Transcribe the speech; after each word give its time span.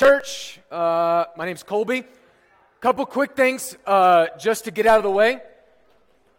Church, 0.00 0.60
uh, 0.70 1.24
my 1.36 1.44
name's 1.44 1.64
Colby. 1.64 2.04
Couple 2.80 3.04
quick 3.04 3.34
things 3.34 3.76
uh, 3.84 4.28
just 4.38 4.66
to 4.66 4.70
get 4.70 4.86
out 4.86 4.98
of 4.98 5.02
the 5.02 5.10
way. 5.10 5.40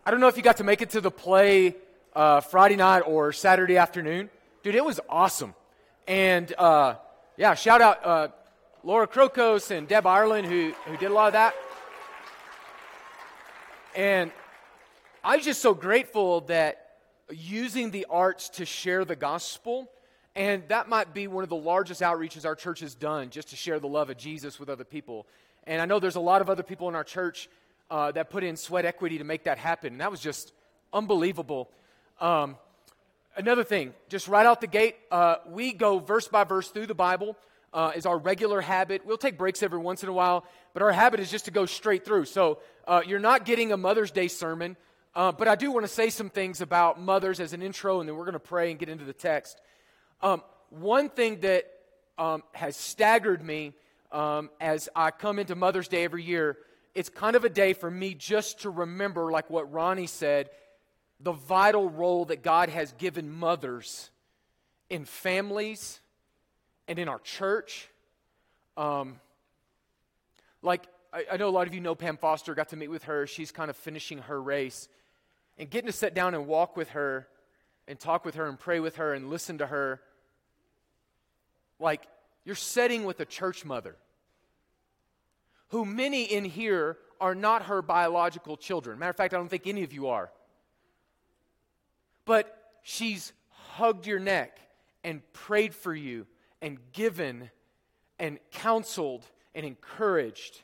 I 0.05 0.12
don't 0.12 0.21
know 0.21 0.29
if 0.29 0.38
you 0.38 0.43
got 0.43 0.55
to 0.58 0.63
make 0.63 0.82
it 0.82 0.92
to 0.92 1.01
the 1.01 1.12
play 1.12 1.75
uh, 2.16 2.40
Friday 2.40 2.77
night 2.77 3.01
or 3.01 3.33
Saturday 3.33 3.75
afternoon. 3.75 4.30
Dude, 4.64 4.75
it 4.75 4.85
was 4.85 5.01
awesome. 5.09 5.53
And 6.08 6.53
uh, 6.58 6.95
yeah, 7.35 7.53
shout 7.53 7.82
out 7.82 8.05
uh, 8.05 8.27
Laura 8.86 9.09
Krokos 9.09 9.71
and 9.71 9.89
Deb 9.89 10.07
Ireland 10.07 10.48
who, 10.48 10.71
who 10.86 10.96
did 10.96 11.12
a 11.12 11.14
lot 11.14 11.28
of 11.28 11.34
that. 11.34 11.54
And 13.94 14.32
I'm 15.21 15.41
just 15.41 15.62
so 15.62 15.73
grateful 15.73 16.41
that 16.48 16.91
using 17.30 17.91
the 17.91 18.05
arts 18.10 18.48
to 18.52 18.66
share 18.66 19.04
the 19.04 19.18
gospel 19.18 19.91
and 20.40 20.64
that 20.70 20.88
might 20.88 21.14
be 21.14 21.28
one 21.28 21.44
of 21.44 21.50
the 21.50 21.58
largest 21.58 22.02
outreaches 22.02 22.46
our 22.46 22.55
church 22.55 22.80
has 22.80 22.96
done 22.96 23.30
just 23.30 23.50
to 23.50 23.58
share 23.58 23.78
the 23.78 23.90
love 23.90 24.10
of 24.10 24.18
Jesus 24.18 24.58
with 24.58 24.70
other 24.70 24.86
people. 24.86 25.28
And 25.68 25.82
I 25.82 25.86
know 25.86 26.00
there's 26.00 26.16
a 26.16 26.22
lot 26.22 26.40
of 26.40 26.50
other 26.50 26.63
people 26.63 26.88
in 26.88 26.96
our 26.96 27.04
church 27.04 27.50
uh, 27.91 28.13
that 28.13 28.30
put 28.30 28.46
in 28.46 28.55
sweat 28.55 28.86
equity 28.86 29.18
to 29.18 29.26
make 29.26 29.44
that 29.44 29.58
happen. 29.58 29.91
And 29.91 29.99
that 29.99 30.10
was 30.10 30.22
just 30.22 30.54
unbelievable. 30.94 31.70
Um, 32.22 32.55
another 33.36 33.66
thing, 33.66 33.94
just 34.08 34.30
right 34.30 34.46
out 34.46 34.62
the 34.62 34.68
gate, 34.68 34.96
uh, 35.12 35.36
we 35.46 35.73
go 35.73 35.99
verse 35.99 36.30
by 36.30 36.46
verse 36.46 36.70
through 36.70 36.88
the 36.88 36.96
Bible. 36.96 37.35
Uh, 37.74 37.91
is 37.96 38.08
our 38.08 38.18
regular 38.18 38.62
habit. 38.62 39.05
We'll 39.05 39.18
take 39.18 39.38
breaks 39.38 39.62
every 39.62 39.77
once 39.77 40.02
in 40.02 40.10
a 40.10 40.13
while, 40.13 40.44
but 40.74 40.82
our 40.82 40.91
habit 40.91 41.20
is 41.20 41.30
just 41.30 41.46
to 41.46 41.52
go 41.52 41.68
straight 41.68 42.04
through. 42.04 42.26
So 42.26 42.60
uh, 42.88 43.02
you're 43.05 43.20
not 43.20 43.46
getting 43.46 43.71
a 43.71 43.77
Mother's 43.77 44.10
Day 44.10 44.27
sermon, 44.27 44.76
uh, 45.13 45.34
but 45.34 45.48
I 45.48 45.55
do 45.55 45.70
want 45.70 45.84
to 45.85 45.91
say 45.91 46.10
some 46.10 46.32
things 46.32 46.62
about 46.62 46.99
mothers 46.99 47.40
as 47.40 47.54
an 47.54 47.62
intro, 47.62 47.99
and 47.99 48.10
then 48.10 48.16
we're 48.16 48.24
going 48.24 48.34
to 48.34 48.40
pray 48.40 48.71
and 48.71 48.80
get 48.80 48.90
into 48.90 49.05
the 49.05 49.13
text. 49.13 49.62
Um, 50.22 50.44
one 50.70 51.09
thing 51.09 51.40
that 51.41 51.66
um, 52.18 52.44
has 52.52 52.76
staggered 52.76 53.44
me 53.44 53.73
um, 54.12 54.50
as 54.60 54.90
I 54.96 55.12
come 55.12 55.40
into 55.40 55.55
Mother's 55.55 55.88
Day 55.88 56.04
every 56.04 56.23
year, 56.23 56.58
it's 56.94 57.10
kind 57.10 57.36
of 57.36 57.46
a 57.46 57.50
day 57.50 57.74
for 57.74 57.90
me 57.90 58.13
just 58.13 58.62
to 58.62 58.70
remember, 58.70 59.32
like 59.32 59.49
what 59.49 59.71
Ronnie 59.71 60.08
said, 60.08 60.49
the 61.21 61.32
vital 61.32 61.90
role 61.90 62.26
that 62.26 62.43
God 62.43 62.70
has 62.70 62.91
given 62.93 63.32
mothers 63.32 64.09
in 64.89 65.05
families 65.05 65.99
and 66.88 66.99
in 66.99 67.08
our 67.08 67.19
church. 67.19 67.88
Um, 68.75 69.19
like, 70.61 70.83
I, 71.13 71.25
I, 71.33 71.38
know 71.38 71.47
a 71.47 71.52
lot 71.52 71.67
of 71.67 71.73
you 71.73 71.80
know 71.80 71.95
Pam 71.95 72.17
Foster, 72.17 72.55
got 72.55 72.69
to 72.69 72.75
meet 72.75 72.88
with 72.89 73.03
her. 73.03 73.27
She's 73.27 73.52
kind 73.52 73.69
of 73.69 73.77
finishing 73.77 74.19
her 74.19 74.41
race. 74.41 74.89
And 75.58 75.69
getting 75.69 75.88
to 75.88 75.93
sit 75.93 76.13
down 76.13 76.33
and 76.33 76.47
walk 76.47 76.75
with 76.75 76.89
her 76.89 77.27
and 77.88 77.99
talk 77.99 78.25
with 78.25 78.36
her 78.36 78.47
and 78.47 78.58
pray 78.58 78.80
with 78.80 78.95
her 78.97 79.13
and 79.13 79.30
listen 79.30 79.58
to 79.58 79.67
her 79.67 80.02
like 81.80 82.08
you're 82.45 82.55
setting 82.55 83.03
with 83.03 83.19
a 83.19 83.25
church 83.25 83.66
mother 83.66 83.95
who 85.69 85.86
many 85.86 86.23
in 86.23 86.45
here 86.45 86.97
are 87.21 87.36
not 87.36 87.63
her 87.63 87.81
biological 87.81 88.58
children. 88.58 88.99
Matter 88.99 89.11
of 89.11 89.16
fact, 89.16 89.33
I 89.33 89.38
don't 89.38 89.49
think 89.49 89.67
any 89.67 89.83
of 89.83 89.94
you 89.94 90.08
are. 90.08 90.31
But 92.25 92.55
she's 92.81 93.33
hugged 93.49 94.08
your 94.08 94.19
neck 94.19 94.59
and 95.03 95.21
prayed 95.33 95.73
for 95.73 95.94
you 95.94 96.25
and 96.61 96.77
given 96.91 97.49
and 98.17 98.39
counseled 98.52 99.25
and 99.55 99.66
encouraged. 99.66 100.61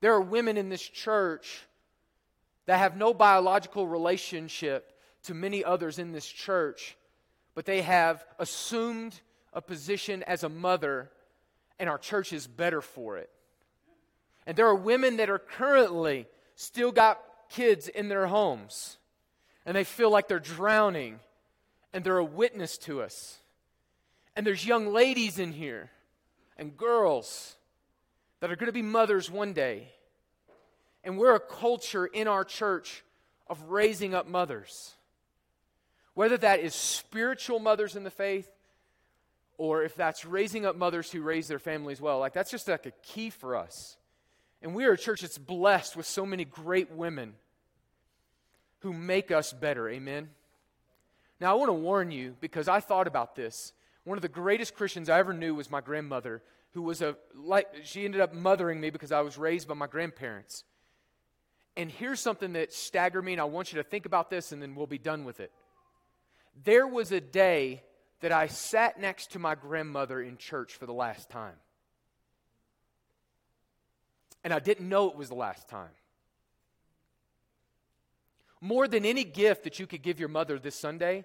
There 0.00 0.12
are 0.12 0.20
women 0.20 0.56
in 0.56 0.68
this 0.68 0.82
church 0.82 1.62
that 2.66 2.78
have 2.78 2.96
no 2.96 3.14
biological 3.14 3.86
relationship 3.86 4.92
to 5.24 5.34
many 5.34 5.64
others 5.64 5.98
in 5.98 6.12
this 6.12 6.26
church, 6.26 6.96
but 7.54 7.64
they 7.64 7.82
have 7.82 8.24
assumed 8.38 9.20
a 9.56 9.62
position 9.62 10.22
as 10.24 10.44
a 10.44 10.48
mother, 10.50 11.10
and 11.78 11.88
our 11.88 11.96
church 11.96 12.32
is 12.32 12.46
better 12.46 12.82
for 12.82 13.16
it. 13.16 13.30
And 14.46 14.54
there 14.54 14.66
are 14.66 14.74
women 14.74 15.16
that 15.16 15.30
are 15.30 15.38
currently 15.38 16.26
still 16.54 16.92
got 16.92 17.18
kids 17.48 17.88
in 17.88 18.08
their 18.08 18.26
homes, 18.26 18.98
and 19.64 19.74
they 19.74 19.82
feel 19.82 20.10
like 20.10 20.28
they're 20.28 20.38
drowning, 20.38 21.20
and 21.94 22.04
they're 22.04 22.18
a 22.18 22.24
witness 22.24 22.76
to 22.78 23.00
us. 23.00 23.38
And 24.36 24.46
there's 24.46 24.66
young 24.66 24.92
ladies 24.92 25.38
in 25.38 25.52
here 25.52 25.90
and 26.58 26.76
girls 26.76 27.56
that 28.40 28.52
are 28.52 28.56
going 28.56 28.66
to 28.66 28.72
be 28.72 28.82
mothers 28.82 29.30
one 29.30 29.54
day. 29.54 29.88
And 31.02 31.16
we're 31.16 31.34
a 31.34 31.40
culture 31.40 32.04
in 32.04 32.28
our 32.28 32.44
church 32.44 33.02
of 33.46 33.62
raising 33.70 34.14
up 34.14 34.28
mothers. 34.28 34.92
Whether 36.12 36.36
that 36.38 36.60
is 36.60 36.74
spiritual 36.74 37.58
mothers 37.58 37.96
in 37.96 38.04
the 38.04 38.10
faith 38.10 38.50
or 39.58 39.82
if 39.82 39.94
that's 39.94 40.24
raising 40.24 40.66
up 40.66 40.76
mothers 40.76 41.10
who 41.10 41.22
raise 41.22 41.48
their 41.48 41.58
families 41.58 42.00
well, 42.00 42.18
like 42.18 42.32
that's 42.32 42.50
just 42.50 42.68
like 42.68 42.86
a 42.86 42.92
key 43.02 43.30
for 43.30 43.56
us. 43.56 43.96
And 44.62 44.74
we 44.74 44.84
are 44.84 44.92
a 44.92 44.98
church 44.98 45.20
that's 45.20 45.38
blessed 45.38 45.96
with 45.96 46.06
so 46.06 46.26
many 46.26 46.44
great 46.44 46.90
women 46.90 47.34
who 48.80 48.92
make 48.92 49.30
us 49.30 49.52
better. 49.52 49.88
Amen. 49.88 50.30
Now, 51.40 51.52
I 51.52 51.54
want 51.54 51.68
to 51.68 51.74
warn 51.74 52.10
you 52.10 52.36
because 52.40 52.68
I 52.68 52.80
thought 52.80 53.06
about 53.06 53.36
this. 53.36 53.72
One 54.04 54.16
of 54.18 54.22
the 54.22 54.28
greatest 54.28 54.74
Christians 54.74 55.08
I 55.10 55.18
ever 55.18 55.32
knew 55.32 55.54
was 55.54 55.70
my 55.70 55.80
grandmother, 55.80 56.42
who 56.72 56.82
was 56.82 57.02
a 57.02 57.16
like 57.34 57.66
she 57.84 58.04
ended 58.04 58.20
up 58.20 58.32
mothering 58.32 58.80
me 58.80 58.90
because 58.90 59.12
I 59.12 59.20
was 59.20 59.36
raised 59.36 59.68
by 59.68 59.74
my 59.74 59.86
grandparents. 59.86 60.64
And 61.76 61.90
here's 61.90 62.20
something 62.20 62.54
that 62.54 62.72
staggered 62.72 63.24
me, 63.24 63.32
and 63.32 63.40
I 63.40 63.44
want 63.44 63.72
you 63.72 63.82
to 63.82 63.88
think 63.88 64.06
about 64.06 64.30
this, 64.30 64.52
and 64.52 64.62
then 64.62 64.74
we'll 64.74 64.86
be 64.86 64.98
done 64.98 65.24
with 65.24 65.40
it. 65.40 65.52
There 66.64 66.86
was 66.86 67.12
a 67.12 67.20
day 67.20 67.82
that 68.20 68.32
I 68.32 68.46
sat 68.46 69.00
next 69.00 69.32
to 69.32 69.38
my 69.38 69.54
grandmother 69.54 70.20
in 70.20 70.36
church 70.36 70.74
for 70.74 70.86
the 70.86 70.92
last 70.92 71.28
time. 71.28 71.54
And 74.42 74.52
I 74.52 74.58
didn't 74.58 74.88
know 74.88 75.10
it 75.10 75.16
was 75.16 75.28
the 75.28 75.34
last 75.34 75.68
time. 75.68 75.90
More 78.60 78.88
than 78.88 79.04
any 79.04 79.24
gift 79.24 79.64
that 79.64 79.78
you 79.78 79.86
could 79.86 80.02
give 80.02 80.18
your 80.18 80.28
mother 80.28 80.58
this 80.58 80.74
Sunday, 80.76 81.24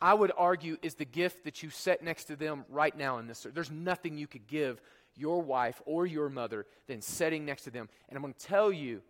I 0.00 0.14
would 0.14 0.32
argue 0.36 0.76
is 0.82 0.94
the 0.94 1.04
gift 1.04 1.44
that 1.44 1.62
you 1.62 1.70
set 1.70 2.02
next 2.02 2.24
to 2.24 2.36
them 2.36 2.64
right 2.68 2.96
now 2.96 3.18
in 3.18 3.26
this. 3.26 3.46
There's 3.52 3.70
nothing 3.70 4.18
you 4.18 4.26
could 4.26 4.46
give 4.46 4.80
your 5.16 5.42
wife 5.42 5.80
or 5.86 6.06
your 6.06 6.28
mother 6.28 6.66
than 6.86 7.00
setting 7.00 7.44
next 7.44 7.62
to 7.62 7.70
them. 7.70 7.88
And 8.08 8.16
I'm 8.16 8.22
going 8.22 8.34
to 8.34 8.46
tell 8.46 8.70
you, 8.70 9.02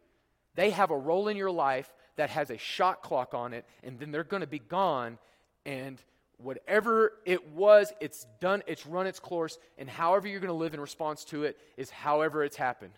they 0.54 0.70
have 0.70 0.90
a 0.90 0.96
role 0.96 1.28
in 1.28 1.36
your 1.36 1.50
life 1.50 1.92
that 2.16 2.30
has 2.30 2.50
a 2.50 2.58
shot 2.58 3.02
clock 3.02 3.34
on 3.34 3.52
it, 3.52 3.64
and 3.82 3.98
then 3.98 4.10
they're 4.10 4.24
going 4.24 4.40
to 4.40 4.46
be 4.46 4.58
gone. 4.58 5.18
And 5.66 6.02
whatever 6.38 7.12
it 7.24 7.52
was, 7.52 7.92
it's 8.00 8.26
done, 8.40 8.62
it's 8.66 8.86
run 8.86 9.06
its 9.06 9.20
course, 9.20 9.58
and 9.76 9.88
however 9.88 10.28
you're 10.28 10.40
going 10.40 10.48
to 10.48 10.54
live 10.54 10.74
in 10.74 10.80
response 10.80 11.24
to 11.26 11.44
it 11.44 11.58
is 11.76 11.90
however 11.90 12.44
it's 12.44 12.56
happened. 12.56 12.92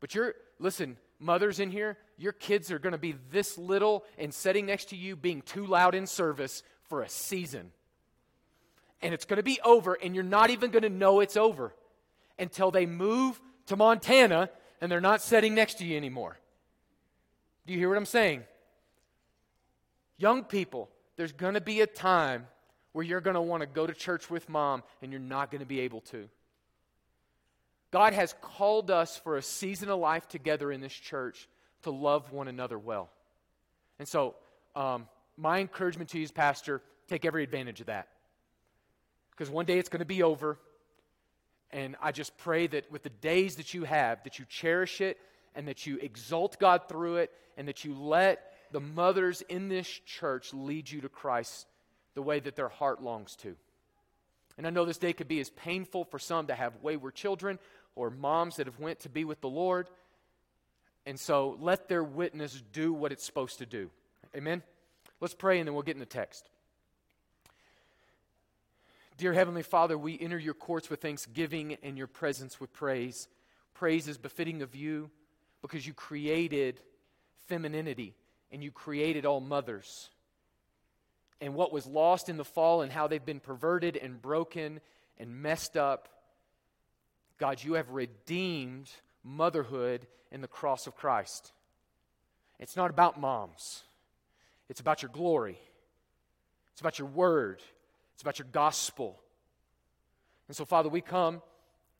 But 0.00 0.14
you're, 0.14 0.34
listen, 0.58 0.96
mothers 1.18 1.60
in 1.60 1.70
here, 1.70 1.96
your 2.18 2.32
kids 2.32 2.70
are 2.70 2.78
going 2.78 2.92
to 2.92 2.98
be 2.98 3.14
this 3.30 3.56
little 3.56 4.04
and 4.18 4.34
sitting 4.34 4.66
next 4.66 4.90
to 4.90 4.96
you 4.96 5.16
being 5.16 5.42
too 5.42 5.66
loud 5.66 5.94
in 5.94 6.06
service 6.06 6.62
for 6.88 7.02
a 7.02 7.08
season. 7.08 7.70
And 9.00 9.14
it's 9.14 9.24
going 9.24 9.38
to 9.38 9.42
be 9.42 9.60
over, 9.64 9.94
and 9.94 10.14
you're 10.14 10.24
not 10.24 10.50
even 10.50 10.70
going 10.70 10.82
to 10.82 10.90
know 10.90 11.20
it's 11.20 11.36
over 11.36 11.74
until 12.38 12.70
they 12.70 12.86
move 12.86 13.40
to 13.66 13.76
Montana 13.76 14.50
and 14.80 14.90
they're 14.90 15.00
not 15.00 15.22
sitting 15.22 15.54
next 15.54 15.78
to 15.78 15.84
you 15.84 15.96
anymore. 15.96 16.38
Do 17.66 17.72
you 17.72 17.78
hear 17.78 17.88
what 17.88 17.98
I'm 17.98 18.06
saying? 18.06 18.44
Young 20.18 20.44
people, 20.44 20.88
there's 21.16 21.32
going 21.32 21.54
to 21.54 21.60
be 21.60 21.80
a 21.80 21.86
time 21.86 22.46
where 22.96 23.04
you're 23.04 23.20
going 23.20 23.34
to 23.34 23.42
want 23.42 23.60
to 23.60 23.66
go 23.66 23.86
to 23.86 23.92
church 23.92 24.30
with 24.30 24.48
mom 24.48 24.82
and 25.02 25.12
you're 25.12 25.20
not 25.20 25.50
going 25.50 25.60
to 25.60 25.66
be 25.66 25.80
able 25.80 26.00
to. 26.00 26.30
God 27.90 28.14
has 28.14 28.34
called 28.40 28.90
us 28.90 29.18
for 29.18 29.36
a 29.36 29.42
season 29.42 29.90
of 29.90 29.98
life 29.98 30.26
together 30.28 30.72
in 30.72 30.80
this 30.80 30.94
church 30.94 31.46
to 31.82 31.90
love 31.90 32.32
one 32.32 32.48
another 32.48 32.78
well. 32.78 33.10
And 33.98 34.08
so, 34.08 34.34
um, 34.74 35.08
my 35.36 35.60
encouragement 35.60 36.08
to 36.08 36.16
you 36.16 36.24
as 36.24 36.30
pastor, 36.30 36.80
take 37.06 37.26
every 37.26 37.42
advantage 37.42 37.82
of 37.82 37.88
that. 37.88 38.08
Because 39.30 39.50
one 39.50 39.66
day 39.66 39.78
it's 39.78 39.90
going 39.90 39.98
to 39.98 40.06
be 40.06 40.22
over. 40.22 40.58
And 41.72 41.96
I 42.00 42.12
just 42.12 42.34
pray 42.38 42.66
that 42.66 42.90
with 42.90 43.02
the 43.02 43.10
days 43.10 43.56
that 43.56 43.74
you 43.74 43.84
have, 43.84 44.24
that 44.24 44.38
you 44.38 44.46
cherish 44.48 45.02
it 45.02 45.18
and 45.54 45.68
that 45.68 45.86
you 45.86 45.98
exalt 45.98 46.58
God 46.58 46.88
through 46.88 47.16
it 47.16 47.30
and 47.58 47.68
that 47.68 47.84
you 47.84 47.94
let 47.94 48.54
the 48.72 48.80
mothers 48.80 49.42
in 49.42 49.68
this 49.68 49.86
church 49.86 50.54
lead 50.54 50.90
you 50.90 51.02
to 51.02 51.10
Christ 51.10 51.66
the 52.16 52.22
way 52.22 52.40
that 52.40 52.56
their 52.56 52.70
heart 52.70 53.00
longs 53.00 53.36
to. 53.36 53.54
And 54.56 54.66
I 54.66 54.70
know 54.70 54.86
this 54.86 54.96
day 54.96 55.12
could 55.12 55.28
be 55.28 55.38
as 55.38 55.50
painful 55.50 56.04
for 56.04 56.18
some 56.18 56.46
to 56.46 56.54
have 56.54 56.72
wayward 56.82 57.14
children 57.14 57.58
or 57.94 58.10
moms 58.10 58.56
that 58.56 58.66
have 58.66 58.80
went 58.80 59.00
to 59.00 59.10
be 59.10 59.24
with 59.24 59.42
the 59.42 59.50
Lord. 59.50 59.86
And 61.04 61.20
so 61.20 61.58
let 61.60 61.88
their 61.88 62.02
witness 62.02 62.62
do 62.72 62.92
what 62.92 63.12
it's 63.12 63.24
supposed 63.24 63.58
to 63.58 63.66
do. 63.66 63.90
Amen. 64.34 64.62
Let's 65.20 65.34
pray 65.34 65.58
and 65.58 65.68
then 65.68 65.74
we'll 65.74 65.82
get 65.82 65.94
in 65.94 66.00
the 66.00 66.06
text. 66.06 66.48
Dear 69.18 69.34
Heavenly 69.34 69.62
Father, 69.62 69.96
we 69.96 70.18
enter 70.18 70.38
your 70.38 70.54
courts 70.54 70.88
with 70.88 71.02
thanksgiving 71.02 71.76
and 71.82 71.98
your 71.98 72.06
presence 72.06 72.58
with 72.58 72.72
praise. 72.72 73.28
Praise 73.74 74.08
is 74.08 74.16
befitting 74.16 74.62
of 74.62 74.74
you 74.74 75.10
because 75.60 75.86
you 75.86 75.92
created 75.92 76.80
femininity 77.46 78.14
and 78.50 78.64
you 78.64 78.70
created 78.70 79.26
all 79.26 79.40
mothers 79.40 80.08
and 81.40 81.54
what 81.54 81.72
was 81.72 81.86
lost 81.86 82.28
in 82.28 82.36
the 82.36 82.44
fall 82.44 82.82
and 82.82 82.90
how 82.90 83.06
they've 83.06 83.24
been 83.24 83.40
perverted 83.40 83.96
and 83.96 84.20
broken 84.20 84.80
and 85.18 85.42
messed 85.42 85.76
up. 85.76 86.08
God, 87.38 87.62
you 87.62 87.74
have 87.74 87.90
redeemed 87.90 88.90
motherhood 89.22 90.06
in 90.32 90.40
the 90.40 90.48
cross 90.48 90.86
of 90.86 90.96
Christ. 90.96 91.52
It's 92.58 92.76
not 92.76 92.90
about 92.90 93.20
moms, 93.20 93.82
it's 94.68 94.80
about 94.80 95.02
your 95.02 95.10
glory, 95.10 95.58
it's 96.72 96.80
about 96.80 96.98
your 96.98 97.08
word, 97.08 97.62
it's 98.14 98.22
about 98.22 98.38
your 98.38 98.48
gospel. 98.50 99.20
And 100.48 100.56
so, 100.56 100.64
Father, 100.64 100.88
we 100.88 101.00
come 101.00 101.42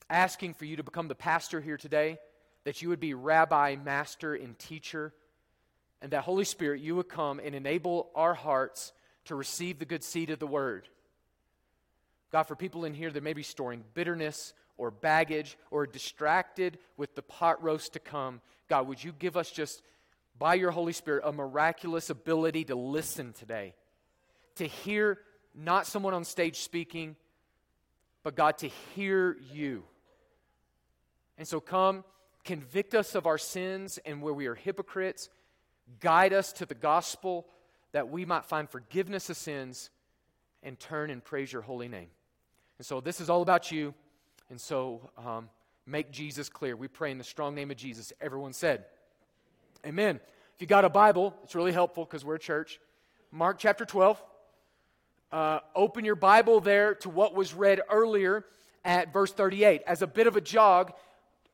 asking 0.09 0.55
for 0.55 0.65
you 0.65 0.77
to 0.77 0.83
become 0.83 1.09
the 1.09 1.15
pastor 1.15 1.61
here 1.61 1.77
today, 1.77 2.19
that 2.65 2.81
you 2.81 2.89
would 2.89 3.01
be 3.01 3.13
rabbi, 3.13 3.77
master, 3.83 4.35
and 4.35 4.59
teacher, 4.59 5.13
and 6.01 6.13
that 6.13 6.23
Holy 6.23 6.45
Spirit, 6.45 6.81
you 6.81 6.97
would 6.97 7.09
come 7.09 7.41
and 7.43 7.55
enable 7.55 8.11
our 8.15 8.35
hearts 8.35 8.93
to 9.27 9.35
receive 9.35 9.79
the 9.79 9.85
good 9.85 10.03
seed 10.03 10.31
of 10.31 10.39
the 10.39 10.47
word. 10.47 10.89
God, 12.33 12.45
for 12.45 12.57
people 12.57 12.85
in 12.85 12.95
here 12.95 13.11
that 13.11 13.23
may 13.23 13.33
be 13.33 13.43
storing 13.43 13.85
bitterness 13.95 14.53
or 14.77 14.91
baggage 14.91 15.57
or 15.71 15.87
distracted 15.87 16.79
with 16.97 17.15
the 17.15 17.23
pot 17.23 17.63
roast 17.63 17.93
to 17.93 17.99
come, 17.99 18.41
God, 18.69 18.89
would 18.89 19.03
you 19.03 19.13
give 19.13 19.37
us 19.37 19.51
just, 19.51 19.83
by 20.39 20.55
your 20.55 20.71
Holy 20.71 20.93
Spirit, 20.93 21.23
a 21.25 21.33
miraculous 21.33 22.11
ability 22.11 22.65
to 22.65 22.75
listen 22.75 23.33
today, 23.33 23.75
to 24.57 24.67
hear 24.67 25.19
not 25.55 25.87
someone 25.87 26.15
on 26.15 26.25
stage 26.25 26.61
speaking, 26.61 27.17
but 28.23 28.35
God, 28.35 28.59
to 28.59 28.69
hear 28.95 29.37
you. 29.53 29.85
And 31.39 31.47
so 31.47 31.61
come, 31.61 32.05
convict 32.45 32.95
us 32.95 33.15
of 33.15 33.27
our 33.27 33.39
sins 33.39 33.99
and 34.05 34.21
where 34.21 34.35
we 34.35 34.47
are 34.47 34.55
hypocrites, 34.55 35.31
guide 36.01 36.33
us 36.33 36.53
to 36.55 36.67
the 36.67 36.75
gospel 36.75 37.47
that 37.97 38.11
we 38.11 38.27
might 38.27 38.45
find 38.45 38.69
forgiveness 38.69 39.31
of 39.31 39.39
sins 39.39 39.89
and 40.63 40.79
turn 40.79 41.09
and 41.09 41.25
praise 41.25 41.51
your 41.51 41.63
holy 41.63 41.89
name. 41.89 42.09
And 42.77 42.85
so 42.85 43.01
this 43.01 43.23
is 43.23 43.31
all 43.31 43.41
about 43.41 43.73
you. 43.73 43.95
And 44.51 44.61
so 44.61 45.09
um, 45.17 45.49
make 45.87 46.11
Jesus 46.11 46.51
clear. 46.51 46.77
We 46.77 46.89
pray 46.89 47.11
in 47.11 47.17
the 47.17 47.25
strong 47.25 47.55
name 47.55 47.71
of 47.71 47.79
Jesus. 47.79 48.13
Everyone 48.21 48.53
said, 48.53 48.85
Amen. 49.87 50.21
If 50.55 50.61
you 50.61 50.67
got 50.67 50.85
a 50.85 50.91
Bible, 50.91 51.35
it's 51.43 51.55
really 51.55 51.73
helpful 51.73 52.05
because 52.05 52.23
we're 52.23 52.35
a 52.35 52.39
church. 52.39 52.81
Mark 53.33 53.57
chapter 53.59 53.87
12. 53.87 54.23
Uh, 55.33 55.61
open 55.75 56.05
your 56.05 56.17
Bible 56.17 56.61
there 56.61 56.97
to 56.97 57.09
what 57.09 57.35
was 57.35 57.55
read 57.55 57.81
earlier 57.91 58.45
at 58.85 59.11
verse 59.11 59.33
38. 59.33 59.81
As 59.87 60.03
a 60.03 60.07
bit 60.07 60.27
of 60.27 60.37
a 60.37 60.43
jog, 60.43 60.93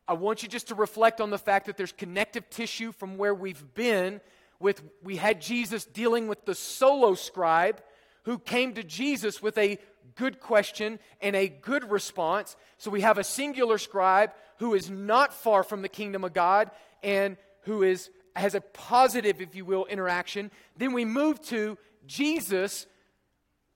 I 0.08 0.14
want 0.14 0.42
you 0.42 0.48
just 0.48 0.66
to 0.68 0.74
reflect 0.74 1.20
on 1.20 1.30
the 1.30 1.38
fact 1.38 1.66
that 1.66 1.76
there's 1.76 1.92
connective 1.92 2.50
tissue 2.50 2.90
from 2.90 3.16
where 3.16 3.32
we've 3.32 3.62
been 3.74 4.20
with 4.62 4.82
we 5.02 5.16
had 5.16 5.40
Jesus 5.40 5.84
dealing 5.84 6.28
with 6.28 6.44
the 6.44 6.54
solo 6.54 7.14
scribe 7.14 7.82
who 8.24 8.38
came 8.38 8.74
to 8.74 8.82
Jesus 8.82 9.42
with 9.42 9.58
a 9.58 9.78
good 10.14 10.40
question 10.40 10.98
and 11.20 11.34
a 11.34 11.48
good 11.48 11.90
response. 11.90 12.56
So 12.78 12.90
we 12.90 13.00
have 13.00 13.18
a 13.18 13.24
singular 13.24 13.78
scribe 13.78 14.30
who 14.58 14.74
is 14.74 14.88
not 14.90 15.34
far 15.34 15.64
from 15.64 15.82
the 15.82 15.88
kingdom 15.88 16.24
of 16.24 16.32
God 16.32 16.70
and 17.02 17.36
who 17.62 17.82
is 17.82 18.10
has 18.34 18.54
a 18.54 18.60
positive, 18.60 19.40
if 19.40 19.54
you 19.54 19.64
will, 19.64 19.84
interaction. 19.86 20.50
Then 20.76 20.92
we 20.92 21.04
move 21.04 21.40
to 21.48 21.76
Jesus 22.06 22.86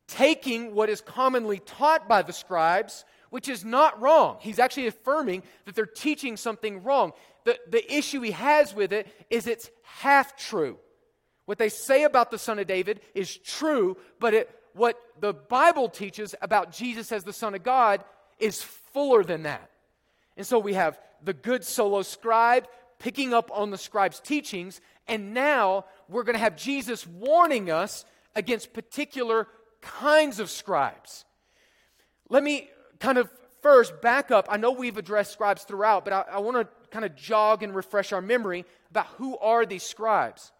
taking 0.06 0.74
what 0.74 0.88
is 0.88 1.00
commonly 1.00 1.58
taught 1.58 2.08
by 2.08 2.22
the 2.22 2.32
scribes, 2.32 3.04
which 3.30 3.48
is 3.48 3.64
not 3.64 4.00
wrong. 4.00 4.38
He's 4.40 4.58
actually 4.58 4.86
affirming 4.86 5.42
that 5.64 5.74
they're 5.74 5.84
teaching 5.84 6.36
something 6.36 6.82
wrong. 6.82 7.12
The, 7.44 7.58
the 7.68 7.92
issue 7.92 8.20
he 8.22 8.30
has 8.30 8.74
with 8.74 8.92
it 8.92 9.08
is 9.30 9.46
it's 9.46 9.70
half 9.98 10.36
true. 10.36 10.78
What 11.46 11.58
they 11.58 11.68
say 11.68 12.04
about 12.04 12.30
the 12.30 12.38
Son 12.38 12.58
of 12.58 12.66
David 12.66 13.00
is 13.14 13.36
true, 13.36 13.96
but 14.18 14.34
it, 14.34 14.50
what 14.74 14.98
the 15.20 15.32
Bible 15.32 15.88
teaches 15.88 16.34
about 16.42 16.72
Jesus 16.72 17.12
as 17.12 17.24
the 17.24 17.32
Son 17.32 17.54
of 17.54 17.62
God 17.62 18.04
is 18.38 18.62
fuller 18.62 19.24
than 19.24 19.44
that. 19.44 19.70
And 20.36 20.46
so 20.46 20.58
we 20.58 20.74
have 20.74 20.98
the 21.22 21.32
good 21.32 21.64
solo 21.64 22.02
scribe 22.02 22.66
picking 22.98 23.32
up 23.32 23.50
on 23.52 23.70
the 23.70 23.78
scribe's 23.78 24.20
teachings, 24.20 24.80
and 25.06 25.32
now 25.32 25.84
we're 26.08 26.24
going 26.24 26.34
to 26.34 26.40
have 26.40 26.56
Jesus 26.56 27.06
warning 27.06 27.70
us 27.70 28.04
against 28.34 28.72
particular 28.72 29.46
kinds 29.80 30.40
of 30.40 30.50
scribes. 30.50 31.24
Let 32.28 32.42
me 32.42 32.68
kind 32.98 33.18
of 33.18 33.30
first 33.62 34.00
back 34.02 34.30
up. 34.30 34.46
I 34.50 34.56
know 34.56 34.72
we've 34.72 34.96
addressed 34.96 35.32
scribes 35.32 35.62
throughout, 35.62 36.04
but 36.04 36.12
I, 36.12 36.24
I 36.32 36.38
want 36.38 36.56
to 36.56 36.68
kind 36.96 37.04
of 37.04 37.14
jog 37.14 37.62
and 37.62 37.76
refresh 37.76 38.10
our 38.10 38.22
memory 38.22 38.64
about 38.90 39.06
who 39.18 39.36
are 39.36 39.66
these 39.66 39.82
scribes. 39.82 40.50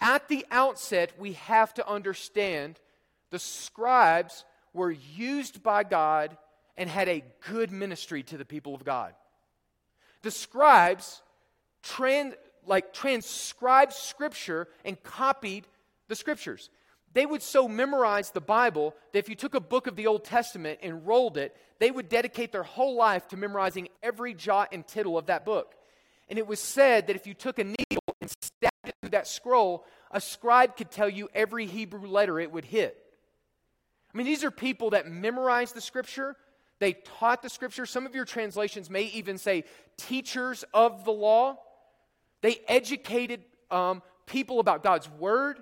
At 0.00 0.26
the 0.28 0.46
outset, 0.50 1.12
we 1.18 1.34
have 1.34 1.74
to 1.74 1.86
understand 1.86 2.80
the 3.28 3.38
scribes 3.38 4.46
were 4.72 4.90
used 4.90 5.62
by 5.62 5.84
God 5.84 6.38
and 6.78 6.88
had 6.88 7.06
a 7.06 7.22
good 7.50 7.70
ministry 7.70 8.22
to 8.22 8.38
the 8.38 8.46
people 8.46 8.74
of 8.74 8.82
God. 8.82 9.12
The 10.22 10.30
scribes 10.30 11.20
trans, 11.82 12.32
like 12.66 12.94
transcribed 12.94 13.92
scripture 13.92 14.68
and 14.86 15.02
copied 15.02 15.66
the 16.08 16.16
scriptures. 16.16 16.70
They 17.14 17.26
would 17.26 17.42
so 17.42 17.68
memorize 17.68 18.30
the 18.30 18.40
Bible 18.40 18.94
that 19.12 19.18
if 19.18 19.28
you 19.28 19.34
took 19.34 19.54
a 19.54 19.60
book 19.60 19.86
of 19.86 19.96
the 19.96 20.06
Old 20.06 20.24
Testament 20.24 20.78
and 20.82 21.06
rolled 21.06 21.36
it, 21.36 21.54
they 21.78 21.90
would 21.90 22.08
dedicate 22.08 22.52
their 22.52 22.62
whole 22.62 22.96
life 22.96 23.28
to 23.28 23.36
memorizing 23.36 23.88
every 24.02 24.34
jot 24.34 24.68
and 24.72 24.86
tittle 24.86 25.18
of 25.18 25.26
that 25.26 25.44
book. 25.44 25.74
And 26.28 26.38
it 26.38 26.46
was 26.46 26.60
said 26.60 27.08
that 27.08 27.16
if 27.16 27.26
you 27.26 27.34
took 27.34 27.58
a 27.58 27.64
needle 27.64 28.02
and 28.20 28.30
stabbed 28.40 28.86
it 28.86 28.94
through 29.00 29.10
that 29.10 29.26
scroll, 29.26 29.84
a 30.10 30.20
scribe 30.20 30.76
could 30.76 30.90
tell 30.90 31.08
you 31.08 31.28
every 31.34 31.66
Hebrew 31.66 32.06
letter 32.06 32.40
it 32.40 32.50
would 32.50 32.64
hit. 32.64 32.96
I 34.12 34.16
mean, 34.16 34.26
these 34.26 34.44
are 34.44 34.50
people 34.50 34.90
that 34.90 35.06
memorized 35.06 35.74
the 35.74 35.80
scripture, 35.80 36.36
they 36.78 36.94
taught 36.94 37.42
the 37.42 37.48
scripture. 37.48 37.86
Some 37.86 38.06
of 38.06 38.14
your 38.14 38.24
translations 38.24 38.90
may 38.90 39.04
even 39.04 39.38
say 39.38 39.64
teachers 39.96 40.64
of 40.74 41.04
the 41.04 41.12
law. 41.12 41.58
They 42.40 42.58
educated 42.66 43.44
um, 43.70 44.02
people 44.26 44.58
about 44.58 44.82
God's 44.82 45.08
word. 45.08 45.58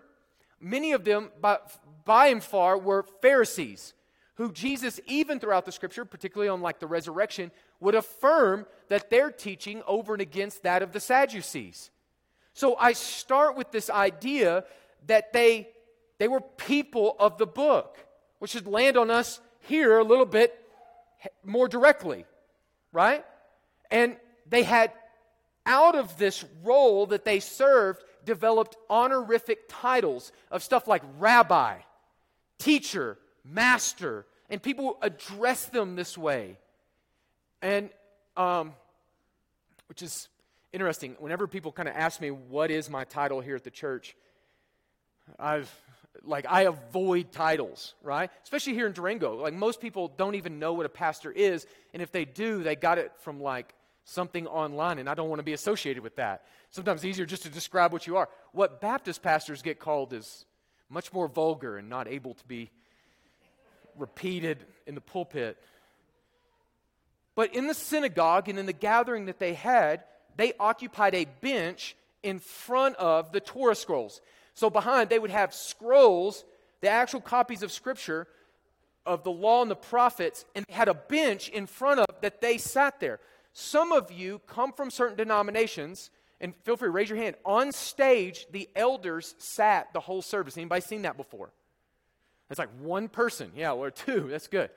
Many 0.60 0.92
of 0.92 1.04
them, 1.04 1.30
by, 1.40 1.58
by 2.04 2.28
and 2.28 2.42
far, 2.42 2.76
were 2.76 3.04
Pharisees 3.22 3.94
who 4.40 4.50
Jesus, 4.52 4.98
even 5.06 5.38
throughout 5.38 5.66
the 5.66 5.72
scripture, 5.72 6.06
particularly 6.06 6.48
on 6.48 6.62
like 6.62 6.80
the 6.80 6.86
resurrection, 6.86 7.50
would 7.78 7.94
affirm 7.94 8.64
that 8.88 9.10
their 9.10 9.30
teaching 9.30 9.82
over 9.86 10.14
and 10.14 10.22
against 10.22 10.62
that 10.62 10.82
of 10.82 10.92
the 10.92 11.00
Sadducees. 11.00 11.90
So 12.54 12.74
I 12.76 12.94
start 12.94 13.54
with 13.54 13.70
this 13.70 13.90
idea 13.90 14.64
that 15.08 15.34
they, 15.34 15.68
they 16.16 16.26
were 16.26 16.40
people 16.40 17.16
of 17.18 17.36
the 17.36 17.46
book 17.46 17.98
which 18.38 18.52
should 18.52 18.66
land 18.66 18.96
on 18.96 19.10
us 19.10 19.40
here 19.60 19.98
a 19.98 20.04
little 20.04 20.24
bit 20.24 20.58
more 21.44 21.68
directly, 21.68 22.24
right? 22.92 23.26
And 23.90 24.16
they 24.48 24.62
had, 24.62 24.90
out 25.66 25.94
of 25.94 26.16
this 26.16 26.46
role 26.64 27.04
that 27.06 27.26
they 27.26 27.40
served, 27.40 28.02
developed 28.30 28.76
honorific 28.88 29.64
titles 29.68 30.30
of 30.52 30.62
stuff 30.62 30.86
like 30.86 31.02
rabbi, 31.18 31.78
teacher, 32.58 33.18
master, 33.44 34.24
and 34.48 34.62
people 34.62 34.98
address 35.02 35.64
them 35.66 35.96
this 35.96 36.16
way. 36.16 36.56
And, 37.60 37.90
um, 38.36 38.72
which 39.88 40.00
is 40.00 40.28
interesting. 40.72 41.16
Whenever 41.18 41.48
people 41.48 41.72
kind 41.72 41.88
of 41.88 41.96
ask 41.96 42.20
me, 42.20 42.30
what 42.30 42.70
is 42.70 42.88
my 42.88 43.02
title 43.02 43.40
here 43.40 43.56
at 43.56 43.64
the 43.64 43.70
church? 43.72 44.14
I've 45.36 45.68
like 46.22 46.46
I 46.48 46.62
avoid 46.62 47.32
titles, 47.32 47.94
right? 48.02 48.30
Especially 48.44 48.74
here 48.74 48.86
in 48.86 48.92
Durango. 48.92 49.42
Like 49.42 49.54
most 49.54 49.80
people 49.80 50.06
don't 50.16 50.36
even 50.36 50.60
know 50.60 50.72
what 50.74 50.86
a 50.86 50.90
pastor 50.90 51.32
is, 51.32 51.66
and 51.92 52.00
if 52.00 52.12
they 52.12 52.24
do, 52.24 52.62
they 52.62 52.76
got 52.76 52.98
it 52.98 53.10
from 53.22 53.40
like 53.40 53.74
something 54.04 54.46
online, 54.46 54.98
and 54.98 55.08
I 55.08 55.14
don't 55.14 55.28
want 55.28 55.38
to 55.40 55.44
be 55.44 55.52
associated 55.52 56.02
with 56.02 56.16
that. 56.16 56.44
Sometimes 56.70 57.00
it's 57.00 57.06
easier 57.06 57.26
just 57.26 57.42
to 57.44 57.48
describe 57.48 57.92
what 57.92 58.06
you 58.06 58.16
are. 58.16 58.28
What 58.52 58.80
Baptist 58.80 59.22
pastors 59.22 59.62
get 59.62 59.78
called 59.78 60.12
is 60.12 60.44
much 60.88 61.12
more 61.12 61.28
vulgar 61.28 61.76
and 61.78 61.88
not 61.88 62.08
able 62.08 62.34
to 62.34 62.44
be 62.46 62.70
repeated 63.96 64.64
in 64.86 64.94
the 64.94 65.00
pulpit. 65.00 65.56
But 67.34 67.54
in 67.54 67.66
the 67.66 67.74
synagogue 67.74 68.48
and 68.48 68.58
in 68.58 68.66
the 68.66 68.72
gathering 68.72 69.26
that 69.26 69.38
they 69.38 69.54
had, 69.54 70.04
they 70.36 70.52
occupied 70.58 71.14
a 71.14 71.26
bench 71.40 71.96
in 72.22 72.38
front 72.38 72.96
of 72.96 73.32
the 73.32 73.40
Torah 73.40 73.74
scrolls. 73.74 74.20
So 74.54 74.68
behind, 74.68 75.08
they 75.08 75.18
would 75.18 75.30
have 75.30 75.54
scrolls, 75.54 76.44
the 76.80 76.88
actual 76.88 77.20
copies 77.20 77.62
of 77.62 77.72
Scripture, 77.72 78.26
of 79.06 79.24
the 79.24 79.30
law 79.30 79.62
and 79.62 79.70
the 79.70 79.76
prophets, 79.76 80.44
and 80.54 80.64
they 80.68 80.74
had 80.74 80.88
a 80.88 80.94
bench 80.94 81.48
in 81.48 81.66
front 81.66 82.00
of 82.00 82.06
that 82.20 82.40
they 82.40 82.58
sat 82.58 83.00
there. 83.00 83.20
Some 83.52 83.92
of 83.92 84.12
you 84.12 84.40
come 84.46 84.72
from 84.72 84.90
certain 84.90 85.16
denominations, 85.16 86.10
and 86.40 86.54
feel 86.64 86.76
free 86.76 86.88
to 86.88 86.92
raise 86.92 87.08
your 87.08 87.18
hand. 87.18 87.36
On 87.44 87.72
stage, 87.72 88.46
the 88.50 88.68
elders 88.74 89.34
sat 89.38 89.92
the 89.92 90.00
whole 90.00 90.22
service. 90.22 90.56
Anybody 90.56 90.80
seen 90.80 91.02
that 91.02 91.16
before? 91.16 91.50
It's 92.48 92.58
like 92.58 92.70
one 92.80 93.08
person, 93.08 93.52
yeah, 93.56 93.72
or 93.72 93.90
two. 93.90 94.28
That's 94.30 94.48
good. 94.48 94.70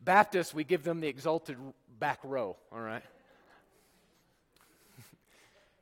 Baptists, 0.00 0.52
we 0.52 0.64
give 0.64 0.82
them 0.82 1.00
the 1.00 1.08
exalted 1.08 1.56
back 1.98 2.18
row, 2.24 2.56
all 2.72 2.80
right? 2.80 3.02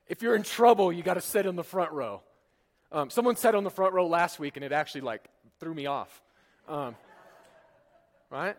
if 0.07 0.23
you're 0.23 0.37
in 0.37 0.43
trouble, 0.43 0.93
you 0.93 1.03
got 1.03 1.15
to 1.15 1.21
sit 1.21 1.47
in 1.47 1.57
the 1.57 1.65
front 1.65 1.93
row. 1.93 2.21
Um, 2.93 3.09
someone 3.09 3.37
sat 3.37 3.55
on 3.55 3.65
the 3.65 3.71
front 3.71 3.95
row 3.95 4.07
last 4.07 4.39
week 4.39 4.57
and 4.57 4.65
it 4.65 4.73
actually 4.73 5.03
like 5.03 5.29
threw 5.61 5.73
me 5.73 5.87
off. 5.87 6.21
Um, 6.69 6.97
right? 8.31 8.57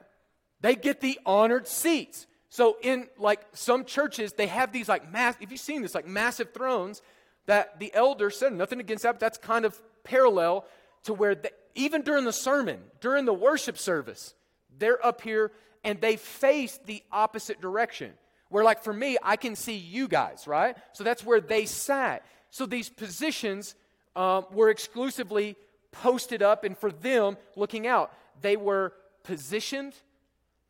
They 0.62 0.76
get 0.76 1.02
the 1.02 1.20
honored 1.26 1.68
seats. 1.68 2.28
So 2.52 2.76
in 2.82 3.08
like 3.18 3.40
some 3.54 3.86
churches, 3.86 4.34
they 4.34 4.48
have 4.48 4.74
these 4.74 4.90
like 4.90 5.10
mass. 5.10 5.36
If 5.40 5.52
you've 5.52 5.60
seen 5.62 5.82
this, 5.82 5.96
like 5.96 6.06
massive 6.06 6.54
thrones 6.54 7.02
that 7.46 7.80
the 7.80 7.94
elder 7.96 8.30
said 8.30 8.52
nothing 8.52 8.82
against 8.82 9.04
that, 9.04 9.14
but 9.14 9.20
that's 9.22 9.38
kind 9.38 9.64
of 9.64 9.82
parallel 10.04 10.66
to 11.06 11.14
where 11.14 11.42
even 11.76 12.02
during 12.02 12.26
the 12.26 12.34
sermon, 12.34 12.82
during 13.00 13.24
the 13.24 13.34
worship 13.34 13.78
service, 13.78 14.36
they're 14.78 15.04
up 15.04 15.22
here 15.22 15.54
and 15.86 16.02
they 16.02 16.18
face 16.18 16.78
the 16.86 17.02
opposite 17.10 17.62
direction. 17.62 18.12
Where, 18.50 18.66
like 18.66 18.84
for 18.84 18.92
me, 18.92 19.18
I 19.24 19.38
can 19.38 19.56
see 19.56 19.78
you 19.78 20.10
guys, 20.10 20.46
right? 20.46 20.76
So 20.92 21.06
that's 21.06 21.26
where 21.26 21.40
they 21.40 21.66
sat. 21.66 22.26
So 22.50 22.66
these 22.66 22.90
positions 22.90 23.76
um, 24.14 24.46
were 24.52 24.70
exclusively 24.70 25.56
posted 25.94 26.44
up, 26.44 26.66
and 26.66 26.78
for 26.78 26.92
them 26.92 27.38
looking 27.56 27.88
out, 27.88 28.12
they 28.42 28.58
were 28.58 28.92
positioned, 29.24 29.94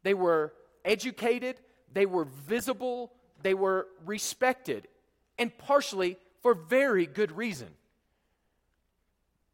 they 0.03 0.13
were 0.13 0.53
educated, 0.85 1.59
they 1.93 2.05
were 2.05 2.25
visible, 2.25 3.11
they 3.41 3.53
were 3.53 3.87
respected, 4.05 4.87
and 5.37 5.55
partially 5.57 6.17
for 6.41 6.53
very 6.53 7.05
good 7.05 7.31
reason. 7.31 7.67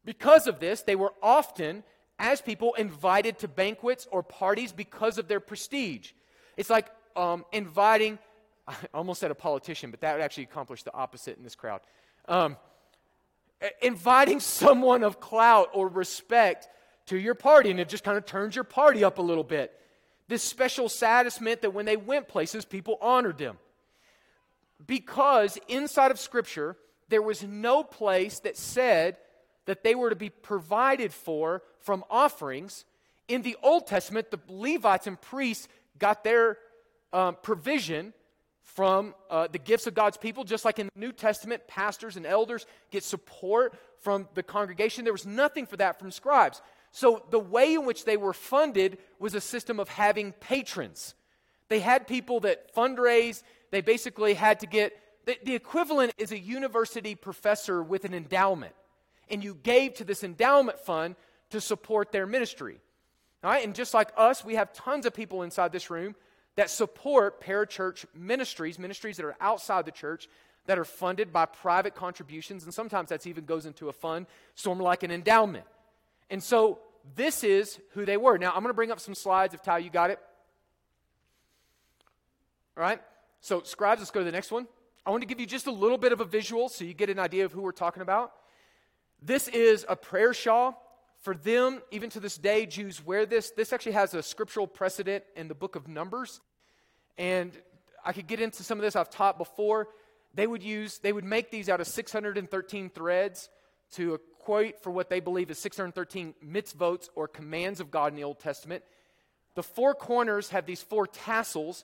Because 0.06 0.48
of 0.48 0.60
this, 0.60 0.84
they 0.84 0.96
were 0.96 1.14
often, 1.22 1.84
as 2.18 2.42
people, 2.42 2.74
invited 2.76 3.40
to 3.40 3.48
banquets 3.48 4.08
or 4.10 4.24
parties 4.24 4.72
because 4.72 5.18
of 5.18 5.28
their 5.28 5.42
prestige. 5.42 6.12
It's 6.56 6.70
like 6.70 6.88
um, 7.16 7.44
inviting, 7.52 8.18
I 8.68 8.76
almost 8.94 9.20
said 9.20 9.32
a 9.32 9.36
politician, 9.36 9.92
but 9.92 10.02
that 10.02 10.14
would 10.14 10.24
actually 10.24 10.44
accomplish 10.44 10.84
the 10.84 10.94
opposite 10.94 11.38
in 11.38 11.44
this 11.44 11.56
crowd. 11.56 11.82
Um, 12.28 12.56
inviting 13.82 14.40
someone 14.62 15.04
of 15.04 15.20
clout 15.20 15.70
or 15.74 15.88
respect 15.88 16.70
to 17.08 17.18
your 17.18 17.36
party, 17.36 17.72
and 17.72 17.80
it 17.80 17.90
just 17.90 18.04
kind 18.04 18.18
of 18.18 18.26
turns 18.26 18.56
your 18.56 18.64
party 18.64 19.04
up 19.04 19.18
a 19.18 19.22
little 19.22 19.44
bit. 19.44 19.74
This 20.28 20.44
special 20.44 20.90
status 20.90 21.40
meant 21.40 21.62
that 21.62 21.74
when 21.74 21.86
they 21.86 21.98
went 21.98 22.28
places, 22.28 22.66
people 22.66 22.98
honored 23.02 23.38
them. 23.38 23.58
Because 24.86 25.58
inside 25.68 26.12
of 26.12 26.20
Scripture, 26.20 26.76
there 27.10 27.22
was 27.22 27.44
no 27.44 27.84
place 27.84 28.40
that 28.40 28.58
said 28.58 29.18
that 29.66 29.84
they 29.84 29.96
were 29.96 30.10
to 30.10 30.16
be 30.16 30.30
provided 30.30 31.14
for 31.14 31.64
from 31.80 32.04
offerings. 32.10 32.86
In 33.28 33.42
the 33.42 33.58
Old 33.64 33.88
Testament, 33.88 34.32
the 34.32 34.40
Levites 34.48 35.08
and 35.08 35.20
priests 35.20 35.68
got 35.98 36.24
their 36.24 36.58
um, 37.14 37.38
provision 37.42 38.14
from 38.62 39.16
uh, 39.30 39.48
the 39.48 39.58
gifts 39.58 39.88
of 39.88 39.94
God's 39.94 40.18
people, 40.18 40.44
just 40.44 40.66
like 40.66 40.78
in 40.78 40.88
the 40.94 41.00
New 41.00 41.12
Testament, 41.12 41.68
pastors 41.68 42.18
and 42.18 42.26
elders 42.26 42.66
get 42.92 43.04
support 43.04 43.74
from 44.02 44.28
the 44.36 44.44
congregation. 44.44 45.04
There 45.04 45.14
was 45.14 45.26
nothing 45.26 45.66
for 45.66 45.78
that 45.78 46.00
from 46.00 46.12
scribes. 46.12 46.62
So 46.92 47.24
the 47.30 47.40
way 47.40 47.74
in 47.74 47.86
which 47.86 48.06
they 48.06 48.18
were 48.18 48.34
funded 48.34 48.98
was 49.20 49.36
a 49.36 49.42
system 49.42 49.80
of 49.80 49.90
having 49.90 50.32
patrons. 50.34 51.16
They 51.70 51.80
had 51.80 52.08
people 52.08 52.40
that 52.42 52.74
fundraise, 52.74 53.44
they 53.72 53.82
basically 53.82 54.34
had 54.34 54.62
to 54.62 54.68
get 54.68 54.98
the, 55.26 55.38
the 55.44 55.56
equivalent 55.56 56.14
is 56.18 56.32
a 56.32 56.40
university 56.40 57.14
professor 57.14 57.84
with 57.84 58.06
an 58.06 58.14
endowment. 58.14 58.74
And 59.30 59.44
you 59.44 59.56
gave 59.56 59.96
to 59.96 60.06
this 60.06 60.24
endowment 60.24 60.80
fund 60.80 61.18
to 61.50 61.60
support 61.60 62.14
their 62.14 62.26
ministry. 62.26 62.80
All 63.44 63.52
right, 63.52 63.64
and 63.64 63.76
just 63.76 63.94
like 63.94 64.10
us, 64.16 64.46
we 64.46 64.56
have 64.56 64.72
tons 64.72 65.06
of 65.06 65.14
people 65.14 65.44
inside 65.44 65.74
this 65.74 65.90
room 65.90 66.16
that 66.56 66.70
support 66.70 67.42
parachurch 67.42 68.06
ministries, 68.16 68.80
ministries 68.80 69.18
that 69.18 69.26
are 69.26 69.36
outside 69.42 69.86
the 69.86 69.92
church, 69.92 70.30
that 70.66 70.80
are 70.80 70.86
funded 70.86 71.32
by 71.32 71.46
private 71.46 71.94
contributions, 71.94 72.64
and 72.64 72.74
sometimes 72.74 73.10
that 73.10 73.28
even 73.28 73.46
goes 73.46 73.66
into 73.66 73.90
a 73.90 73.94
fund, 73.94 74.28
sort 74.56 74.78
of 74.78 74.82
like 74.82 75.04
an 75.04 75.12
endowment. 75.12 75.66
And 76.30 76.44
so 76.44 76.80
this 77.16 77.44
is 77.44 77.80
who 77.92 78.06
they 78.06 78.18
were. 78.18 78.38
Now, 78.38 78.50
I'm 78.50 78.62
going 78.62 78.68
to 78.68 78.74
bring 78.74 78.92
up 78.92 79.00
some 79.00 79.16
slides 79.16 79.54
of 79.54 79.62
Ty, 79.62 79.80
you 79.80 79.90
got 79.90 80.10
it. 80.10 80.20
All 82.76 82.82
right? 82.82 83.02
So, 83.42 83.62
scribes, 83.64 84.02
let's 84.02 84.12
go 84.12 84.20
to 84.20 84.26
the 84.26 84.32
next 84.32 84.52
one. 84.52 84.68
I 85.06 85.10
want 85.10 85.22
to 85.22 85.28
give 85.28 85.40
you 85.40 85.46
just 85.46 85.68
a 85.68 85.72
little 85.72 85.98
bit 85.98 86.12
of 86.12 86.20
a 86.20 86.26
visual 86.26 86.68
so 86.70 86.84
you 86.84 86.94
get 86.94 87.10
an 87.10 87.20
idea 87.20 87.46
of 87.46 87.52
who 87.52 87.62
we're 87.62 87.72
talking 87.72 88.02
about. 88.02 88.34
This 89.22 89.48
is 89.48 89.86
a 89.88 89.96
prayer 89.96 90.34
shawl. 90.34 90.84
For 91.22 91.34
them, 91.34 91.82
even 91.92 92.10
to 92.12 92.20
this 92.20 92.38
day, 92.38 92.66
Jews 92.66 93.04
wear 93.04 93.26
this. 93.26 93.50
This 93.52 93.74
actually 93.74 93.94
has 93.94 94.14
a 94.14 94.22
scriptural 94.22 94.68
precedent 94.68 95.24
in 95.36 95.48
the 95.48 95.56
book 95.56 95.76
of 95.76 95.88
Numbers. 95.88 96.42
And 97.18 97.52
I 98.06 98.14
could 98.14 98.28
get 98.28 98.40
into 98.40 98.64
some 98.64 98.78
of 98.78 98.84
this 98.84 98.96
I've 98.96 99.10
taught 99.10 99.38
before. 99.38 99.88
They 100.36 100.46
would 100.46 100.62
use, 100.62 101.00
they 101.00 101.12
would 101.12 101.24
make 101.24 101.50
these 101.50 101.70
out 101.70 101.82
of 101.82 101.88
613 101.88 102.90
threads 102.92 103.50
to 103.94 104.20
equate 104.48 104.82
for 104.82 104.92
what 104.92 105.10
they 105.10 105.20
believe 105.20 105.52
is 105.52 105.60
613 105.60 106.34
mitzvot 106.46 107.10
or 107.16 107.28
commands 107.28 107.82
of 107.82 107.92
God 107.92 108.14
in 108.14 108.16
the 108.16 108.24
Old 108.24 108.40
Testament. 108.40 108.82
The 109.56 109.64
four 109.64 109.94
corners 109.94 110.50
have 110.50 110.66
these 110.66 110.82
four 110.82 111.06
tassels, 111.06 111.84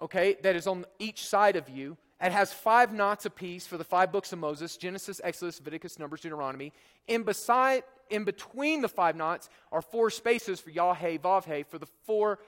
okay, 0.00 0.36
that 0.42 0.56
is 0.56 0.66
on 0.66 0.86
each 0.98 1.26
side 1.26 1.56
of 1.56 1.68
you. 1.68 1.98
It 2.18 2.32
has 2.32 2.52
five 2.52 2.94
knots 2.94 3.26
apiece 3.26 3.66
for 3.66 3.76
the 3.76 3.84
five 3.84 4.12
books 4.12 4.32
of 4.32 4.38
Moses 4.38 4.78
Genesis, 4.78 5.20
Exodus, 5.22 5.58
Leviticus, 5.58 5.98
Numbers, 5.98 6.22
Deuteronomy. 6.22 6.72
In, 7.06 7.22
beside, 7.22 7.82
in 8.08 8.24
between 8.24 8.80
the 8.80 8.88
five 8.88 9.14
knots 9.14 9.50
are 9.70 9.82
four 9.82 10.08
spaces 10.08 10.58
for 10.58 10.70
Yahweh, 10.70 11.18
Vavhe, 11.18 11.66
for 11.66 11.78
the 11.78 11.88
four 12.06 12.38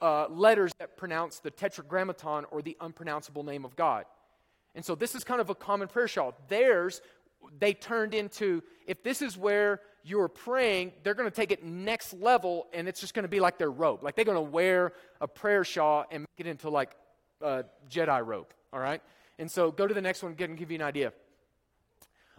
uh, 0.00 0.26
letters 0.28 0.72
that 0.80 0.96
pronounce 0.96 1.38
the 1.38 1.50
tetragrammaton 1.50 2.44
or 2.50 2.60
the 2.60 2.76
unpronounceable 2.80 3.44
name 3.44 3.64
of 3.64 3.76
God. 3.76 4.04
And 4.76 4.84
so 4.84 4.94
this 4.94 5.14
is 5.14 5.24
kind 5.24 5.40
of 5.40 5.48
a 5.48 5.54
common 5.54 5.88
prayer 5.88 6.06
shawl. 6.06 6.34
Theirs, 6.48 7.00
they 7.58 7.74
turned 7.74 8.14
into, 8.14 8.62
if 8.86 9.02
this 9.02 9.22
is 9.22 9.36
where 9.36 9.80
you're 10.04 10.28
praying, 10.28 10.92
they're 11.02 11.14
going 11.14 11.28
to 11.28 11.34
take 11.34 11.50
it 11.50 11.64
next 11.64 12.14
level 12.14 12.68
and 12.72 12.86
it's 12.86 13.00
just 13.00 13.12
going 13.12 13.24
to 13.24 13.28
be 13.28 13.40
like 13.40 13.58
their 13.58 13.70
robe. 13.70 14.02
Like 14.02 14.14
they're 14.14 14.24
going 14.24 14.36
to 14.36 14.40
wear 14.40 14.92
a 15.20 15.26
prayer 15.26 15.64
shawl 15.64 16.04
and 16.10 16.22
make 16.22 16.46
it 16.46 16.48
into 16.48 16.70
like 16.70 16.94
a 17.40 17.64
Jedi 17.90 18.24
robe, 18.24 18.46
all 18.72 18.80
right? 18.80 19.02
And 19.38 19.50
so 19.50 19.70
go 19.70 19.86
to 19.86 19.94
the 19.94 20.00
next 20.00 20.22
one 20.22 20.36
and 20.38 20.56
give 20.56 20.70
you 20.70 20.76
an 20.76 20.82
idea. 20.82 21.12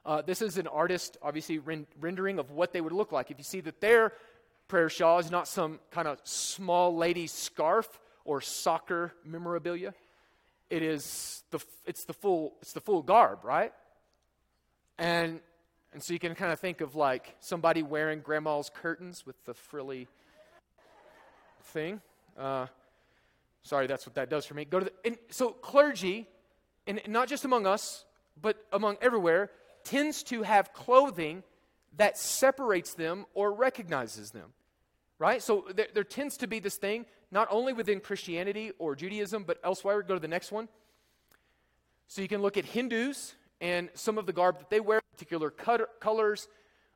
Uh, 0.06 0.22
this 0.22 0.42
is 0.42 0.58
an 0.58 0.68
artist, 0.68 1.18
obviously, 1.22 1.60
rendering 2.00 2.40
of 2.40 2.52
what 2.52 2.72
they 2.72 2.80
would 2.80 2.94
look 2.94 3.12
like. 3.12 3.30
If 3.30 3.38
you 3.38 3.44
see 3.44 3.60
that 3.62 3.82
their 3.82 4.14
prayer 4.70 4.88
shawl 4.88 5.20
is 5.20 5.30
not 5.30 5.48
some 5.48 5.80
kind 5.92 6.08
of 6.08 6.20
small 6.24 6.96
lady 6.96 7.28
scarf 7.28 8.00
or 8.24 8.40
soccer 8.40 9.14
memorabilia, 9.26 9.94
it 10.70 10.82
is 10.82 11.44
the, 11.52 11.60
it's 11.86 12.06
the 12.06 12.14
full, 12.14 12.54
it's 12.62 12.72
the 12.72 12.80
full 12.80 13.02
garb, 13.02 13.44
right? 13.44 13.74
And, 14.98 15.40
and 15.94 16.02
so 16.02 16.14
you 16.14 16.20
can 16.20 16.36
kind 16.36 16.52
of 16.52 16.60
think 16.60 16.82
of 16.82 16.96
like 16.96 17.36
somebody 17.40 17.84
wearing 17.84 18.22
grandma's 18.22 18.70
curtains 18.74 19.26
with 19.26 19.44
the 19.46 19.54
frilly 19.54 20.08
thing. 21.62 22.02
Uh, 22.38 22.68
sorry, 23.64 23.88
that's 23.88 24.06
what 24.06 24.16
that 24.16 24.30
does 24.30 24.46
for 24.46 24.54
me. 24.54 24.66
Go 24.66 24.80
to 24.80 24.86
the, 24.86 24.94
and 25.06 25.18
so 25.30 25.50
clergy 25.50 26.28
and 26.88 27.02
not 27.08 27.28
just 27.28 27.46
among 27.46 27.68
us, 27.68 28.06
but 28.42 28.58
among 28.72 28.98
everywhere, 29.02 29.52
tends 29.84 30.24
to 30.24 30.44
have 30.44 30.74
clothing 30.74 31.44
that 31.98 32.18
separates 32.18 32.94
them 32.94 33.26
or 33.34 33.52
recognizes 33.52 34.32
them. 34.32 34.54
Right? 35.20 35.42
So 35.42 35.66
there, 35.76 35.88
there, 35.94 36.04
tends 36.04 36.38
to 36.38 36.48
be 36.48 36.60
this 36.60 36.78
thing, 36.78 37.06
not 37.32 37.48
only 37.50 37.74
within 37.74 38.00
Christianity 38.00 38.72
or 38.78 38.96
Judaism, 38.96 39.44
but 39.44 39.58
elsewhere. 39.64 40.02
Go 40.04 40.14
to 40.14 40.20
the 40.20 40.28
next 40.28 40.52
one. 40.52 40.70
So 42.08 42.22
you 42.22 42.28
can 42.28 42.42
look 42.42 42.56
at 42.56 42.66
Hindus 42.66 43.34
and 43.62 43.90
some 43.94 44.18
of 44.18 44.26
the 44.26 44.34
garb 44.34 44.60
that 44.60 44.70
they 44.70 44.80
wear, 44.80 45.02
particular 45.12 45.50
cut- 45.50 46.00
colors, 46.00 46.48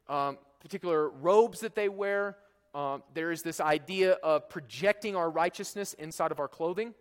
um, 0.08 0.38
particular 0.60 1.10
robes 1.10 1.62
that 1.62 1.76
they 1.76 1.90
wear. 1.90 2.38
Um, 2.74 3.04
there 3.14 3.32
is 3.32 3.42
this 3.42 3.60
idea 3.60 4.14
of 4.24 4.48
projecting 4.50 5.16
our 5.16 5.30
righteousness 5.30 5.94
inside 5.94 6.32
of 6.32 6.40
our 6.40 6.48
clothing. 6.48 6.94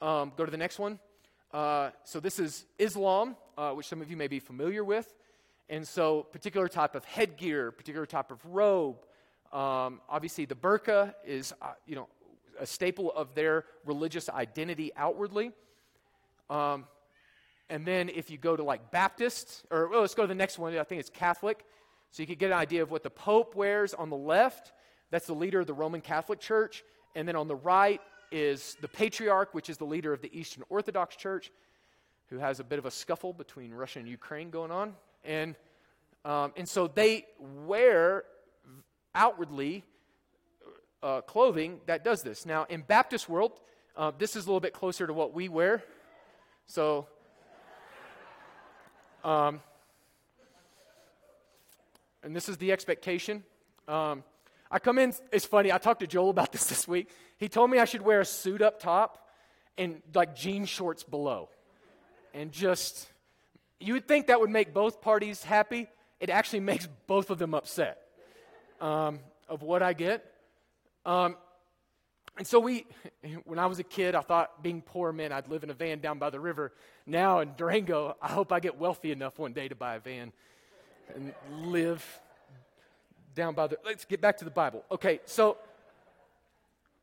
Um, 0.00 0.32
go 0.36 0.44
to 0.44 0.50
the 0.50 0.56
next 0.56 0.78
one. 0.78 0.98
Uh, 1.52 1.90
so 2.04 2.20
this 2.20 2.38
is 2.38 2.66
Islam, 2.78 3.36
uh, 3.56 3.70
which 3.70 3.86
some 3.86 4.02
of 4.02 4.10
you 4.10 4.16
may 4.16 4.28
be 4.28 4.40
familiar 4.40 4.84
with. 4.84 5.12
And 5.68 5.86
so, 5.86 6.24
particular 6.24 6.68
type 6.68 6.94
of 6.94 7.04
headgear, 7.06 7.70
particular 7.70 8.04
type 8.04 8.30
of 8.30 8.44
robe. 8.44 8.96
Um, 9.50 10.00
obviously, 10.10 10.44
the 10.44 10.54
burqa 10.54 11.14
is, 11.24 11.54
uh, 11.62 11.72
you 11.86 11.94
know, 11.94 12.08
a 12.60 12.66
staple 12.66 13.10
of 13.12 13.34
their 13.34 13.64
religious 13.84 14.28
identity 14.28 14.92
outwardly. 14.96 15.52
Um, 16.50 16.86
and 17.70 17.86
then, 17.86 18.08
if 18.10 18.30
you 18.30 18.36
go 18.36 18.56
to 18.56 18.62
like 18.62 18.90
Baptist, 18.90 19.64
or 19.70 19.88
well, 19.88 20.02
let's 20.02 20.14
go 20.14 20.22
to 20.22 20.28
the 20.28 20.34
next 20.34 20.58
one. 20.58 20.76
I 20.76 20.82
think 20.84 21.00
it's 21.00 21.10
Catholic. 21.10 21.64
So 22.10 22.22
you 22.22 22.26
can 22.26 22.36
get 22.36 22.52
an 22.52 22.58
idea 22.58 22.82
of 22.82 22.90
what 22.90 23.02
the 23.02 23.10
Pope 23.10 23.56
wears 23.56 23.92
on 23.92 24.10
the 24.10 24.16
left. 24.16 24.72
That's 25.10 25.26
the 25.26 25.34
leader 25.34 25.60
of 25.60 25.66
the 25.66 25.74
Roman 25.74 26.00
Catholic 26.00 26.38
Church. 26.38 26.84
And 27.16 27.26
then 27.26 27.36
on 27.36 27.48
the 27.48 27.56
right 27.56 28.00
is 28.30 28.76
the 28.80 28.88
patriarch, 28.88 29.54
which 29.54 29.68
is 29.68 29.78
the 29.78 29.84
leader 29.84 30.12
of 30.12 30.20
the 30.20 30.38
Eastern 30.38 30.62
Orthodox 30.68 31.16
Church, 31.16 31.50
who 32.28 32.38
has 32.38 32.60
a 32.60 32.64
bit 32.64 32.78
of 32.78 32.86
a 32.86 32.90
scuffle 32.90 33.32
between 33.32 33.72
Russia 33.72 33.98
and 33.98 34.08
Ukraine 34.08 34.50
going 34.50 34.70
on. 34.70 34.94
And, 35.24 35.56
um, 36.24 36.52
and 36.56 36.68
so 36.68 36.86
they 36.86 37.24
wear 37.64 38.24
outwardly 39.14 39.84
uh, 41.02 41.20
clothing 41.22 41.80
that 41.86 42.04
does 42.04 42.22
this. 42.22 42.46
Now, 42.46 42.66
in 42.68 42.82
Baptist 42.82 43.28
world, 43.28 43.52
uh, 43.96 44.12
this 44.16 44.36
is 44.36 44.44
a 44.44 44.46
little 44.46 44.60
bit 44.60 44.72
closer 44.72 45.06
to 45.06 45.12
what 45.12 45.34
we 45.34 45.48
wear. 45.48 45.82
So, 46.66 47.08
um, 49.24 49.60
and 52.22 52.36
this 52.36 52.48
is 52.48 52.58
the 52.58 52.72
expectation. 52.72 53.42
Um, 53.88 54.22
I 54.70 54.78
come 54.78 54.98
in, 54.98 55.12
it's 55.32 55.46
funny, 55.46 55.72
I 55.72 55.78
talked 55.78 56.00
to 56.00 56.06
Joel 56.06 56.30
about 56.30 56.52
this 56.52 56.66
this 56.66 56.86
week. 56.86 57.10
He 57.38 57.48
told 57.48 57.70
me 57.70 57.78
I 57.78 57.84
should 57.84 58.02
wear 58.02 58.20
a 58.20 58.24
suit 58.24 58.62
up 58.62 58.80
top. 58.80 59.26
and 59.76 60.02
like 60.14 60.36
jean 60.36 60.66
shorts 60.66 61.02
below. 61.02 61.48
And 62.32 62.52
just, 62.52 63.08
you 63.80 63.94
would 63.94 64.06
think 64.06 64.28
that 64.28 64.40
would 64.40 64.50
make 64.50 64.72
both 64.72 65.00
parties 65.00 65.42
happy. 65.42 65.88
It 66.20 66.30
actually 66.30 66.60
makes 66.72 66.86
both 67.06 67.30
of 67.30 67.38
them 67.38 67.54
upset 67.54 67.98
um, 68.80 69.20
of 69.48 69.62
what 69.62 69.82
I 69.82 69.92
get. 69.92 70.24
Um, 71.06 71.36
and 72.36 72.46
so 72.46 72.58
we, 72.58 72.86
when 73.44 73.58
I 73.58 73.66
was 73.66 73.78
a 73.78 73.84
kid, 73.84 74.14
I 74.14 74.20
thought 74.20 74.62
being 74.62 74.82
poor 74.82 75.12
meant 75.12 75.32
I'd 75.32 75.48
live 75.48 75.62
in 75.62 75.70
a 75.70 75.74
van 75.74 76.00
down 76.00 76.18
by 76.18 76.30
the 76.30 76.40
river. 76.40 76.72
Now 77.06 77.40
in 77.40 77.52
Durango, 77.56 78.16
I 78.20 78.28
hope 78.28 78.52
I 78.52 78.60
get 78.60 78.78
wealthy 78.78 79.12
enough 79.12 79.38
one 79.38 79.52
day 79.52 79.68
to 79.68 79.74
buy 79.74 79.96
a 79.96 80.00
van 80.00 80.32
and 81.14 81.34
live 81.62 82.04
down 83.34 83.54
by 83.54 83.66
the. 83.66 83.78
Let's 83.84 84.04
get 84.04 84.20
back 84.20 84.38
to 84.38 84.44
the 84.44 84.50
Bible. 84.50 84.84
Okay, 84.90 85.20
so 85.26 85.58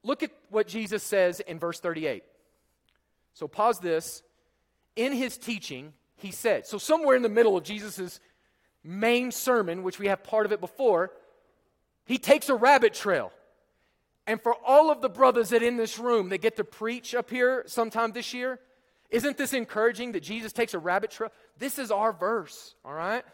look 0.04 0.24
at 0.24 0.32
what 0.50 0.68
Jesus 0.68 1.04
says 1.04 1.40
in 1.40 1.60
verse 1.60 1.80
38. 1.80 2.24
So 3.34 3.48
pause 3.48 3.80
this. 3.80 4.24
In 4.96 5.14
his 5.14 5.38
teaching, 5.38 5.94
he 6.18 6.32
said, 6.32 6.68
so 6.68 6.78
somewhere 6.78 7.16
in 7.16 7.22
the 7.22 7.30
middle 7.30 7.56
of 7.56 7.64
Jesus' 7.64 8.20
main 8.84 9.32
sermon, 9.32 9.84
which 9.84 10.00
we 10.00 10.08
have 10.08 10.24
part 10.24 10.46
of 10.46 10.52
it 10.52 10.60
before, 10.60 11.12
he 12.06 12.18
takes 12.18 12.50
a 12.50 12.56
rabbit 12.56 12.94
trail. 12.94 13.32
And 14.28 14.42
for 14.42 14.56
all 14.66 14.92
of 14.92 15.02
the 15.02 15.10
brothers 15.10 15.50
that 15.50 15.64
in 15.64 15.78
this 15.78 15.98
room 15.98 16.30
that 16.30 16.42
get 16.42 16.58
to 16.58 16.64
preach 16.64 17.16
up 17.16 17.30
here 17.30 17.64
sometime 17.68 18.12
this 18.12 18.34
year, 18.34 18.60
isn't 19.10 19.38
this 19.38 19.54
encouraging 19.54 20.14
that 20.14 20.22
Jesus 20.22 20.54
takes 20.54 20.74
a 20.74 20.80
rabbit 20.80 21.12
trail? 21.12 21.32
This 21.58 21.80
is 21.80 21.92
our 21.92 22.14
verse, 22.14 22.76
all 22.86 22.94
right? 22.94 23.26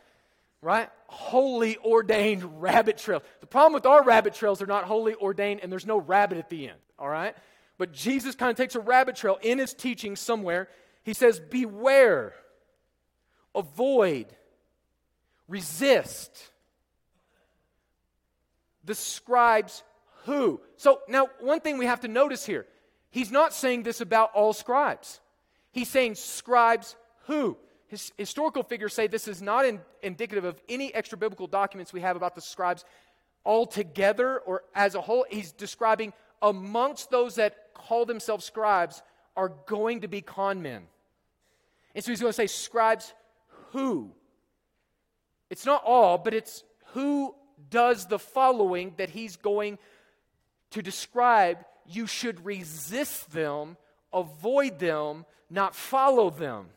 Right? 0.61 0.89
Holy 1.07 1.77
ordained 1.77 2.61
rabbit 2.61 2.97
trail. 2.97 3.21
The 3.41 3.47
problem 3.47 3.73
with 3.73 3.85
our 3.85 4.03
rabbit 4.03 4.33
trails, 4.33 4.57
they're 4.57 4.67
not 4.67 4.85
holy 4.85 5.13
ordained 5.15 5.59
and 5.61 5.71
there's 5.71 5.85
no 5.85 5.99
rabbit 5.99 6.39
at 6.39 6.49
the 6.49 6.69
end, 6.69 6.79
all 6.97 7.09
right? 7.09 7.35
But 7.77 7.93
Jesus 7.93 8.33
kind 8.33 8.49
of 8.49 8.57
takes 8.57 8.75
a 8.75 8.79
rabbit 8.79 9.15
trail 9.15 9.37
in 9.41 9.59
his 9.59 9.73
teaching 9.73 10.15
somewhere. 10.15 10.67
He 11.03 11.13
says, 11.13 11.39
Beware, 11.39 12.33
avoid, 13.53 14.27
resist 15.47 16.49
the 18.83 18.95
scribes 18.95 19.83
who. 20.27 20.59
So 20.75 20.99
now, 21.07 21.29
one 21.39 21.61
thing 21.61 21.77
we 21.77 21.85
have 21.85 22.01
to 22.01 22.07
notice 22.07 22.45
here 22.45 22.67
he's 23.09 23.31
not 23.31 23.53
saying 23.53 23.83
this 23.83 24.01
about 24.01 24.31
all 24.35 24.53
scribes. 24.53 25.19
He's 25.71 25.89
saying 25.89 26.15
scribes 26.15 26.95
who. 27.25 27.57
His, 27.87 28.11
historical 28.17 28.63
figures 28.63 28.93
say 28.93 29.07
this 29.07 29.27
is 29.27 29.41
not 29.41 29.65
in, 29.65 29.79
indicative 30.03 30.43
of 30.43 30.61
any 30.67 30.93
extra 30.93 31.17
biblical 31.17 31.47
documents 31.47 31.93
we 31.93 32.01
have 32.01 32.17
about 32.17 32.35
the 32.35 32.41
scribes 32.41 32.83
altogether 33.45 34.39
or 34.39 34.63
as 34.75 34.95
a 34.95 35.01
whole. 35.01 35.25
He's 35.29 35.53
describing 35.53 36.11
amongst 36.41 37.09
those 37.09 37.35
that 37.35 37.73
call 37.73 38.05
themselves 38.05 38.43
scribes 38.43 39.01
are 39.37 39.53
going 39.65 40.01
to 40.01 40.09
be 40.09 40.21
con 40.21 40.61
men. 40.61 40.83
And 41.95 42.03
so 42.03 42.11
he's 42.11 42.19
going 42.19 42.29
to 42.29 42.35
say, 42.35 42.47
scribes 42.47 43.13
who? 43.71 44.11
It's 45.49 45.65
not 45.65 45.83
all, 45.85 46.17
but 46.17 46.33
it's 46.33 46.63
who 46.87 47.33
does 47.69 48.07
the 48.07 48.19
following 48.19 48.93
that 48.97 49.09
he's 49.09 49.37
going 49.37 49.79
to 50.71 50.81
describe. 50.81 51.59
You 51.85 52.07
should 52.07 52.45
resist 52.45 53.31
them, 53.31 53.77
avoid 54.13 54.79
them, 54.79 55.25
not 55.49 55.75
follow 55.75 56.29
them. 56.29 56.67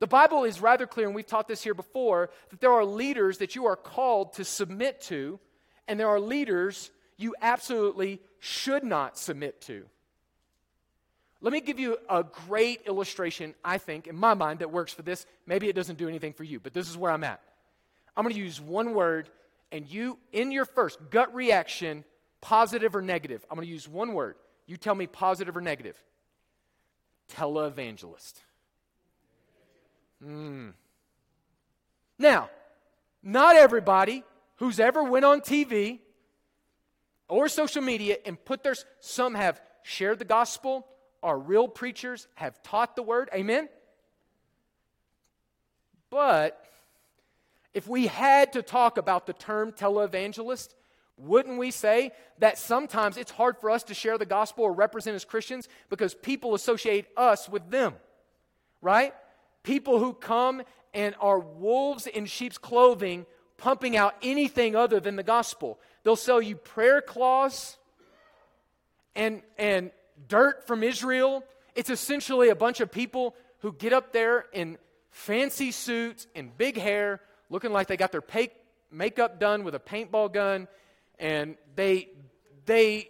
The 0.00 0.08
Bible 0.08 0.42
is 0.42 0.60
rather 0.60 0.86
clear, 0.86 1.06
and 1.06 1.14
we've 1.14 1.26
taught 1.26 1.46
this 1.46 1.62
here 1.62 1.74
before, 1.74 2.30
that 2.50 2.60
there 2.60 2.72
are 2.72 2.84
leaders 2.84 3.38
that 3.38 3.54
you 3.54 3.66
are 3.66 3.76
called 3.76 4.32
to 4.32 4.44
submit 4.44 5.00
to, 5.02 5.38
and 5.86 6.00
there 6.00 6.08
are 6.08 6.18
leaders 6.18 6.90
you 7.16 7.36
absolutely 7.40 8.20
should 8.40 8.82
not 8.82 9.16
submit 9.16 9.60
to. 9.60 9.84
Let 11.40 11.52
me 11.52 11.60
give 11.60 11.78
you 11.78 11.98
a 12.08 12.24
great 12.24 12.82
illustration, 12.86 13.54
I 13.64 13.78
think, 13.78 14.08
in 14.08 14.16
my 14.16 14.34
mind, 14.34 14.58
that 14.58 14.72
works 14.72 14.92
for 14.92 15.02
this. 15.02 15.24
Maybe 15.46 15.68
it 15.68 15.76
doesn't 15.76 15.98
do 15.98 16.08
anything 16.08 16.32
for 16.32 16.44
you, 16.44 16.58
but 16.58 16.72
this 16.72 16.88
is 16.90 16.96
where 16.96 17.12
I'm 17.12 17.22
at. 17.22 17.40
I'm 18.16 18.24
going 18.24 18.34
to 18.34 18.40
use 18.40 18.60
one 18.60 18.94
word, 18.94 19.28
and 19.70 19.86
you, 19.86 20.18
in 20.32 20.50
your 20.50 20.64
first 20.64 20.98
gut 21.10 21.32
reaction, 21.32 22.04
positive 22.42 22.94
or 22.94 23.00
negative, 23.00 23.46
I'm 23.50 23.56
going 23.56 23.66
to 23.66 23.72
use 23.72 23.88
one 23.88 24.12
word. 24.12 24.36
You 24.66 24.76
tell 24.76 24.94
me 24.94 25.06
positive 25.06 25.56
or 25.56 25.62
negative. 25.62 25.96
Televangelist. 27.30 28.34
Mm. 30.22 30.72
Now, 32.18 32.50
not 33.22 33.56
everybody 33.56 34.22
who's 34.56 34.78
ever 34.78 35.02
went 35.02 35.24
on 35.24 35.40
TV 35.40 36.00
or 37.28 37.48
social 37.48 37.82
media 37.82 38.16
and 38.26 38.42
put 38.44 38.62
their 38.62 38.74
some 39.00 39.34
have 39.34 39.60
shared 39.82 40.18
the 40.18 40.24
gospel 40.24 40.86
are 41.22 41.38
real 41.38 41.66
preachers 41.66 42.28
have 42.34 42.62
taught 42.62 42.94
the 42.94 43.02
word 43.02 43.30
amen 43.34 43.68
but 46.10 46.64
if 47.74 47.88
we 47.88 48.06
had 48.06 48.52
to 48.52 48.62
talk 48.62 48.98
about 48.98 49.26
the 49.26 49.32
term 49.32 49.72
televangelist 49.72 50.74
wouldn't 51.16 51.58
we 51.58 51.70
say 51.70 52.12
that 52.38 52.58
sometimes 52.58 53.16
it's 53.16 53.30
hard 53.30 53.58
for 53.58 53.70
us 53.70 53.84
to 53.84 53.94
share 53.94 54.18
the 54.18 54.26
gospel 54.26 54.64
or 54.64 54.72
represent 54.72 55.14
as 55.14 55.24
Christians 55.24 55.68
because 55.88 56.14
people 56.14 56.54
associate 56.54 57.06
us 57.16 57.48
with 57.48 57.70
them, 57.70 57.94
right? 58.80 59.14
People 59.62 59.98
who 59.98 60.14
come 60.14 60.62
and 60.94 61.14
are 61.20 61.38
wolves 61.38 62.06
in 62.06 62.26
sheep's 62.26 62.58
clothing, 62.58 63.26
pumping 63.56 63.96
out 63.96 64.14
anything 64.22 64.74
other 64.74 65.00
than 65.00 65.16
the 65.16 65.22
gospel. 65.22 65.78
They'll 66.02 66.16
sell 66.16 66.42
you 66.42 66.56
prayer 66.56 67.00
cloths 67.00 67.76
and, 69.14 69.42
and 69.58 69.90
dirt 70.28 70.66
from 70.66 70.82
Israel. 70.82 71.44
It's 71.74 71.90
essentially 71.90 72.48
a 72.48 72.56
bunch 72.56 72.80
of 72.80 72.90
people 72.90 73.34
who 73.60 73.72
get 73.72 73.92
up 73.92 74.12
there 74.12 74.46
in 74.52 74.78
fancy 75.10 75.70
suits 75.70 76.26
and 76.34 76.56
big 76.56 76.76
hair, 76.76 77.20
looking 77.48 77.70
like 77.70 77.86
they 77.86 77.96
got 77.96 78.12
their 78.12 78.22
pay, 78.22 78.50
makeup 78.90 79.38
done 79.38 79.62
with 79.62 79.74
a 79.74 79.78
paintball 79.78 80.32
gun 80.32 80.66
and 81.22 81.56
they 81.76 82.08
they 82.66 83.08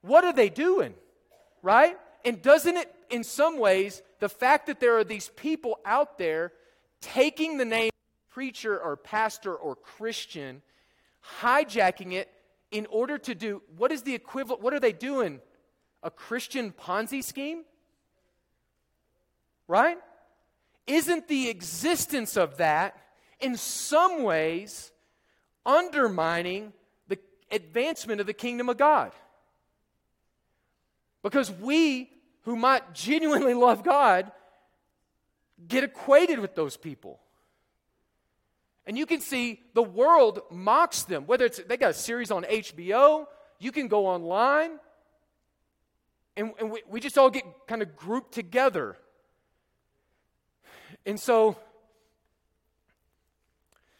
what 0.00 0.24
are 0.24 0.32
they 0.32 0.48
doing? 0.48 0.94
Right? 1.62 1.98
And 2.24 2.40
doesn't 2.40 2.76
it 2.76 2.94
in 3.10 3.24
some 3.24 3.58
ways 3.58 4.02
the 4.20 4.28
fact 4.28 4.66
that 4.68 4.80
there 4.80 4.96
are 4.96 5.04
these 5.04 5.28
people 5.36 5.78
out 5.84 6.16
there 6.16 6.52
taking 7.02 7.58
the 7.58 7.64
name 7.64 7.90
preacher 8.30 8.78
or 8.78 8.96
pastor 8.96 9.54
or 9.54 9.76
Christian, 9.76 10.62
hijacking 11.40 12.12
it 12.12 12.30
in 12.70 12.86
order 12.86 13.18
to 13.18 13.34
do 13.34 13.62
what 13.76 13.92
is 13.92 14.02
the 14.02 14.14
equivalent? 14.14 14.62
What 14.62 14.72
are 14.72 14.80
they 14.80 14.92
doing? 14.92 15.40
A 16.02 16.10
Christian 16.10 16.72
Ponzi 16.72 17.22
scheme? 17.22 17.64
Right? 19.66 19.98
Isn't 20.86 21.28
the 21.28 21.48
existence 21.48 22.36
of 22.36 22.58
that 22.58 22.96
in 23.40 23.56
some 23.56 24.22
ways 24.22 24.92
undermining 25.64 26.72
advancement 27.50 28.20
of 28.20 28.26
the 28.26 28.32
kingdom 28.32 28.68
of 28.68 28.76
God. 28.76 29.12
Because 31.22 31.50
we 31.50 32.10
who 32.42 32.56
might 32.56 32.94
genuinely 32.94 33.54
love 33.66 33.82
God 33.82 34.30
get 35.66 35.84
equated 35.84 36.38
with 36.38 36.54
those 36.54 36.76
people. 36.76 37.20
And 38.86 38.98
you 38.98 39.06
can 39.06 39.20
see 39.20 39.60
the 39.72 39.82
world 39.82 40.40
mocks 40.50 41.04
them, 41.04 41.26
whether 41.26 41.46
it's 41.46 41.58
they 41.58 41.76
got 41.76 41.90
a 41.92 41.94
series 41.94 42.30
on 42.30 42.44
HBO, 42.44 43.26
you 43.58 43.72
can 43.72 43.88
go 43.88 44.06
online, 44.06 44.78
and, 46.36 46.52
and 46.58 46.70
we, 46.70 46.82
we 46.88 47.00
just 47.00 47.16
all 47.16 47.30
get 47.30 47.44
kind 47.66 47.80
of 47.80 47.96
grouped 47.96 48.32
together. 48.32 48.96
And 51.06 51.18
so, 51.18 51.56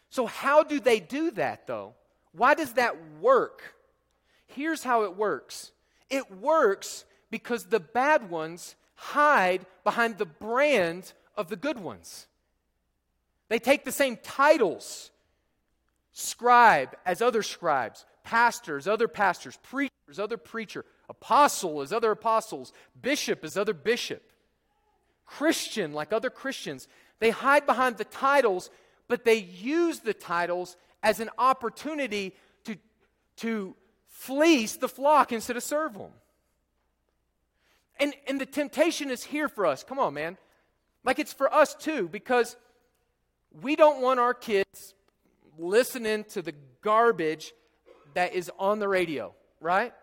so 0.09 0.25
how 0.25 0.63
do 0.63 0.79
they 0.79 0.99
do 0.99 1.31
that 1.31 1.65
though? 1.65 1.93
Why 2.35 2.53
does 2.53 2.73
that 2.73 2.95
work? 3.21 3.75
Here's 4.47 4.83
how 4.83 5.03
it 5.03 5.15
works 5.15 5.71
it 6.09 6.31
works 6.31 7.05
because 7.31 7.65
the 7.65 7.79
bad 7.79 8.29
ones 8.29 8.75
hide 8.95 9.65
behind 9.83 10.17
the 10.17 10.25
brand 10.25 11.13
of 11.35 11.49
the 11.49 11.55
good 11.55 11.79
ones. 11.79 12.27
They 13.49 13.59
take 13.59 13.85
the 13.85 13.91
same 13.91 14.17
titles 14.17 15.11
scribe 16.11 16.95
as 17.05 17.21
other 17.21 17.43
scribes, 17.43 18.05
pastors, 18.23 18.87
other 18.87 19.07
pastors, 19.07 19.57
preachers, 19.61 20.17
other 20.17 20.37
preacher, 20.37 20.85
apostle 21.09 21.81
as 21.81 21.91
other 21.91 22.11
apostles, 22.11 22.71
bishop 22.99 23.43
as 23.43 23.57
other 23.57 23.73
bishop, 23.73 24.23
Christian 25.25 25.93
like 25.93 26.13
other 26.13 26.29
Christians. 26.29 26.87
They 27.19 27.31
hide 27.31 27.65
behind 27.65 27.97
the 27.97 28.05
titles, 28.05 28.69
but 29.07 29.25
they 29.25 29.35
use 29.35 29.99
the 29.99 30.13
titles 30.13 30.77
as 31.05 31.19
an 31.19 31.29
opportunity 31.37 32.33
to, 32.63 32.75
to 33.37 33.75
fleece 34.07 34.75
the 34.75 34.89
flock 34.89 35.31
instead 35.31 35.55
of 35.55 35.63
serve 35.63 35.93
them. 35.93 36.09
And, 37.99 38.13
and 38.27 38.41
the 38.41 38.45
temptation 38.45 39.11
is 39.11 39.23
here 39.23 39.47
for 39.47 39.67
us. 39.67 39.83
Come 39.83 39.99
on, 39.99 40.15
man. 40.15 40.37
Like 41.05 41.19
it's 41.19 41.31
for 41.31 41.53
us 41.53 41.75
too, 41.75 42.09
because 42.11 42.57
we 43.61 43.75
don't 43.75 44.01
want 44.01 44.19
our 44.19 44.33
kids 44.33 44.95
listening 45.59 46.23
to 46.25 46.41
the 46.41 46.55
garbage 46.81 47.53
that 48.15 48.33
is 48.33 48.51
on 48.57 48.79
the 48.79 48.87
radio, 48.87 49.33
right? 49.61 49.93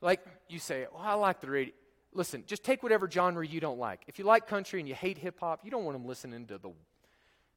Like 0.00 0.24
you 0.48 0.60
say, 0.60 0.86
well, 0.92 1.02
I 1.02 1.14
like 1.14 1.40
the 1.40 1.50
radio. 1.50 1.74
listen, 2.14 2.44
just 2.46 2.62
take 2.62 2.84
whatever 2.84 3.10
genre 3.10 3.44
you 3.44 3.58
don't 3.58 3.80
like. 3.80 4.02
If 4.06 4.20
you 4.20 4.24
like 4.24 4.46
country 4.46 4.78
and 4.78 4.88
you 4.88 4.94
hate 4.94 5.18
hip 5.18 5.40
hop, 5.40 5.60
you 5.64 5.70
don't 5.72 5.84
want 5.84 5.96
them 5.96 6.06
listening 6.06 6.46
to 6.46 6.58
the 6.58 6.70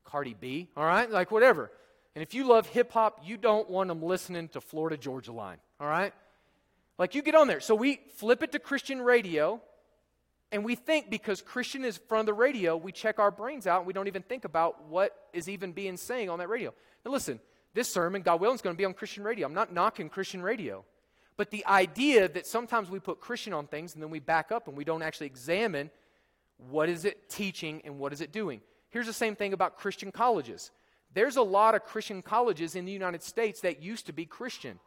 Cardi 0.03 0.33
B, 0.33 0.67
all 0.75 0.85
right? 0.85 1.09
Like 1.09 1.29
whatever. 1.29 1.71
And 2.15 2.21
if 2.21 2.33
you 2.33 2.47
love 2.47 2.67
hip 2.67 2.91
hop, 2.91 3.21
you 3.23 3.37
don't 3.37 3.69
want 3.69 3.87
them 3.87 4.01
listening 4.01 4.49
to 4.49 4.61
Florida 4.61 4.97
Georgia 4.97 5.31
Line, 5.31 5.57
all 5.79 5.87
right? 5.87 6.13
Like 6.97 7.15
you 7.15 7.21
get 7.21 7.35
on 7.35 7.47
there. 7.47 7.59
So 7.59 7.75
we 7.75 8.01
flip 8.15 8.43
it 8.43 8.51
to 8.53 8.59
Christian 8.59 9.01
radio, 9.01 9.61
and 10.51 10.65
we 10.65 10.75
think 10.75 11.09
because 11.09 11.41
Christian 11.41 11.85
is 11.85 11.97
from 11.97 12.25
the 12.25 12.33
radio, 12.33 12.75
we 12.75 12.91
check 12.91 13.19
our 13.19 13.31
brains 13.31 13.67
out 13.67 13.79
and 13.79 13.87
we 13.87 13.93
don't 13.93 14.07
even 14.07 14.23
think 14.23 14.45
about 14.45 14.85
what 14.87 15.15
is 15.31 15.47
even 15.47 15.71
being 15.71 15.95
saying 15.95 16.29
on 16.29 16.39
that 16.39 16.49
radio. 16.49 16.73
Now 17.05 17.11
listen, 17.11 17.39
this 17.73 17.91
sermon, 17.91 18.23
God 18.23 18.41
willing, 18.41 18.55
is 18.55 18.61
going 18.61 18.75
to 18.75 18.77
be 18.77 18.85
on 18.85 18.93
Christian 18.93 19.23
radio. 19.23 19.45
I'm 19.45 19.53
not 19.53 19.71
knocking 19.71 20.09
Christian 20.09 20.41
radio. 20.41 20.83
But 21.37 21.51
the 21.51 21.65
idea 21.67 22.27
that 22.27 22.47
sometimes 22.47 22.89
we 22.89 22.99
put 22.99 23.21
Christian 23.21 23.53
on 23.53 23.67
things 23.67 23.93
and 23.93 24.03
then 24.03 24.09
we 24.09 24.19
back 24.19 24.51
up 24.51 24.67
and 24.67 24.75
we 24.75 24.83
don't 24.83 25.03
actually 25.03 25.27
examine 25.27 25.91
what 26.69 26.89
is 26.89 27.05
it 27.05 27.29
teaching 27.29 27.81
and 27.85 27.99
what 27.99 28.11
is 28.11 28.19
it 28.19 28.33
doing. 28.33 28.59
Here's 28.89 29.05
the 29.05 29.13
same 29.13 29.35
thing 29.35 29.53
about 29.53 29.77
Christian 29.77 30.11
colleges. 30.11 30.71
There's 31.13 31.37
a 31.37 31.41
lot 31.41 31.75
of 31.75 31.83
Christian 31.83 32.21
colleges 32.21 32.75
in 32.75 32.85
the 32.85 32.91
United 32.91 33.23
States 33.23 33.61
that 33.61 33.81
used 33.81 34.05
to 34.05 34.13
be 34.13 34.25
Christian. 34.25 34.79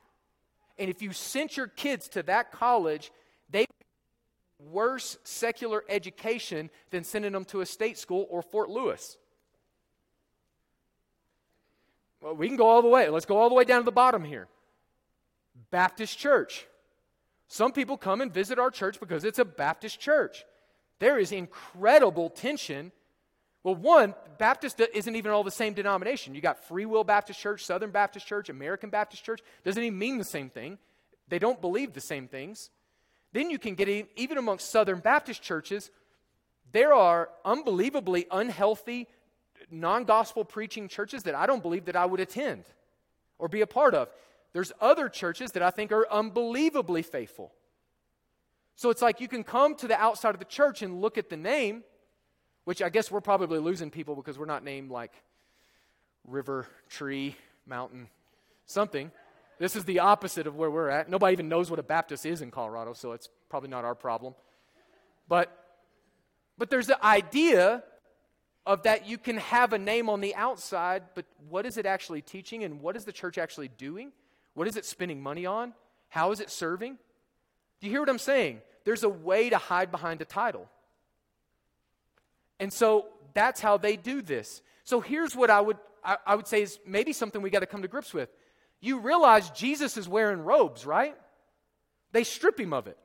And 0.78 0.88
if 0.88 1.02
you 1.02 1.12
sent 1.12 1.56
your 1.56 1.66
kids 1.66 2.08
to 2.10 2.22
that 2.24 2.52
college, 2.52 3.12
they 3.50 3.66
worse 4.58 5.18
secular 5.24 5.84
education 5.88 6.70
than 6.90 7.04
sending 7.04 7.32
them 7.32 7.44
to 7.46 7.60
a 7.60 7.66
state 7.66 7.98
school 7.98 8.26
or 8.30 8.42
Fort 8.42 8.70
Lewis. 8.70 9.18
Well, 12.20 12.36
we 12.36 12.46
can 12.46 12.56
go 12.56 12.68
all 12.68 12.82
the 12.82 12.88
way. 12.88 13.08
Let's 13.08 13.26
go 13.26 13.36
all 13.36 13.48
the 13.48 13.54
way 13.54 13.64
down 13.64 13.80
to 13.80 13.84
the 13.84 13.90
bottom 13.92 14.24
here. 14.24 14.46
Baptist 15.70 16.18
church. 16.18 16.66
Some 17.48 17.72
people 17.72 17.96
come 17.96 18.20
and 18.20 18.32
visit 18.32 18.58
our 18.58 18.70
church 18.70 19.00
because 19.00 19.24
it's 19.24 19.40
a 19.40 19.44
Baptist 19.44 20.00
church. 20.00 20.44
There 21.00 21.18
is 21.18 21.32
incredible 21.32 22.30
tension 22.30 22.92
well, 23.64 23.76
one, 23.76 24.14
Baptist 24.38 24.80
isn't 24.80 25.16
even 25.16 25.30
all 25.30 25.44
the 25.44 25.50
same 25.50 25.72
denomination. 25.72 26.34
You 26.34 26.40
got 26.40 26.64
Free 26.64 26.84
Will 26.84 27.04
Baptist 27.04 27.38
Church, 27.38 27.64
Southern 27.64 27.90
Baptist 27.90 28.26
Church, 28.26 28.48
American 28.48 28.90
Baptist 28.90 29.24
Church. 29.24 29.40
Doesn't 29.64 29.82
even 29.82 29.98
mean 29.98 30.18
the 30.18 30.24
same 30.24 30.50
thing. 30.50 30.78
They 31.28 31.38
don't 31.38 31.60
believe 31.60 31.92
the 31.92 32.00
same 32.00 32.26
things. 32.26 32.70
Then 33.32 33.50
you 33.50 33.58
can 33.58 33.74
get 33.74 33.88
even 34.16 34.36
amongst 34.36 34.70
Southern 34.70 34.98
Baptist 34.98 35.42
churches, 35.42 35.90
there 36.72 36.92
are 36.92 37.28
unbelievably 37.44 38.26
unhealthy, 38.30 39.06
non 39.70 40.04
gospel 40.04 40.44
preaching 40.44 40.88
churches 40.88 41.22
that 41.22 41.34
I 41.34 41.46
don't 41.46 41.62
believe 41.62 41.84
that 41.84 41.96
I 41.96 42.04
would 42.04 42.20
attend 42.20 42.64
or 43.38 43.48
be 43.48 43.60
a 43.60 43.66
part 43.66 43.94
of. 43.94 44.08
There's 44.52 44.72
other 44.80 45.08
churches 45.08 45.52
that 45.52 45.62
I 45.62 45.70
think 45.70 45.92
are 45.92 46.06
unbelievably 46.10 47.02
faithful. 47.02 47.52
So 48.74 48.90
it's 48.90 49.02
like 49.02 49.20
you 49.20 49.28
can 49.28 49.44
come 49.44 49.74
to 49.76 49.86
the 49.86 49.98
outside 49.98 50.34
of 50.34 50.38
the 50.38 50.44
church 50.44 50.82
and 50.82 51.00
look 51.00 51.16
at 51.16 51.30
the 51.30 51.36
name 51.36 51.84
which 52.64 52.82
I 52.82 52.88
guess 52.88 53.10
we're 53.10 53.20
probably 53.20 53.58
losing 53.58 53.90
people 53.90 54.14
because 54.14 54.38
we're 54.38 54.46
not 54.46 54.64
named 54.64 54.90
like 54.90 55.12
river, 56.26 56.66
tree, 56.88 57.36
mountain, 57.66 58.08
something. 58.66 59.10
This 59.58 59.76
is 59.76 59.84
the 59.84 60.00
opposite 60.00 60.46
of 60.46 60.56
where 60.56 60.70
we're 60.70 60.88
at. 60.88 61.08
Nobody 61.08 61.32
even 61.32 61.48
knows 61.48 61.70
what 61.70 61.78
a 61.78 61.84
Baptist 61.84 62.26
is 62.26 62.42
in 62.42 62.50
Colorado, 62.50 62.92
so 62.92 63.12
it's 63.12 63.28
probably 63.48 63.68
not 63.68 63.84
our 63.84 63.94
problem. 63.94 64.34
But 65.28 65.56
but 66.58 66.70
there's 66.70 66.86
the 66.86 67.04
idea 67.04 67.82
of 68.64 68.84
that 68.84 69.08
you 69.08 69.18
can 69.18 69.38
have 69.38 69.72
a 69.72 69.78
name 69.78 70.08
on 70.08 70.20
the 70.20 70.34
outside, 70.34 71.02
but 71.14 71.24
what 71.48 71.66
is 71.66 71.76
it 71.76 71.86
actually 71.86 72.22
teaching 72.22 72.62
and 72.62 72.80
what 72.80 72.96
is 72.96 73.04
the 73.04 73.12
church 73.12 73.38
actually 73.38 73.68
doing? 73.68 74.12
What 74.54 74.68
is 74.68 74.76
it 74.76 74.84
spending 74.84 75.20
money 75.20 75.46
on? 75.46 75.74
How 76.08 76.30
is 76.30 76.40
it 76.40 76.50
serving? 76.50 76.98
Do 77.80 77.86
you 77.86 77.90
hear 77.90 78.00
what 78.00 78.08
I'm 78.08 78.18
saying? 78.18 78.60
There's 78.84 79.02
a 79.02 79.08
way 79.08 79.50
to 79.50 79.58
hide 79.58 79.90
behind 79.90 80.20
a 80.20 80.24
title. 80.24 80.68
And 82.62 82.72
so 82.72 83.06
that's 83.34 83.60
how 83.60 83.76
they 83.76 83.96
do 83.96 84.22
this. 84.22 84.62
So 84.84 85.00
here's 85.00 85.34
what 85.34 85.50
I 85.50 85.60
would, 85.60 85.78
I, 86.04 86.16
I 86.24 86.36
would 86.36 86.46
say 86.46 86.62
is 86.62 86.78
maybe 86.86 87.12
something 87.12 87.42
we 87.42 87.50
got 87.50 87.58
to 87.58 87.66
come 87.66 87.82
to 87.82 87.88
grips 87.88 88.14
with. 88.14 88.28
You 88.80 89.00
realize 89.00 89.50
Jesus 89.50 89.96
is 89.96 90.08
wearing 90.08 90.42
robes, 90.44 90.86
right? 90.86 91.16
They 92.12 92.22
strip 92.22 92.60
him 92.60 92.72
of 92.72 92.86
it. 92.86 92.96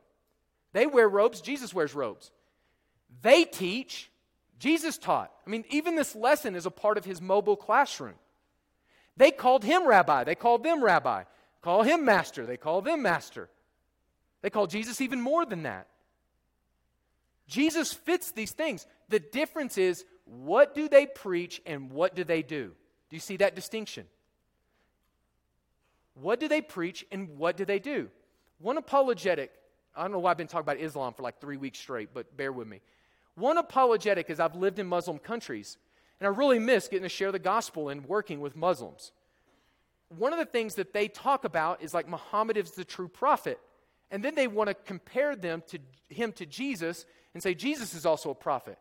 They 0.74 0.86
wear 0.86 1.10
robes, 1.10 1.42
Jesus 1.42 1.74
wears 1.74 1.96
robes. 1.96 2.30
They 3.24 3.46
teach, 3.46 4.12
Jesus 4.60 5.00
taught. 5.00 5.32
I 5.48 5.50
mean, 5.50 5.66
even 5.72 5.96
this 5.96 6.16
lesson 6.16 6.54
is 6.54 6.68
a 6.68 6.72
part 6.72 7.00
of 7.00 7.06
his 7.06 7.20
mobile 7.20 7.56
classroom. 7.56 8.14
They 9.16 9.32
called 9.32 9.64
him 9.64 9.88
rabbi, 9.88 10.24
they 10.24 10.36
called 10.36 10.62
them 10.62 10.84
rabbi. 10.84 11.24
Call 11.64 11.82
him 11.82 12.06
master, 12.06 12.46
they 12.46 12.58
call 12.58 12.84
them 12.84 13.02
master. 13.02 13.50
They 14.44 14.52
call 14.52 14.68
Jesus 14.68 15.02
even 15.02 15.20
more 15.20 15.48
than 15.48 15.64
that. 15.64 15.88
Jesus 17.48 17.94
fits 17.94 18.32
these 18.32 18.52
things. 18.52 18.86
The 19.10 19.20
difference 19.20 19.78
is 19.78 20.06
what 20.26 20.76
do 20.76 20.90
they 20.90 21.06
preach 21.06 21.62
and 21.66 21.92
what 21.92 22.16
do 22.16 22.24
they 22.24 22.42
do? 22.42 22.74
Do 23.10 23.16
you 23.16 23.22
see 23.22 23.38
that 23.38 23.56
distinction? 23.56 24.06
What 26.16 26.40
do 26.40 26.48
they 26.48 26.62
preach 26.62 27.06
and 27.12 27.38
what 27.38 27.58
do 27.58 27.66
they 27.66 27.80
do? 27.80 28.10
One 28.60 28.78
apologetic, 28.78 29.52
I 29.96 30.02
don't 30.02 30.12
know 30.12 30.20
why 30.20 30.32
I've 30.32 30.38
been 30.38 30.48
talking 30.48 30.66
about 30.66 30.80
Islam 30.80 31.14
for 31.14 31.24
like 31.24 31.40
three 31.40 31.58
weeks 31.58 31.80
straight, 31.80 32.10
but 32.14 32.36
bear 32.36 32.52
with 32.52 32.68
me. 32.68 32.82
One 33.36 33.58
apologetic 33.58 34.30
is 34.30 34.40
I've 34.40 34.56
lived 34.56 34.80
in 34.80 34.88
Muslim 34.88 35.20
countries, 35.20 35.78
and 36.20 36.28
I 36.28 36.32
really 36.32 36.58
miss 36.58 36.88
getting 36.88 37.04
to 37.04 37.10
share 37.10 37.32
the 37.32 37.40
gospel 37.40 37.90
and 37.90 38.04
working 38.06 38.42
with 38.42 38.56
Muslims. 38.56 39.12
One 40.10 40.34
of 40.34 40.40
the 40.40 40.46
things 40.46 40.76
that 40.76 40.92
they 40.92 41.08
talk 41.08 41.46
about 41.46 41.84
is 41.84 41.94
like 41.94 42.10
Muhammad 42.10 42.58
is 42.58 42.72
the 42.72 42.86
true 42.86 43.08
prophet. 43.08 43.60
And 44.10 44.24
then 44.24 44.36
they 44.36 44.48
want 44.48 44.70
to 44.70 44.74
compare 44.74 45.36
them 45.36 45.62
to 45.68 45.80
him 46.10 46.32
to 46.34 46.46
Jesus 46.46 47.06
and 47.38 47.44
say 47.44 47.54
Jesus 47.54 47.94
is 47.94 48.04
also 48.04 48.32
a 48.32 48.36
prophet. 48.36 48.80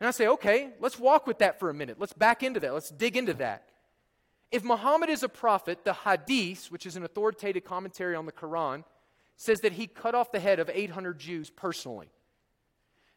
And 0.00 0.08
I 0.08 0.12
say, 0.12 0.26
okay, 0.26 0.70
let's 0.80 0.98
walk 0.98 1.26
with 1.26 1.40
that 1.40 1.60
for 1.60 1.68
a 1.68 1.74
minute. 1.74 2.00
Let's 2.00 2.14
back 2.14 2.42
into 2.42 2.58
that. 2.60 2.72
Let's 2.72 2.88
dig 2.88 3.18
into 3.18 3.34
that. 3.34 3.68
If 4.50 4.64
Muhammad 4.64 5.10
is 5.10 5.22
a 5.22 5.28
prophet, 5.28 5.84
the 5.84 5.92
Hadith, 5.92 6.68
which 6.72 6.86
is 6.86 6.96
an 6.96 7.04
authoritative 7.04 7.64
commentary 7.64 8.16
on 8.16 8.24
the 8.24 8.32
Quran, 8.32 8.84
says 9.36 9.60
that 9.60 9.72
he 9.72 9.86
cut 9.86 10.14
off 10.14 10.32
the 10.32 10.40
head 10.40 10.58
of 10.58 10.70
800 10.72 11.18
Jews 11.18 11.50
personally, 11.50 12.08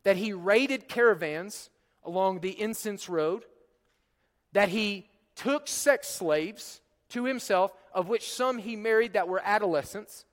that 0.04 0.18
he 0.18 0.34
raided 0.34 0.90
caravans 0.90 1.70
along 2.04 2.42
the 2.42 2.60
incense 2.60 3.08
road, 3.08 3.46
that 4.52 4.68
he 4.68 5.08
took 5.38 5.70
sex 5.70 6.10
slaves 6.10 6.82
to 7.12 7.24
himself, 7.24 7.72
of 7.94 8.10
which 8.10 8.30
some 8.30 8.58
he 8.58 8.76
married 8.76 9.14
that 9.14 9.30
were 9.30 9.42
adolescents, 9.42 10.26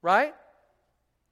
right? 0.00 0.34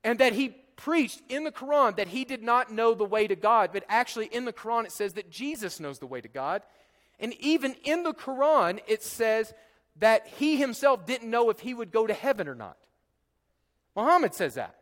And 0.05 0.19
that 0.19 0.35
he 0.35 0.55
preached 0.83 1.23
in 1.29 1.45
the 1.45 1.53
Quran 1.53 1.97
that 1.97 2.09
he 2.09 2.25
did 2.25 2.43
not 2.43 2.73
know 2.73 2.93
the 2.93 3.05
way 3.05 3.29
to 3.29 3.37
God, 3.37 3.71
but 3.73 3.85
actually 3.89 4.27
in 4.27 4.45
the 4.45 4.53
Quran 4.53 4.85
it 4.85 4.93
says 4.93 5.13
that 5.13 5.31
Jesus 5.31 5.79
knows 5.79 6.01
the 6.01 6.07
way 6.07 6.21
to 6.21 6.29
God. 6.29 6.63
And 7.21 7.35
even 7.35 7.77
in 7.85 8.03
the 8.03 8.13
Quran 8.13 8.81
it 8.89 9.03
says 9.03 9.55
that 10.01 10.27
he 10.27 10.57
himself 10.57 11.07
didn't 11.07 11.31
know 11.31 11.51
if 11.51 11.61
he 11.61 11.73
would 11.73 11.93
go 11.93 12.07
to 12.07 12.15
heaven 12.15 12.49
or 12.49 12.57
not. 12.57 12.77
Muhammad 13.95 14.35
says 14.35 14.55
that. 14.55 14.75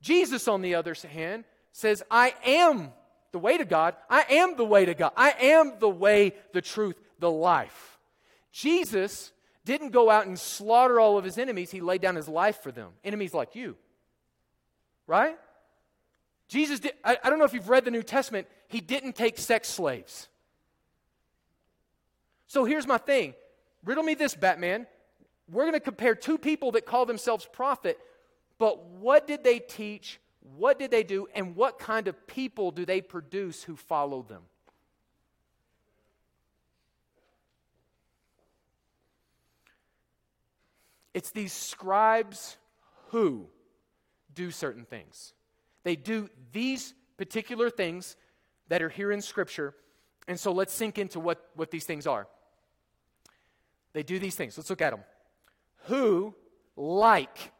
Jesus, 0.00 0.48
on 0.48 0.60
the 0.60 0.74
other 0.74 0.94
hand, 0.94 1.44
says, 1.72 2.02
I 2.10 2.34
am 2.44 2.92
the 3.30 3.38
way 3.38 3.58
to 3.58 3.64
God. 3.64 3.94
I 4.10 4.24
am 4.30 4.56
the 4.56 4.64
way 4.64 4.86
to 4.86 4.94
God. 4.94 5.12
I 5.16 5.34
am 5.40 5.74
the 5.78 5.88
way, 5.88 6.34
the 6.52 6.62
truth, 6.62 6.98
the 7.20 7.30
life. 7.30 7.98
Jesus 8.50 9.32
didn't 9.64 9.90
go 9.90 10.10
out 10.10 10.26
and 10.26 10.38
slaughter 10.38 10.98
all 10.98 11.16
of 11.16 11.24
his 11.24 11.38
enemies, 11.38 11.70
he 11.70 11.80
laid 11.80 12.00
down 12.00 12.16
his 12.16 12.28
life 12.28 12.62
for 12.62 12.72
them. 12.72 12.90
Enemies 13.04 13.34
like 13.34 13.54
you. 13.54 13.76
Right? 15.06 15.38
Jesus 16.48 16.80
did, 16.80 16.92
I, 17.04 17.18
I 17.22 17.30
don't 17.30 17.38
know 17.38 17.44
if 17.44 17.54
you've 17.54 17.68
read 17.68 17.84
the 17.84 17.90
New 17.90 18.02
Testament, 18.02 18.46
he 18.68 18.80
didn't 18.80 19.14
take 19.14 19.38
sex 19.38 19.68
slaves. 19.68 20.28
So 22.46 22.64
here's 22.64 22.86
my 22.86 22.98
thing 22.98 23.34
riddle 23.84 24.04
me 24.04 24.14
this, 24.14 24.34
Batman. 24.34 24.86
We're 25.48 25.62
going 25.62 25.74
to 25.74 25.80
compare 25.80 26.16
two 26.16 26.38
people 26.38 26.72
that 26.72 26.86
call 26.86 27.06
themselves 27.06 27.46
prophet, 27.52 27.98
but 28.58 28.84
what 28.84 29.28
did 29.28 29.44
they 29.44 29.60
teach? 29.60 30.18
What 30.56 30.78
did 30.78 30.90
they 30.90 31.04
do? 31.04 31.28
And 31.34 31.54
what 31.54 31.78
kind 31.78 32.08
of 32.08 32.26
people 32.26 32.72
do 32.72 32.84
they 32.84 33.00
produce 33.00 33.62
who 33.62 33.76
follow 33.76 34.22
them? 34.22 34.42
It's 41.14 41.30
these 41.30 41.52
scribes 41.52 42.56
who 43.08 43.46
do 44.36 44.52
certain 44.52 44.84
things. 44.84 45.32
They 45.82 45.96
do 45.96 46.28
these 46.52 46.94
particular 47.16 47.70
things 47.70 48.16
that 48.68 48.82
are 48.82 48.88
here 48.88 49.10
in 49.10 49.20
Scripture. 49.20 49.74
And 50.28 50.38
so 50.38 50.52
let's 50.52 50.72
sink 50.72 50.98
into 50.98 51.18
what, 51.18 51.44
what 51.56 51.72
these 51.72 51.84
things 51.84 52.06
are. 52.06 52.28
They 53.92 54.04
do 54.04 54.20
these 54.20 54.36
things. 54.36 54.56
Let's 54.56 54.70
look 54.70 54.82
at 54.82 54.90
them. 54.90 55.00
Who, 55.86 56.34
like, 56.76 57.52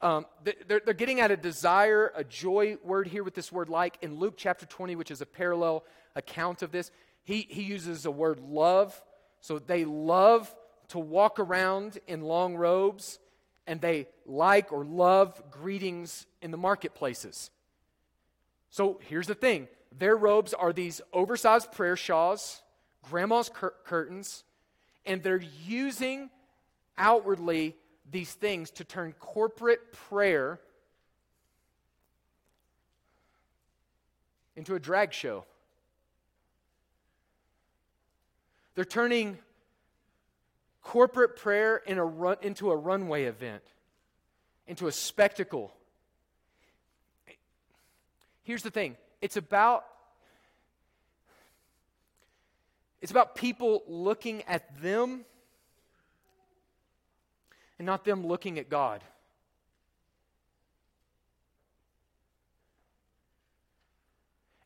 um, 0.00 0.26
they're, 0.66 0.80
they're 0.84 0.92
getting 0.92 1.20
at 1.20 1.30
a 1.30 1.36
desire, 1.36 2.12
a 2.14 2.22
joy 2.22 2.76
word 2.84 3.06
here 3.06 3.24
with 3.24 3.34
this 3.34 3.50
word 3.50 3.68
like. 3.68 3.96
In 4.02 4.18
Luke 4.18 4.34
chapter 4.36 4.66
20, 4.66 4.96
which 4.96 5.10
is 5.10 5.20
a 5.20 5.26
parallel 5.26 5.84
account 6.14 6.62
of 6.62 6.72
this, 6.72 6.90
he, 7.22 7.46
he 7.48 7.62
uses 7.62 8.02
the 8.02 8.10
word 8.10 8.40
love. 8.40 9.00
So 9.40 9.58
they 9.58 9.84
love 9.84 10.54
to 10.88 10.98
walk 10.98 11.38
around 11.38 11.98
in 12.06 12.20
long 12.20 12.56
robes 12.56 13.18
and 13.66 13.80
they 13.80 14.08
like 14.26 14.72
or 14.72 14.84
love 14.84 15.40
greetings 15.50 16.26
in 16.42 16.50
the 16.50 16.56
marketplaces. 16.56 17.50
So 18.70 19.00
here's 19.08 19.26
the 19.26 19.34
thing 19.34 19.68
their 19.98 20.16
robes 20.16 20.52
are 20.52 20.72
these 20.72 21.00
oversized 21.12 21.72
prayer 21.72 21.96
shawls, 21.96 22.62
grandma's 23.02 23.48
cur- 23.48 23.74
curtains, 23.84 24.44
and 25.06 25.22
they're 25.22 25.42
using 25.64 26.30
outwardly 26.98 27.76
these 28.10 28.32
things 28.32 28.70
to 28.72 28.84
turn 28.84 29.12
corporate 29.18 29.92
prayer 29.92 30.60
into 34.56 34.74
a 34.74 34.80
drag 34.80 35.12
show. 35.12 35.44
They're 38.74 38.84
turning 38.84 39.38
corporate 40.84 41.36
prayer 41.36 41.76
in 41.76 41.98
a 41.98 42.04
run, 42.04 42.36
into 42.42 42.70
a 42.70 42.76
runway 42.76 43.24
event, 43.24 43.62
into 44.68 44.86
a 44.86 44.92
spectacle. 44.92 45.72
Here's 48.44 48.62
the 48.62 48.70
thing 48.70 48.96
it's 49.20 49.36
about 49.36 49.84
it's 53.00 53.10
about 53.10 53.34
people 53.34 53.82
looking 53.88 54.42
at 54.44 54.80
them 54.80 55.24
and 57.78 57.84
not 57.84 58.04
them 58.04 58.26
looking 58.26 58.58
at 58.58 58.70
God. 58.70 59.02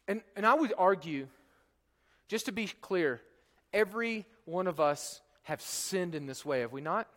And, 0.07 0.23
and 0.37 0.47
I 0.47 0.55
would 0.55 0.73
argue, 0.79 1.27
just 2.29 2.47
to 2.47 2.53
be 2.53 2.67
clear, 2.81 3.21
every 3.73 4.25
one 4.47 4.67
of 4.67 4.81
us 4.81 5.21
have 5.49 5.63
sinned 5.63 6.15
in 6.15 6.27
this 6.27 6.45
way, 6.45 6.61
have 6.61 6.73
we 6.73 6.83
not? 6.83 7.09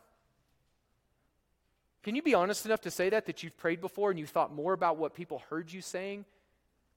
Can 2.01 2.15
you 2.15 2.21
be 2.21 2.33
honest 2.33 2.65
enough 2.65 2.79
to 2.81 2.89
say 2.89 3.09
that, 3.09 3.25
that 3.25 3.43
you've 3.43 3.57
prayed 3.57 3.81
before 3.81 4.09
and 4.09 4.17
you 4.17 4.25
thought 4.25 4.55
more 4.55 4.71
about 4.71 4.95
what 4.95 5.13
people 5.13 5.43
heard 5.49 5.71
you 5.71 5.81
saying 5.81 6.23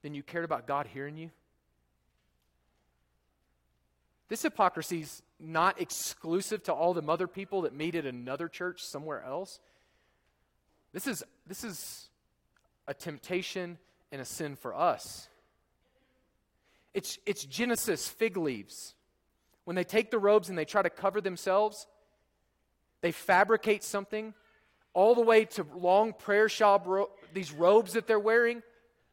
than 0.03 0.15
you 0.15 0.23
cared 0.23 0.45
about 0.45 0.69
God 0.69 0.87
hearing 0.87 1.17
you? 1.17 1.33
This 4.29 4.43
hypocrisy 4.43 5.01
is 5.01 5.23
not 5.41 5.81
exclusive 5.81 6.63
to 6.63 6.73
all 6.73 6.95
the 6.95 7.03
other 7.03 7.27
people 7.27 7.63
that 7.63 7.75
meet 7.75 7.97
at 7.97 8.07
another 8.07 8.47
church 8.47 8.85
somewhere 8.85 9.23
else. 9.25 9.59
This 10.93 11.09
is, 11.09 11.25
this 11.49 11.65
is 11.65 12.11
a 12.87 12.95
temptation 12.95 13.77
and 14.13 14.23
a 14.23 14.25
sin 14.25 14.55
for 14.55 14.73
us. 14.73 15.29
It's, 16.95 17.19
it's 17.27 17.45
Genesis 17.45 18.07
fig 18.07 18.37
leaves. 18.37 18.94
When 19.65 19.77
they 19.77 19.85
take 19.85 20.11
the 20.11 20.19
robes 20.19 20.49
and 20.49 20.59
they 20.59 20.65
try 20.65 20.83
to 20.83 20.91
cover 20.91 21.21
themselves, 21.21 21.87
they 23.01 23.13
fabricate 23.13 23.83
something 23.83 24.35
all 24.93 25.15
the 25.15 25.21
way 25.21 25.45
to 25.45 25.67
long 25.75 26.13
prayer 26.13 26.49
shawl, 26.49 26.83
ro- 26.85 27.11
these 27.33 27.53
robes 27.53 27.95
that 27.95 28.07
they're 28.07 28.19
wearing. 28.19 28.63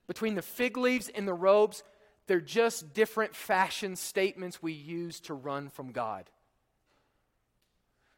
Between 0.07 0.35
the 0.35 0.41
fig 0.41 0.77
leaves 0.77 1.09
and 1.09 1.27
the 1.27 1.33
robes, 1.33 1.83
they're 2.27 2.39
just 2.39 2.93
different 2.93 3.35
fashion 3.35 3.95
statements 3.95 4.61
we 4.61 4.73
use 4.73 5.19
to 5.21 5.33
run 5.33 5.69
from 5.69 5.91
God, 5.91 6.29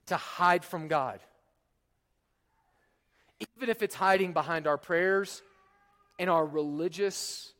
to 0.08 0.18
hide 0.18 0.66
from 0.66 0.88
God. 0.88 1.20
Even 3.40 3.70
if 3.70 3.82
it's 3.82 3.96
hiding 3.96 4.34
behind 4.34 4.68
our 4.68 4.78
prayers 4.78 5.42
and 6.20 6.30
our 6.30 6.46
religious 6.46 7.54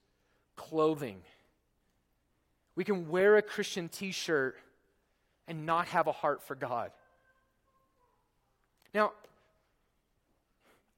clothing. 0.56 1.22
We 2.76 2.84
can 2.84 3.10
wear 3.10 3.38
a 3.38 3.42
Christian 3.42 3.90
t 3.90 4.12
shirt 4.12 4.56
and 5.48 5.66
not 5.66 5.88
have 5.88 6.08
a 6.08 6.12
heart 6.12 6.42
for 6.44 6.56
God. 6.56 6.92
Now, 8.94 9.12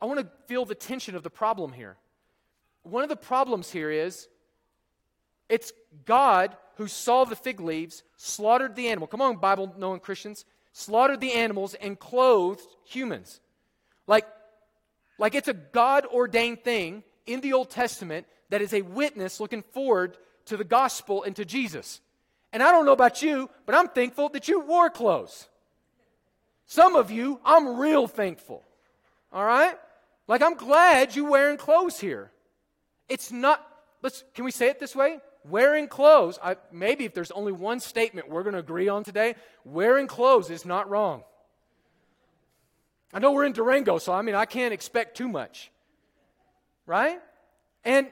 I 0.01 0.05
want 0.05 0.19
to 0.19 0.27
feel 0.47 0.65
the 0.65 0.75
tension 0.75 1.15
of 1.15 1.23
the 1.23 1.29
problem 1.29 1.71
here. 1.71 1.97
One 2.83 3.03
of 3.03 3.09
the 3.09 3.15
problems 3.15 3.71
here 3.71 3.89
is 3.89 4.27
it's 5.49 5.71
God 6.05 6.55
who 6.75 6.87
saw 6.87 7.23
the 7.23 7.35
fig 7.35 7.59
leaves, 7.59 8.03
slaughtered 8.17 8.75
the 8.75 8.89
animal. 8.89 9.07
Come 9.07 9.21
on, 9.21 9.37
Bible 9.37 9.73
knowing 9.77 9.99
Christians. 9.99 10.45
Slaughtered 10.73 11.21
the 11.21 11.31
animals 11.31 11.73
and 11.75 11.97
clothed 11.97 12.67
humans. 12.83 13.39
Like, 14.07 14.27
like 15.17 15.33
it's 15.33 15.47
a 15.47 15.53
God 15.53 16.05
ordained 16.05 16.63
thing 16.63 17.03
in 17.25 17.41
the 17.41 17.53
Old 17.53 17.69
Testament 17.69 18.27
that 18.49 18.61
is 18.61 18.73
a 18.73 18.81
witness 18.81 19.39
looking 19.39 19.63
forward 19.63 20.17
to 20.45 20.57
the 20.57 20.63
gospel 20.63 21.23
and 21.23 21.35
to 21.37 21.45
Jesus. 21.45 22.01
And 22.55 22.63
I 22.63 22.71
don't 22.71 22.85
know 22.85 22.93
about 22.93 23.21
you, 23.21 23.49
but 23.65 23.75
I'm 23.75 23.89
thankful 23.89 24.29
that 24.29 24.47
you 24.47 24.61
wore 24.61 24.89
clothes. 24.89 25.49
Some 26.65 26.95
of 26.95 27.11
you, 27.11 27.41
I'm 27.43 27.77
real 27.77 28.07
thankful. 28.07 28.63
All 29.33 29.43
right? 29.43 29.75
Like 30.29 30.41
I'm 30.41 30.53
glad 30.53 31.17
you're 31.17 31.29
wearing 31.29 31.57
clothes 31.57 31.99
here. 31.99 32.31
It's 33.09 33.29
not 33.29 33.61
let's 34.01 34.23
can 34.33 34.45
we 34.45 34.51
say 34.51 34.69
it 34.69 34.79
this 34.79 34.95
way? 34.95 35.19
Wearing 35.43 35.89
clothes, 35.89 36.39
I, 36.41 36.55
maybe 36.71 37.03
if 37.03 37.13
there's 37.13 37.29
only 37.31 37.51
one 37.51 37.81
statement 37.81 38.29
we're 38.29 38.43
going 38.43 38.53
to 38.53 38.59
agree 38.59 38.87
on 38.87 39.03
today, 39.03 39.35
wearing 39.65 40.07
clothes 40.07 40.49
is 40.49 40.65
not 40.65 40.89
wrong. 40.89 41.23
I 43.13 43.19
know 43.19 43.33
we're 43.33 43.43
in 43.43 43.51
Durango, 43.51 43.97
so 43.97 44.13
I 44.13 44.21
mean 44.21 44.33
I 44.33 44.45
can't 44.45 44.73
expect 44.73 45.17
too 45.17 45.27
much. 45.27 45.71
Right? 46.85 47.19
And 47.83 48.07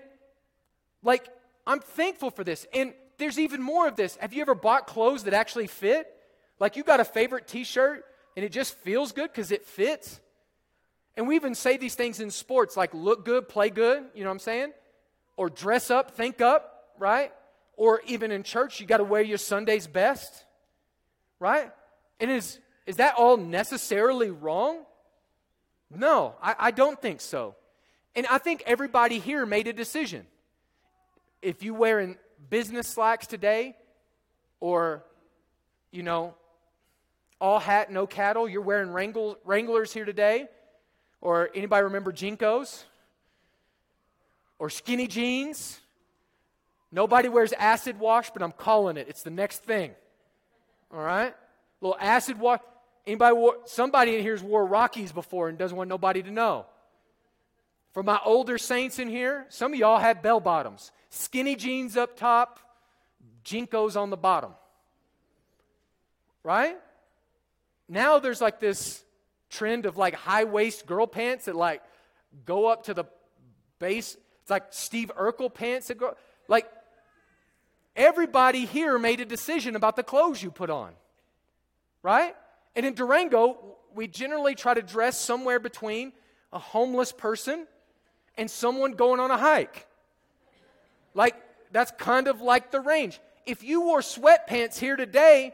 like 1.02 1.30
I'm 1.66 1.80
thankful 1.80 2.30
for 2.30 2.44
this. 2.44 2.68
And 2.74 2.94
there's 3.18 3.40
even 3.40 3.62
more 3.62 3.88
of 3.88 3.96
this. 3.96 4.16
Have 4.18 4.34
you 4.34 4.42
ever 4.42 4.56
bought 4.56 4.88
clothes 4.88 5.24
that 5.24 5.34
actually 5.34 5.68
fit? 5.68 6.08
Like 6.60 6.76
you 6.76 6.84
got 6.84 7.00
a 7.00 7.06
favorite 7.06 7.48
t 7.48 7.64
shirt 7.64 8.06
and 8.36 8.46
it 8.46 8.52
just 8.52 8.76
feels 8.80 9.12
good 9.12 9.32
because 9.32 9.52
it 9.52 9.66
fits? 9.66 10.20
And 11.16 11.28
we 11.28 11.36
even 11.36 11.56
say 11.56 11.78
these 11.78 11.96
things 11.96 12.20
in 12.20 12.32
sports 12.32 12.76
like 12.76 12.94
look 12.94 13.26
good, 13.26 13.48
play 13.48 13.70
good, 13.70 14.04
you 14.16 14.24
know 14.24 14.30
what 14.30 14.36
I'm 14.36 14.40
saying? 14.40 14.74
Or 15.38 15.50
dress 15.50 15.92
up, 15.92 16.12
think 16.12 16.42
up, 16.42 16.94
right? 16.98 17.32
Or 17.76 18.02
even 18.08 18.32
in 18.32 18.44
church, 18.44 18.80
you 18.80 18.86
got 18.86 18.98
to 18.98 19.04
wear 19.04 19.22
your 19.22 19.38
Sunday's 19.38 19.88
best, 19.88 20.46
right? 21.40 21.72
And 22.20 22.32
is, 22.32 22.60
is 22.86 22.98
that 22.98 23.16
all 23.16 23.38
necessarily 23.38 24.32
wrong? 24.32 24.80
No, 25.90 26.36
I, 26.42 26.56
I 26.58 26.72
don't 26.72 27.02
think 27.02 27.22
so. 27.22 27.56
And 28.16 28.28
I 28.28 28.38
think 28.38 28.64
everybody 28.66 29.20
here 29.20 29.46
made 29.46 29.68
a 29.68 29.74
decision 29.74 30.26
if 31.42 31.64
you 31.64 31.74
wearing 31.74 32.18
business 32.50 32.88
slacks 32.88 33.28
today, 33.28 33.76
or 34.60 35.04
you 35.92 36.04
know, 36.04 36.34
all 37.40 37.60
hat, 37.60 37.92
no 37.92 38.08
cattle, 38.08 38.48
you're 38.48 38.62
wearing 38.62 38.90
Wrangl- 38.90 39.38
Wranglers 39.44 39.94
here 39.94 40.06
today, 40.06 40.48
or 41.22 41.50
anybody 41.54 41.84
remember 41.84 42.12
JNCOs? 42.12 42.84
Or 44.60 44.70
skinny 44.70 45.08
jeans? 45.08 45.80
Nobody 46.92 47.28
wears 47.28 47.54
acid 47.54 48.00
wash, 48.00 48.30
but 48.30 48.42
I'm 48.42 48.52
calling 48.52 48.98
it. 48.98 49.08
It's 49.10 49.24
the 49.24 49.30
next 49.30 49.64
thing. 49.64 49.92
All 50.94 51.02
right? 51.02 51.34
A 51.34 51.86
little 51.86 51.98
acid 52.00 52.40
wash. 52.40 52.60
Anybody 53.06 53.36
somebody 53.66 54.16
in 54.16 54.22
here's 54.22 54.42
wore 54.42 54.66
Rockies 54.66 55.12
before 55.12 55.50
and 55.50 55.58
doesn't 55.58 55.76
want 55.76 55.90
nobody 55.90 56.24
to 56.24 56.32
know. 56.32 56.66
For 57.94 58.02
my 58.02 58.20
older 58.26 58.58
saints 58.58 58.98
in 58.98 59.08
here, 59.08 59.46
some 59.50 59.72
of 59.72 59.80
y'all 59.80 60.00
have 60.00 60.24
bell 60.24 60.40
bottoms. 60.40 60.92
Skinny 61.12 61.56
jeans 61.56 61.96
up 61.96 62.18
top, 62.18 62.60
JNCOs 63.46 63.96
on 63.96 64.10
the 64.10 64.18
bottom. 64.18 64.52
Right? 66.44 66.76
Now 67.88 68.18
there's 68.18 68.42
like 68.42 68.60
this 68.60 69.04
trend 69.52 69.86
of 69.86 69.96
like 69.96 70.16
high 70.16 70.46
waist 70.46 70.88
girl 70.88 71.06
pants 71.06 71.46
that 71.46 71.56
like 71.56 71.84
go 72.46 72.66
up 72.66 72.86
to 72.86 72.96
the 72.96 73.06
base. 73.78 74.18
It's 74.42 74.50
like 74.50 74.66
Steve 74.72 75.12
Urkel 75.16 75.54
pants 75.54 75.88
that 75.88 76.00
go 76.00 76.16
like 76.48 76.68
everybody 77.96 78.66
here 78.66 78.98
made 78.98 79.20
a 79.20 79.26
decision 79.26 79.76
about 79.76 79.96
the 79.96 80.04
clothes 80.04 80.42
you 80.42 80.50
put 80.50 80.72
on. 80.72 80.94
Right? 82.02 82.36
And 82.76 82.88
in 82.88 82.96
Durango, 82.96 83.78
we 83.94 84.08
generally 84.08 84.56
try 84.56 84.74
to 84.74 84.82
dress 84.82 85.22
somewhere 85.22 85.60
between 85.60 86.12
a 86.52 86.58
homeless 86.58 87.12
person 87.12 87.68
and 88.38 88.50
someone 88.50 88.94
going 88.94 89.20
on 89.20 89.32
a 89.32 89.38
hike. 89.38 89.88
Like, 91.14 91.36
that's 91.72 91.92
kind 91.98 92.28
of 92.28 92.42
like 92.42 92.72
the 92.72 92.80
range. 92.80 93.20
If 93.46 93.64
you 93.64 93.82
wore 93.82 94.00
sweatpants 94.02 94.80
here 94.80 94.96
today, 94.96 95.54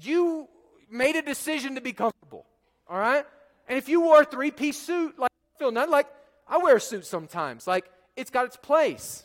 you 0.00 0.48
made 0.90 1.16
a 1.16 1.22
decision 1.22 1.74
to 1.74 1.80
be 1.80 1.92
comfortable. 1.92 2.44
All 2.88 2.98
right? 2.98 3.24
And 3.68 3.78
if 3.78 3.88
you 3.88 4.00
wore 4.00 4.22
a 4.22 4.24
three 4.24 4.50
piece 4.50 4.78
suit, 4.78 5.18
like, 5.18 5.30
I 5.30 5.58
feel 5.58 5.72
not 5.72 5.90
like 5.90 6.06
I 6.48 6.58
wear 6.58 6.76
a 6.76 6.80
suit 6.80 7.06
sometimes. 7.06 7.66
Like, 7.66 7.90
it's 8.16 8.30
got 8.30 8.46
its 8.46 8.56
place. 8.56 9.24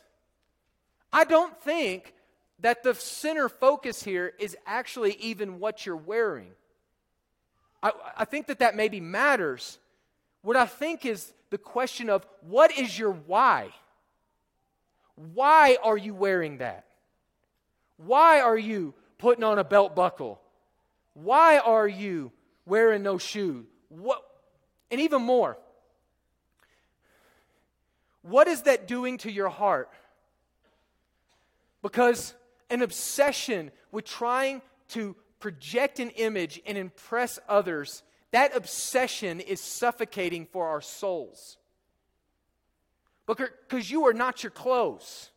I 1.14 1.24
don't 1.24 1.60
think 1.62 2.14
that 2.60 2.84
the 2.84 2.94
center 2.94 3.50
focus 3.50 4.04
here 4.04 4.34
is 4.40 4.56
actually 4.66 5.14
even 5.20 5.60
what 5.60 5.86
you're 5.86 5.96
wearing. 5.96 6.52
I, 7.84 7.92
I 8.18 8.26
think 8.26 8.48
that 8.48 8.60
that 8.60 8.76
maybe 8.76 9.00
matters. 9.00 9.80
What 10.42 10.58
I 10.58 10.66
think 10.66 11.06
is 11.06 11.34
the 11.50 11.58
question 11.58 12.10
of 12.10 12.26
what 12.42 12.78
is 12.78 12.98
your 12.98 13.12
why? 13.12 13.70
Why 15.16 15.78
are 15.84 15.98
you 15.98 16.14
wearing 16.14 16.58
that? 16.58 16.86
Why 17.98 18.42
are 18.42 18.58
you 18.58 18.94
putting 19.18 19.44
on 19.44 19.60
a 19.60 19.64
belt 19.64 19.96
buckle? 19.96 20.42
Why 21.14 21.60
are 21.60 21.88
you 21.88 22.32
wearing 22.66 23.04
no 23.04 23.18
shoe? 23.18 23.66
What 23.90 24.24
And 24.90 25.00
even 25.02 25.22
more, 25.22 25.58
what 28.22 28.48
is 28.48 28.64
that 28.64 28.88
doing 28.88 29.18
to 29.20 29.32
your 29.32 29.50
heart? 29.50 29.90
Because 31.82 32.34
an 32.70 32.82
obsession 32.82 33.72
with 33.92 34.06
trying 34.06 34.62
to 34.90 35.16
project 35.40 36.00
an 36.00 36.12
image 36.12 36.62
and 36.66 36.78
impress 36.78 37.40
others, 37.50 38.04
that 38.32 38.56
obsession 38.56 39.40
is 39.40 39.60
suffocating 39.60 40.46
for 40.46 40.68
our 40.68 40.82
souls. 40.82 41.58
Because 43.28 43.92
you 43.92 44.08
are 44.08 44.14
not 44.14 44.44
your 44.44 44.52
clothes. 44.52 45.30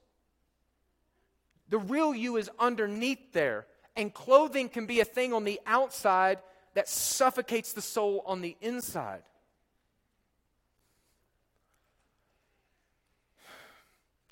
The 1.69 1.79
real 1.79 2.15
you 2.15 2.37
is 2.37 2.51
underneath 2.59 3.33
there. 3.33 3.67
And 3.97 4.13
clothing 4.13 4.69
can 4.69 4.87
be 4.87 5.01
a 5.01 5.05
thing 5.05 5.33
on 5.33 5.45
the 5.45 5.61
outside 5.67 6.39
that 6.75 6.89
suffocates 6.89 7.73
the 7.73 7.83
soul 7.83 8.23
on 8.27 8.41
the 8.41 8.57
inside. 8.61 9.23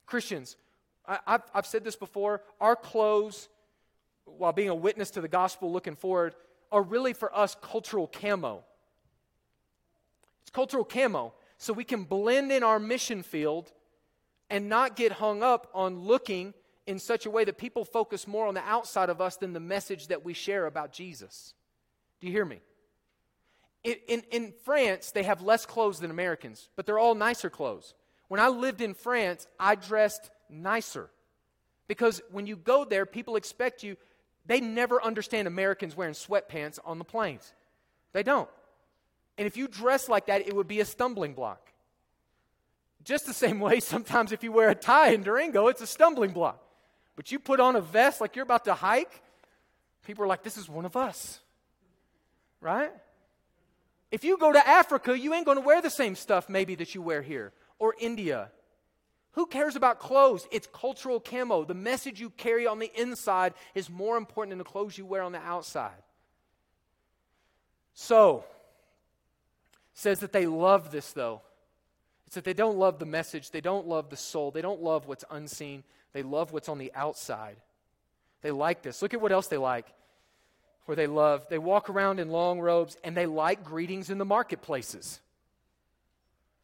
Christians, 0.06 0.56
I, 1.06 1.18
have 1.26 1.42
I've 1.54 1.66
said 1.66 1.84
this 1.84 1.96
before, 1.96 2.42
our 2.60 2.76
clothes, 2.76 3.48
while 4.24 4.52
being 4.52 4.68
a 4.68 4.74
witness 4.74 5.10
to 5.12 5.20
the 5.20 5.28
gospel 5.28 5.72
looking 5.72 5.96
forward, 5.96 6.34
are 6.72 6.82
really 6.82 7.12
for 7.12 7.34
us 7.36 7.56
cultural 7.60 8.08
camo. 8.08 8.64
It's 10.40 10.50
cultural 10.50 10.84
camo, 10.84 11.34
so 11.58 11.72
we 11.72 11.84
can 11.84 12.04
blend 12.04 12.50
in 12.50 12.64
our 12.64 12.80
mission 12.80 13.22
field 13.22 13.70
and 14.50 14.68
not 14.68 14.96
get 14.96 15.12
hung 15.12 15.42
up 15.42 15.70
on 15.72 16.00
looking 16.00 16.54
in 16.86 16.98
such 16.98 17.26
a 17.26 17.30
way 17.30 17.44
that 17.44 17.58
people 17.58 17.84
focus 17.84 18.26
more 18.26 18.46
on 18.46 18.54
the 18.54 18.64
outside 18.64 19.08
of 19.08 19.20
us 19.20 19.36
than 19.36 19.52
the 19.52 19.60
message 19.60 20.08
that 20.08 20.24
we 20.24 20.34
share 20.34 20.66
about 20.66 20.92
Jesus. 20.92 21.54
Do 22.20 22.26
you 22.26 22.32
hear 22.32 22.44
me? 22.44 22.60
In, 23.84 23.96
in, 24.08 24.22
in, 24.30 24.52
France, 24.64 25.10
they 25.10 25.24
have 25.24 25.42
less 25.42 25.66
clothes 25.66 26.00
than 26.00 26.10
Americans, 26.10 26.68
but 26.76 26.86
they're 26.86 26.98
all 26.98 27.14
nicer 27.14 27.50
clothes. 27.50 27.94
When 28.28 28.40
I 28.40 28.48
lived 28.48 28.80
in 28.80 28.94
France, 28.94 29.46
I 29.58 29.74
dressed 29.74 30.30
nicer. 30.48 31.10
Because 31.88 32.22
when 32.30 32.46
you 32.46 32.56
go 32.56 32.84
there, 32.84 33.06
people 33.06 33.36
expect 33.36 33.82
you, 33.82 33.96
they 34.46 34.60
never 34.60 35.02
understand 35.02 35.46
Americans 35.46 35.96
wearing 35.96 36.14
sweatpants 36.14 36.78
on 36.84 36.98
the 36.98 37.04
planes. 37.04 37.52
They 38.12 38.22
don't. 38.22 38.48
And 39.38 39.46
if 39.46 39.56
you 39.56 39.68
dress 39.68 40.08
like 40.08 40.26
that, 40.26 40.46
it 40.46 40.54
would 40.54 40.68
be 40.68 40.80
a 40.80 40.84
stumbling 40.84 41.34
block. 41.34 41.72
Just 43.04 43.26
the 43.26 43.32
same 43.32 43.60
way, 43.66 43.80
sometimes 43.80 44.32
if 44.32 44.42
you 44.42 44.52
wear 44.52 44.70
a 44.70 44.74
tie 44.74 45.10
in 45.10 45.22
Durango, 45.22 45.68
it's 45.68 45.80
a 45.80 45.86
stumbling 45.86 46.32
block. 46.32 46.62
But 47.16 47.30
you 47.30 47.38
put 47.38 47.60
on 47.60 47.76
a 47.76 47.80
vest 47.80 48.20
like 48.20 48.36
you're 48.36 48.42
about 48.44 48.64
to 48.64 48.74
hike, 48.74 49.22
people 50.04 50.24
are 50.24 50.28
like, 50.28 50.42
this 50.42 50.56
is 50.56 50.68
one 50.68 50.84
of 50.84 50.96
us. 50.96 51.40
Right? 52.60 52.92
If 54.10 54.24
you 54.24 54.36
go 54.38 54.52
to 54.52 54.68
Africa, 54.68 55.18
you 55.18 55.34
ain't 55.34 55.46
going 55.46 55.56
to 55.56 55.64
wear 55.64 55.80
the 55.80 55.90
same 55.90 56.14
stuff 56.14 56.48
maybe 56.48 56.74
that 56.76 56.94
you 56.94 57.02
wear 57.02 57.22
here 57.22 57.52
or 57.78 57.94
India. 57.98 58.50
Who 59.32 59.46
cares 59.46 59.76
about 59.76 59.98
clothes? 59.98 60.46
It's 60.50 60.68
cultural 60.72 61.18
camo. 61.18 61.64
The 61.64 61.74
message 61.74 62.20
you 62.20 62.30
carry 62.30 62.66
on 62.66 62.78
the 62.78 62.92
inside 63.00 63.54
is 63.74 63.88
more 63.88 64.16
important 64.16 64.50
than 64.50 64.58
the 64.58 64.64
clothes 64.64 64.98
you 64.98 65.06
wear 65.06 65.22
on 65.22 65.32
the 65.32 65.40
outside. 65.40 66.02
So, 67.94 68.44
says 69.94 70.20
that 70.20 70.32
they 70.32 70.46
love 70.46 70.90
this 70.90 71.12
though. 71.12 71.40
It's 72.26 72.34
that 72.34 72.44
they 72.44 72.54
don't 72.54 72.78
love 72.78 72.98
the 72.98 73.06
message, 73.06 73.50
they 73.50 73.60
don't 73.60 73.86
love 73.86 74.08
the 74.08 74.16
soul, 74.16 74.50
they 74.50 74.62
don't 74.62 74.82
love 74.82 75.06
what's 75.06 75.24
unseen, 75.30 75.82
they 76.12 76.22
love 76.22 76.52
what's 76.52 76.68
on 76.68 76.78
the 76.78 76.92
outside. 76.94 77.56
They 78.42 78.50
like 78.50 78.82
this. 78.82 79.02
Look 79.02 79.14
at 79.14 79.20
what 79.20 79.32
else 79.32 79.48
they 79.48 79.58
like. 79.58 79.86
Where 80.86 80.96
they 80.96 81.06
love, 81.06 81.46
they 81.48 81.58
walk 81.58 81.88
around 81.90 82.20
in 82.20 82.28
long 82.28 82.60
robes 82.60 82.96
and 83.04 83.16
they 83.16 83.26
like 83.26 83.64
greetings 83.64 84.10
in 84.10 84.18
the 84.18 84.24
marketplaces. 84.24 85.20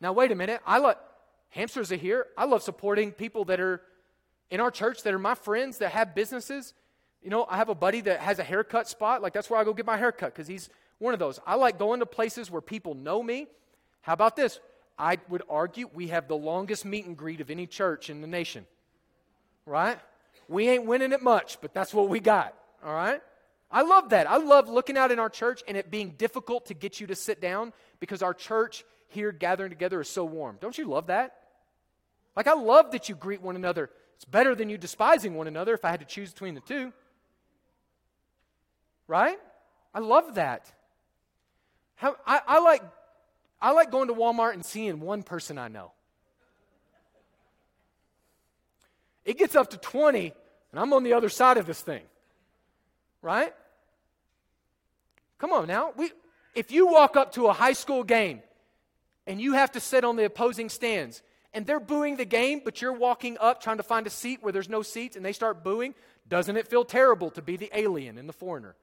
Now, 0.00 0.12
wait 0.12 0.32
a 0.32 0.34
minute. 0.34 0.60
I 0.66 0.78
like 0.78 0.98
hamsters 1.50 1.92
are 1.92 1.96
here. 1.96 2.26
I 2.36 2.44
love 2.44 2.62
supporting 2.62 3.12
people 3.12 3.44
that 3.46 3.60
are 3.60 3.82
in 4.50 4.60
our 4.60 4.70
church 4.70 5.02
that 5.02 5.14
are 5.14 5.18
my 5.18 5.34
friends 5.34 5.78
that 5.78 5.92
have 5.92 6.14
businesses. 6.14 6.74
You 7.22 7.30
know, 7.30 7.46
I 7.48 7.56
have 7.56 7.68
a 7.68 7.74
buddy 7.74 8.00
that 8.02 8.20
has 8.20 8.38
a 8.38 8.44
haircut 8.44 8.88
spot. 8.88 9.22
Like, 9.22 9.32
that's 9.32 9.50
where 9.50 9.60
I 9.60 9.64
go 9.64 9.74
get 9.74 9.86
my 9.86 9.96
haircut 9.96 10.34
because 10.34 10.46
he's 10.46 10.68
one 10.98 11.12
of 11.12 11.20
those. 11.20 11.40
I 11.46 11.56
like 11.56 11.78
going 11.78 12.00
to 12.00 12.06
places 12.06 12.50
where 12.50 12.62
people 12.62 12.94
know 12.94 13.22
me. 13.22 13.46
How 14.02 14.12
about 14.12 14.36
this? 14.36 14.60
I 14.98 15.18
would 15.28 15.42
argue 15.48 15.88
we 15.92 16.08
have 16.08 16.28
the 16.28 16.36
longest 16.36 16.84
meet 16.84 17.06
and 17.06 17.16
greet 17.16 17.40
of 17.40 17.50
any 17.50 17.66
church 17.66 18.10
in 18.10 18.20
the 18.20 18.26
nation. 18.26 18.66
Right? 19.66 19.98
We 20.48 20.68
ain't 20.68 20.86
winning 20.86 21.12
it 21.12 21.22
much, 21.22 21.60
but 21.60 21.74
that's 21.74 21.92
what 21.92 22.08
we 22.08 22.20
got. 22.20 22.54
All 22.84 22.94
right? 22.94 23.20
I 23.70 23.82
love 23.82 24.10
that. 24.10 24.28
I 24.28 24.38
love 24.38 24.68
looking 24.68 24.96
out 24.96 25.12
in 25.12 25.18
our 25.18 25.28
church 25.28 25.62
and 25.68 25.76
it 25.76 25.90
being 25.90 26.14
difficult 26.16 26.66
to 26.66 26.74
get 26.74 27.00
you 27.00 27.06
to 27.08 27.14
sit 27.14 27.40
down 27.40 27.72
because 28.00 28.22
our 28.22 28.32
church 28.32 28.84
here 29.08 29.30
gathering 29.30 29.70
together 29.70 30.00
is 30.00 30.08
so 30.08 30.24
warm. 30.24 30.56
Don't 30.60 30.76
you 30.76 30.86
love 30.86 31.08
that? 31.08 31.37
Like, 32.38 32.46
I 32.46 32.54
love 32.54 32.92
that 32.92 33.08
you 33.08 33.16
greet 33.16 33.42
one 33.42 33.56
another. 33.56 33.90
It's 34.14 34.24
better 34.24 34.54
than 34.54 34.70
you 34.70 34.78
despising 34.78 35.34
one 35.34 35.48
another 35.48 35.74
if 35.74 35.84
I 35.84 35.90
had 35.90 35.98
to 35.98 36.06
choose 36.06 36.32
between 36.32 36.54
the 36.54 36.60
two. 36.60 36.92
Right? 39.08 39.36
I 39.92 39.98
love 39.98 40.36
that. 40.36 40.72
How, 41.96 42.14
I, 42.24 42.40
I, 42.46 42.60
like, 42.60 42.84
I 43.60 43.72
like 43.72 43.90
going 43.90 44.06
to 44.06 44.14
Walmart 44.14 44.52
and 44.52 44.64
seeing 44.64 45.00
one 45.00 45.24
person 45.24 45.58
I 45.58 45.66
know. 45.66 45.90
It 49.24 49.36
gets 49.36 49.56
up 49.56 49.70
to 49.70 49.76
20, 49.76 50.32
and 50.70 50.80
I'm 50.80 50.92
on 50.92 51.02
the 51.02 51.14
other 51.14 51.30
side 51.30 51.56
of 51.56 51.66
this 51.66 51.80
thing. 51.80 52.02
Right? 53.20 53.52
Come 55.38 55.50
on 55.50 55.66
now. 55.66 55.92
We, 55.96 56.12
if 56.54 56.70
you 56.70 56.86
walk 56.86 57.16
up 57.16 57.32
to 57.32 57.48
a 57.48 57.52
high 57.52 57.72
school 57.72 58.04
game 58.04 58.42
and 59.26 59.40
you 59.40 59.54
have 59.54 59.72
to 59.72 59.80
sit 59.80 60.04
on 60.04 60.14
the 60.14 60.24
opposing 60.24 60.68
stands 60.68 61.20
and 61.58 61.66
they're 61.66 61.80
booing 61.80 62.14
the 62.14 62.24
game, 62.24 62.62
but 62.64 62.80
you're 62.80 62.92
walking 62.92 63.36
up 63.40 63.60
trying 63.60 63.78
to 63.78 63.82
find 63.82 64.06
a 64.06 64.10
seat 64.10 64.40
where 64.44 64.52
there's 64.52 64.68
no 64.68 64.80
seats 64.80 65.16
and 65.16 65.24
they 65.24 65.32
start 65.32 65.64
booing, 65.64 65.92
doesn't 66.28 66.56
it 66.56 66.68
feel 66.68 66.84
terrible 66.84 67.32
to 67.32 67.42
be 67.42 67.56
the 67.56 67.68
alien 67.76 68.16
and 68.16 68.28
the 68.28 68.32
foreigner? 68.32 68.76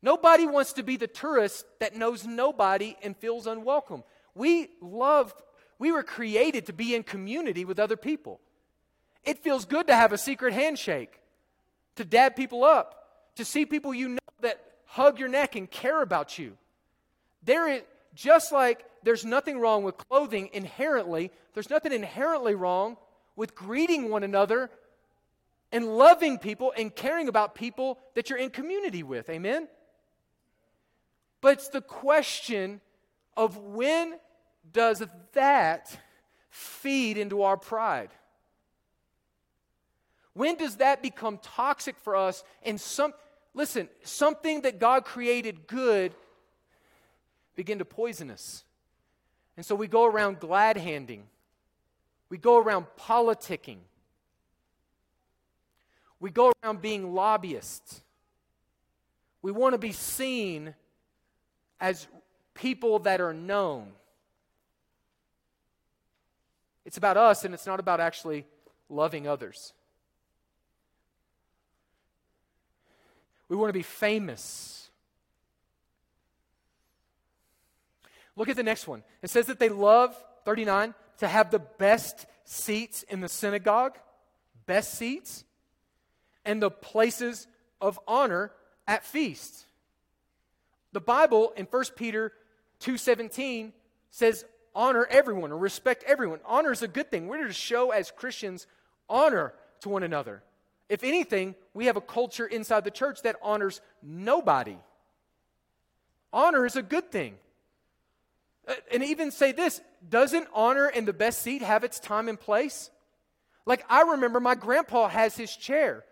Nobody 0.00 0.46
wants 0.46 0.72
to 0.72 0.82
be 0.82 0.96
the 0.96 1.06
tourist 1.06 1.66
that 1.78 1.94
knows 1.94 2.26
nobody 2.26 2.96
and 3.02 3.14
feels 3.14 3.46
unwelcome. 3.46 4.02
We 4.34 4.70
love, 4.80 5.34
we 5.78 5.92
were 5.92 6.02
created 6.02 6.64
to 6.68 6.72
be 6.72 6.94
in 6.94 7.02
community 7.02 7.66
with 7.66 7.78
other 7.78 7.98
people. 7.98 8.40
It 9.22 9.40
feels 9.40 9.66
good 9.66 9.88
to 9.88 9.94
have 9.94 10.14
a 10.14 10.18
secret 10.18 10.54
handshake, 10.54 11.20
to 11.96 12.04
dab 12.06 12.34
people 12.34 12.64
up, 12.64 13.10
to 13.36 13.44
see 13.44 13.66
people 13.66 13.92
you 13.92 14.08
know 14.08 14.18
that 14.40 14.58
hug 14.86 15.18
your 15.18 15.28
neck 15.28 15.54
and 15.54 15.70
care 15.70 16.00
about 16.00 16.38
you. 16.38 16.56
There 17.42 17.68
is, 17.68 17.82
just 18.14 18.52
like 18.52 18.86
there's 19.02 19.24
nothing 19.24 19.58
wrong 19.58 19.82
with 19.82 19.96
clothing 19.96 20.50
inherently, 20.52 21.30
there's 21.54 21.70
nothing 21.70 21.92
inherently 21.92 22.54
wrong 22.54 22.96
with 23.36 23.54
greeting 23.54 24.10
one 24.10 24.22
another 24.22 24.70
and 25.70 25.96
loving 25.96 26.38
people 26.38 26.72
and 26.76 26.94
caring 26.94 27.28
about 27.28 27.54
people 27.54 27.98
that 28.14 28.28
you're 28.28 28.38
in 28.38 28.50
community 28.50 29.02
with. 29.02 29.28
Amen? 29.30 29.68
But 31.40 31.54
it's 31.54 31.68
the 31.68 31.80
question 31.80 32.80
of 33.36 33.56
when 33.56 34.18
does 34.70 35.02
that 35.32 35.96
feed 36.50 37.16
into 37.16 37.42
our 37.42 37.56
pride? 37.56 38.10
When 40.34 40.56
does 40.56 40.76
that 40.76 41.02
become 41.02 41.38
toxic 41.38 41.98
for 41.98 42.16
us 42.16 42.44
and 42.62 42.80
some 42.80 43.12
listen, 43.54 43.88
something 44.02 44.62
that 44.62 44.78
God 44.78 45.04
created 45.04 45.66
good 45.66 46.14
begin 47.54 47.78
to 47.78 47.84
poison 47.84 48.30
us? 48.30 48.64
And 49.56 49.66
so 49.66 49.74
we 49.74 49.86
go 49.86 50.06
around 50.06 50.40
glad 50.40 50.76
handing, 50.76 51.24
we 52.28 52.38
go 52.38 52.58
around 52.58 52.86
politicking, 52.98 53.78
we 56.20 56.30
go 56.30 56.52
around 56.62 56.80
being 56.80 57.14
lobbyists. 57.14 58.00
We 59.42 59.50
want 59.50 59.72
to 59.72 59.78
be 59.78 59.90
seen 59.90 60.74
as 61.80 62.06
people 62.54 63.00
that 63.00 63.20
are 63.20 63.34
known. 63.34 63.88
It's 66.84 66.96
about 66.96 67.16
us, 67.16 67.44
and 67.44 67.52
it's 67.52 67.66
not 67.66 67.80
about 67.80 67.98
actually 67.98 68.46
loving 68.88 69.26
others. 69.26 69.72
We 73.48 73.56
want 73.56 73.68
to 73.68 73.74
be 73.74 73.82
famous. 73.82 74.81
Look 78.36 78.48
at 78.48 78.56
the 78.56 78.62
next 78.62 78.88
one. 78.88 79.02
It 79.22 79.30
says 79.30 79.46
that 79.46 79.58
they 79.58 79.68
love, 79.68 80.16
39, 80.44 80.94
to 81.18 81.28
have 81.28 81.50
the 81.50 81.58
best 81.58 82.26
seats 82.44 83.02
in 83.04 83.20
the 83.20 83.28
synagogue, 83.28 83.98
best 84.66 84.94
seats, 84.94 85.44
and 86.44 86.62
the 86.62 86.70
places 86.70 87.46
of 87.80 88.00
honor 88.06 88.52
at 88.86 89.04
feasts. 89.04 89.66
The 90.92 91.00
Bible 91.00 91.52
in 91.56 91.66
1 91.66 91.96
Peter 91.96 92.32
2:17 92.80 93.72
says 94.10 94.44
honor 94.74 95.06
everyone 95.06 95.52
or 95.52 95.58
respect 95.58 96.04
everyone. 96.04 96.40
Honor 96.44 96.72
is 96.72 96.82
a 96.82 96.88
good 96.88 97.10
thing. 97.10 97.28
We're 97.28 97.46
to 97.46 97.52
show 97.52 97.90
as 97.90 98.10
Christians 98.10 98.66
honor 99.08 99.54
to 99.80 99.88
one 99.88 100.02
another. 100.02 100.42
If 100.88 101.04
anything, 101.04 101.54
we 101.72 101.86
have 101.86 101.96
a 101.96 102.02
culture 102.02 102.46
inside 102.46 102.84
the 102.84 102.90
church 102.90 103.22
that 103.22 103.36
honors 103.42 103.80
nobody. 104.02 104.76
Honor 106.32 106.66
is 106.66 106.76
a 106.76 106.82
good 106.82 107.10
thing. 107.10 107.38
Uh, 108.66 108.74
and 108.92 109.02
even 109.02 109.30
say 109.30 109.52
this 109.52 109.80
doesn't 110.08 110.46
honor 110.54 110.86
and 110.86 111.06
the 111.06 111.12
best 111.12 111.42
seat 111.42 111.62
have 111.62 111.84
its 111.84 111.98
time 111.98 112.28
and 112.28 112.38
place? 112.38 112.90
Like, 113.66 113.84
I 113.88 114.02
remember 114.02 114.40
my 114.40 114.54
grandpa 114.54 115.08
has 115.08 115.36
his 115.36 115.54
chair. 115.56 116.04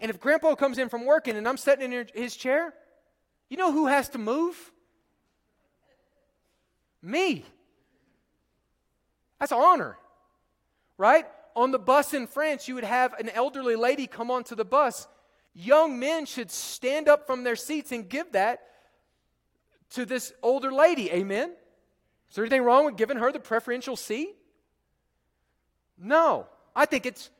And 0.00 0.10
if 0.10 0.20
grandpa 0.20 0.54
comes 0.54 0.78
in 0.78 0.88
from 0.88 1.04
working 1.04 1.36
and 1.36 1.48
I'm 1.48 1.56
sitting 1.56 1.92
in 1.92 2.06
his 2.14 2.36
chair, 2.36 2.72
you 3.48 3.56
know 3.56 3.72
who 3.72 3.86
has 3.86 4.08
to 4.10 4.18
move? 4.18 4.72
Me. 7.02 7.44
That's 9.40 9.52
honor, 9.52 9.96
right? 10.96 11.26
On 11.54 11.70
the 11.70 11.78
bus 11.78 12.12
in 12.14 12.26
France, 12.26 12.68
you 12.68 12.74
would 12.74 12.84
have 12.84 13.14
an 13.14 13.28
elderly 13.30 13.76
lady 13.76 14.06
come 14.06 14.30
onto 14.30 14.54
the 14.54 14.64
bus. 14.64 15.08
Young 15.54 15.98
men 15.98 16.26
should 16.26 16.50
stand 16.50 17.08
up 17.08 17.26
from 17.26 17.44
their 17.44 17.56
seats 17.56 17.90
and 17.92 18.08
give 18.08 18.32
that 18.32 18.60
to 19.90 20.04
this 20.04 20.32
older 20.42 20.72
lady. 20.72 21.10
Amen? 21.10 21.52
Is 22.28 22.36
there 22.36 22.44
anything 22.44 22.62
wrong 22.62 22.84
with 22.84 22.96
giving 22.96 23.16
her 23.16 23.32
the 23.32 23.40
preferential 23.40 23.96
seat? 23.96 24.36
No. 25.98 26.46
I 26.76 26.86
think 26.86 27.06
it's 27.06 27.30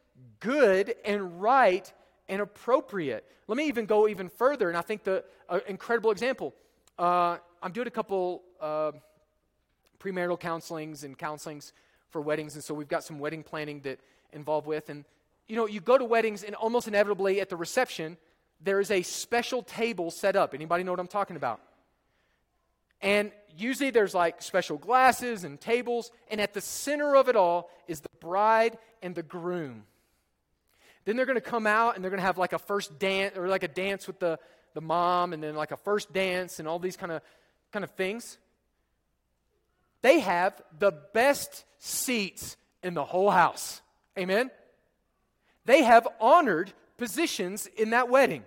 good 0.41 0.95
and 1.05 1.41
right 1.41 1.91
and 2.29 2.41
appropriate. 2.41 3.25
Let 3.47 3.57
me 3.57 3.67
even 3.69 3.87
go 3.87 4.09
even 4.09 4.29
further, 4.29 4.69
and 4.69 4.77
I 4.77 4.83
think 4.83 5.05
the 5.05 5.25
uh, 5.49 5.61
incredible 5.67 6.11
example. 6.11 6.55
Uh, 6.99 7.39
I'm 7.63 7.73
doing 7.73 7.87
a 7.87 7.91
couple 7.91 8.43
uh, 8.61 8.93
premarital 10.01 10.41
counselings 10.41 11.05
and 11.05 11.19
counselings 11.19 11.73
for 12.11 12.21
weddings, 12.21 12.55
and 12.55 12.65
so 12.65 12.75
we've 12.75 12.89
got 12.89 13.05
some 13.05 13.19
wedding 13.19 13.43
planning 13.43 13.81
that 13.83 14.01
involved 14.33 14.67
with. 14.67 14.91
And 14.91 15.05
you 15.47 15.57
know, 15.57 15.67
you 15.67 15.81
go 15.81 15.97
to 15.97 16.05
weddings, 16.05 16.43
and 16.43 16.55
almost 16.55 16.89
inevitably 16.89 17.41
at 17.41 17.49
the 17.49 17.57
reception, 17.57 18.17
there 18.61 18.81
is 18.81 18.91
a 18.91 19.03
special 19.03 19.63
table 19.63 20.11
set 20.11 20.37
up. 20.37 20.53
Anybody 20.53 20.85
know 20.85 20.93
what 20.93 21.01
I'm 21.01 21.07
talking 21.07 21.37
about? 21.37 21.61
And 23.01 23.33
usually 23.57 23.91
there's 23.91 24.15
like 24.15 24.43
special 24.43 24.77
glasses 24.77 25.45
and 25.45 25.61
tables, 25.61 26.11
and 26.31 26.41
at 26.41 26.55
the 26.55 26.61
center 26.61 27.17
of 27.17 27.29
it 27.29 27.37
all 27.37 27.71
is 27.87 28.01
the 28.01 28.09
bride 28.21 28.79
and 29.03 29.15
the 29.15 29.23
groom. 29.23 29.85
Then 31.05 31.17
they're 31.17 31.27
going 31.27 31.37
to 31.37 31.41
come 31.41 31.67
out 31.67 31.95
and 31.95 32.05
they're 32.05 32.11
going 32.11 32.21
to 32.21 32.27
have 32.27 32.39
like 32.39 32.53
a 32.53 32.59
first 32.59 32.99
dance 32.99 33.37
or 33.37 33.49
like 33.49 33.63
a 33.63 33.69
dance 33.69 34.07
with 34.07 34.19
the, 34.19 34.39
the 34.75 34.81
mom 34.81 35.33
and 35.33 35.43
then 35.43 35.55
like 35.55 35.71
a 35.71 35.77
first 35.77 36.13
dance 36.13 36.59
and 36.59 36.69
all 36.69 36.79
these 36.79 36.97
kind 36.97 37.13
of 37.13 37.23
kind 37.73 37.85
of 37.85 37.91
things. 37.93 38.39
They 40.03 40.21
have 40.21 40.61
the 40.79 40.93
best 41.13 41.65
seats 41.79 42.57
in 42.83 42.95
the 42.95 43.05
whole 43.05 43.31
house. 43.31 43.81
Amen. 44.19 44.51
They 45.65 45.83
have 45.83 46.07
honored 46.21 46.73
positions 46.97 47.67
in 47.67 47.91
that 47.91 48.09
wedding. 48.09 48.45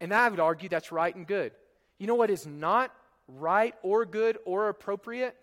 And 0.00 0.12
I 0.12 0.28
would 0.28 0.40
argue 0.40 0.68
that's 0.68 0.92
right 0.92 1.14
and 1.14 1.26
good. 1.26 1.52
You 1.98 2.06
know 2.06 2.14
what 2.14 2.30
is 2.30 2.46
not 2.46 2.92
right 3.28 3.74
or 3.82 4.04
good 4.04 4.38
or 4.44 4.68
appropriate? 4.68 5.36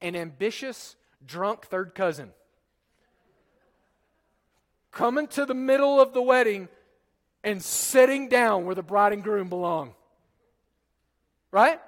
An 0.00 0.16
ambitious, 0.16 0.96
drunk 1.26 1.66
third 1.66 1.94
cousin 1.94 2.32
coming 4.96 5.26
to 5.26 5.44
the 5.44 5.54
middle 5.54 6.00
of 6.00 6.14
the 6.14 6.22
wedding 6.22 6.68
and 7.44 7.62
sitting 7.62 8.28
down 8.28 8.64
where 8.64 8.74
the 8.74 8.82
bride 8.82 9.12
and 9.12 9.22
groom 9.22 9.48
belong. 9.48 9.94
Right? 11.50 11.78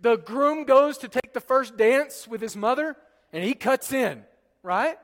The 0.00 0.16
groom 0.16 0.64
goes 0.64 0.98
to 0.98 1.08
take 1.08 1.32
the 1.32 1.40
first 1.40 1.76
dance 1.76 2.26
with 2.26 2.40
his 2.40 2.56
mother 2.56 2.96
and 3.32 3.44
he 3.44 3.54
cuts 3.54 3.92
in, 3.92 4.24
right? 4.64 4.98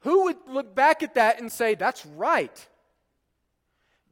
Who 0.00 0.24
would 0.24 0.36
look 0.48 0.74
back 0.74 1.02
at 1.02 1.14
that 1.14 1.40
and 1.40 1.52
say, 1.52 1.74
that's 1.74 2.04
right? 2.06 2.68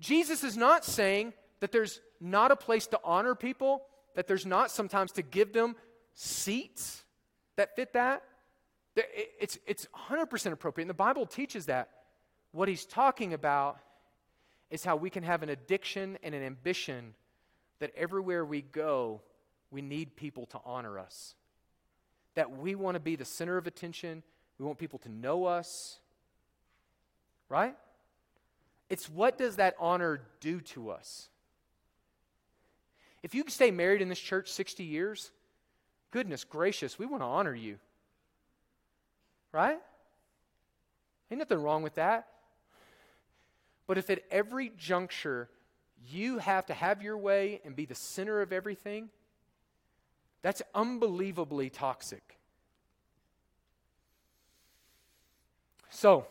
Jesus 0.01 0.45
is 0.45 0.57
not 0.57 0.85
saying 0.85 1.33
that 1.65 1.73
there's 1.73 2.03
not 2.21 2.51
a 2.51 2.57
place 2.57 2.87
to 2.89 3.01
honor 3.03 3.35
people, 3.35 3.85
that 4.17 4.27
there's 4.27 4.45
not 4.45 4.71
sometimes 4.71 5.13
to 5.13 5.23
give 5.23 5.55
them 5.55 5.75
seats 6.13 7.03
that 7.57 7.75
fit 7.75 7.95
that. 7.95 8.23
It's, 8.95 9.59
it's 9.67 9.89
100% 10.11 10.53
appropriate. 10.53 10.83
And 10.83 10.91
the 10.91 10.93
Bible 10.93 11.25
teaches 11.25 11.65
that. 11.65 11.89
What 12.53 12.69
he's 12.69 12.85
talking 12.85 13.33
about 13.33 13.79
is 14.69 14.85
how 14.85 14.97
we 14.97 15.09
can 15.09 15.23
have 15.23 15.43
an 15.43 15.49
addiction 15.49 16.19
and 16.23 16.35
an 16.35 16.43
ambition 16.43 17.15
that 17.79 17.93
everywhere 17.97 18.45
we 18.45 18.61
go, 18.61 19.23
we 19.71 19.81
need 19.81 20.17
people 20.17 20.45
to 20.49 20.61
honor 20.67 20.99
us. 20.99 21.35
That 22.35 22.59
we 22.59 22.75
want 22.75 22.97
to 22.97 23.01
be 23.01 23.17
the 23.17 23.25
center 23.25 23.57
of 23.57 23.67
attention. 23.67 24.23
We 24.59 24.67
want 24.67 24.77
people 24.77 24.99
to 24.99 25.09
know 25.09 25.47
us. 25.47 25.99
Right? 27.49 27.75
It's 28.91 29.09
what 29.09 29.39
does 29.39 29.57
that 29.57 29.77
honor 29.81 30.21
do 30.41 30.61
to 30.61 30.91
us? 30.91 31.31
If 33.25 33.35
you 33.35 33.43
can 33.43 33.51
stay 33.51 33.71
married 33.71 34.03
in 34.03 34.11
this 34.11 34.21
church 34.21 34.53
60 34.53 34.85
years, 34.85 35.31
goodness 36.11 36.45
gracious, 36.45 36.99
we 36.99 37.07
want 37.07 37.23
to 37.23 37.27
honor 37.27 37.55
you. 37.55 37.79
Right? 39.51 39.79
Ain't 41.31 41.39
nothing 41.39 41.63
wrong 41.63 41.83
with 41.83 41.95
that. 41.95 42.29
But 43.87 43.97
if 43.97 44.11
at 44.11 44.21
every 44.31 44.73
juncture 44.77 45.49
you 46.07 46.37
have 46.37 46.67
to 46.67 46.75
have 46.75 47.01
your 47.01 47.17
way 47.17 47.63
and 47.65 47.75
be 47.75 47.87
the 47.87 47.95
center 47.95 48.43
of 48.43 48.53
everything, 48.53 49.09
that's 50.43 50.61
unbelievably 50.75 51.71
toxic. 51.71 52.39
So, 55.89 56.27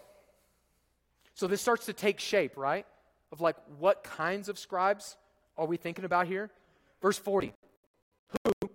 so 1.33 1.47
this 1.47 1.59
starts 1.59 1.87
to 1.87 1.93
take 1.93 2.19
shape, 2.19 2.55
right? 2.55 2.85
Of 3.31 3.41
like 3.41 3.55
what 3.79 4.03
kinds 4.03 4.47
of 4.47 4.59
scribes 4.59 5.17
are 5.57 5.65
we 5.65 5.77
thinking 5.77 6.05
about 6.05 6.27
here? 6.27 6.51
Verse 7.03 7.19
40. 7.19 7.53
Who 8.45 8.69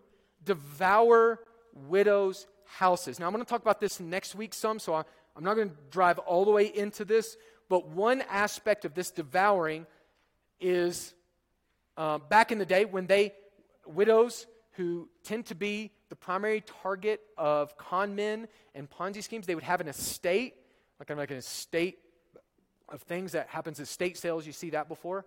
devour 0.44 1.40
widows' 1.72 2.46
houses. 2.64 3.18
Now, 3.18 3.26
I'm 3.26 3.32
going 3.32 3.44
to 3.44 3.48
talk 3.48 3.62
about 3.62 3.80
this 3.80 3.98
next 3.98 4.34
week 4.34 4.52
some, 4.54 4.78
so 4.78 4.94
I'm 4.94 5.44
not 5.44 5.54
going 5.54 5.70
to 5.70 5.76
drive 5.90 6.18
all 6.18 6.44
the 6.44 6.50
way 6.50 6.66
into 6.66 7.04
this, 7.04 7.36
but 7.68 7.88
one 7.88 8.22
aspect 8.28 8.84
of 8.84 8.94
this 8.94 9.10
devouring 9.10 9.86
is 10.60 11.14
uh, 11.96 12.18
back 12.18 12.52
in 12.52 12.58
the 12.58 12.66
day 12.66 12.84
when 12.84 13.06
they, 13.06 13.32
widows 13.86 14.46
who 14.72 15.08
tend 15.24 15.46
to 15.46 15.54
be 15.54 15.90
the 16.10 16.16
primary 16.16 16.62
target 16.82 17.20
of 17.36 17.76
con 17.78 18.14
men 18.14 18.46
and 18.74 18.88
Ponzi 18.90 19.22
schemes, 19.22 19.46
they 19.46 19.54
would 19.54 19.64
have 19.64 19.80
an 19.80 19.88
estate, 19.88 20.54
like, 20.98 21.16
like 21.16 21.30
an 21.30 21.38
estate 21.38 21.98
of 22.90 23.00
things 23.02 23.32
that 23.32 23.48
happens 23.48 23.80
at 23.80 23.84
estate 23.84 24.18
sales. 24.18 24.46
You 24.46 24.52
see 24.52 24.70
that 24.70 24.88
before? 24.88 25.24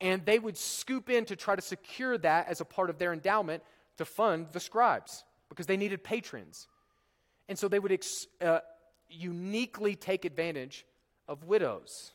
And 0.00 0.24
they 0.24 0.38
would 0.38 0.56
scoop 0.56 1.10
in 1.10 1.24
to 1.26 1.36
try 1.36 1.56
to 1.56 1.62
secure 1.62 2.16
that 2.18 2.48
as 2.48 2.60
a 2.60 2.64
part 2.64 2.90
of 2.90 2.98
their 2.98 3.12
endowment 3.12 3.62
to 3.96 4.04
fund 4.04 4.46
the 4.52 4.60
scribes 4.60 5.24
because 5.48 5.66
they 5.66 5.76
needed 5.76 6.04
patrons. 6.04 6.68
And 7.48 7.58
so 7.58 7.68
they 7.68 7.78
would 7.78 7.92
ex- 7.92 8.26
uh, 8.40 8.60
uniquely 9.08 9.96
take 9.96 10.24
advantage 10.24 10.86
of 11.26 11.44
widows. 11.44 12.12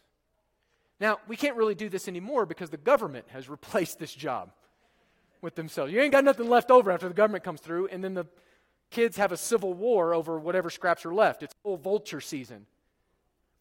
Now, 0.99 1.19
we 1.27 1.35
can't 1.35 1.57
really 1.57 1.75
do 1.75 1.89
this 1.89 2.07
anymore 2.07 2.45
because 2.45 2.69
the 2.69 2.77
government 2.77 3.25
has 3.29 3.49
replaced 3.57 3.99
this 3.99 4.13
job 4.13 4.51
with 5.41 5.55
themselves. 5.55 5.91
You 5.91 5.99
ain't 5.99 6.11
got 6.11 6.23
nothing 6.23 6.49
left 6.49 6.71
over 6.71 6.91
after 6.91 7.07
the 7.07 7.13
government 7.13 7.43
comes 7.43 7.59
through, 7.59 7.87
and 7.87 8.03
then 8.03 8.13
the 8.13 8.25
kids 8.89 9.17
have 9.17 9.31
a 9.31 9.37
civil 9.37 9.73
war 9.73 10.13
over 10.13 10.39
whatever 10.39 10.69
scraps 10.69 11.05
are 11.05 11.13
left. 11.13 11.43
It's 11.43 11.53
full 11.63 11.77
vulture 11.77 12.21
season. 12.21 12.65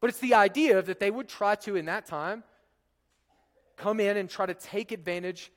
But 0.00 0.10
it's 0.10 0.20
the 0.20 0.34
idea 0.34 0.82
that 0.82 1.00
they 1.00 1.10
would 1.10 1.28
try 1.28 1.54
to, 1.56 1.76
in 1.76 1.86
that 1.86 2.06
time, 2.06 2.44
come 3.82 4.00
in 4.00 4.16
and 4.16 4.30
try 4.30 4.46
to 4.46 4.54
take 4.54 4.92
advantage 4.92 5.50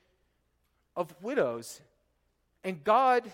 of 0.96 1.14
widows. 1.22 1.80
And 2.64 2.82
God 2.82 3.24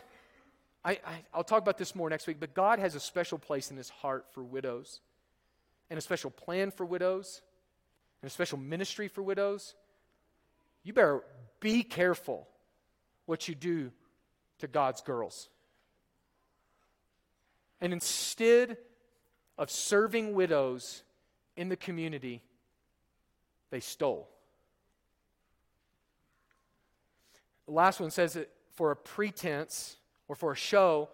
I, 0.84 0.99
will 1.34 1.45
talk 1.45 1.62
about 1.62 1.78
this 1.78 1.95
more 1.95 2.11
next 2.11 2.26
week, 2.26 2.38
but 2.40 2.55
God 2.55 2.78
has 2.78 2.95
a 2.95 3.01
special 3.01 3.38
place 3.38 3.70
in 3.70 3.76
his 3.76 3.88
heart 3.88 4.26
for 4.32 4.43
widows, 4.43 5.01
and 5.90 5.99
a 5.99 6.03
special 6.03 6.30
plan 6.30 6.70
for 6.70 6.84
widows, 6.84 7.40
and 8.20 8.28
a 8.28 8.32
special 8.32 8.59
ministry 8.59 9.09
for 9.09 9.22
widows. 9.22 9.74
You 10.82 10.93
better 10.93 11.22
be 11.61 11.84
careful 11.84 12.49
what 13.26 13.47
you 13.47 13.55
do 13.55 13.93
to 14.59 14.66
God's 14.66 15.01
girls. 15.03 15.49
And 17.80 17.93
instead 17.93 18.76
of 19.57 19.70
serving 19.70 20.34
widows 20.34 21.05
in 21.57 21.68
the 21.68 21.76
community, 21.76 22.43
they 23.70 23.80
stole. 23.80 24.28
The 27.73 27.77
last 27.77 28.01
one 28.01 28.11
says 28.11 28.35
that 28.35 28.51
for 28.75 28.91
a 28.91 28.97
pretense, 28.97 29.97
or 30.29 30.37
for 30.37 30.53
a 30.53 30.55
show, 30.55 31.09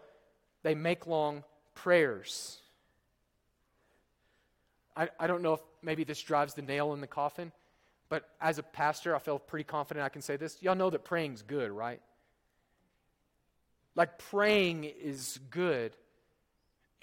they 0.65 0.75
make 0.75 1.07
long 1.07 1.45
prayers. 1.77 2.59
I, 4.97 5.09
I 5.21 5.29
don't 5.29 5.41
know 5.41 5.53
if 5.53 5.61
maybe 5.85 6.03
this 6.03 6.21
drives 6.21 6.55
the 6.55 6.63
nail 6.63 6.95
in 6.95 7.01
the 7.01 7.07
coffin, 7.07 7.53
but 8.09 8.29
as 8.41 8.59
a 8.59 8.65
pastor, 8.65 9.15
I 9.15 9.21
feel 9.21 9.39
pretty 9.39 9.63
confident 9.63 10.05
I 10.05 10.09
can 10.09 10.21
say 10.21 10.37
this. 10.37 10.61
Y'all 10.61 10.75
know 10.75 10.91
that 10.91 11.05
praying's 11.05 11.43
good, 11.43 11.71
right? 11.71 12.01
Like 13.95 14.19
praying 14.19 14.83
is 14.83 15.39
good. 15.51 15.93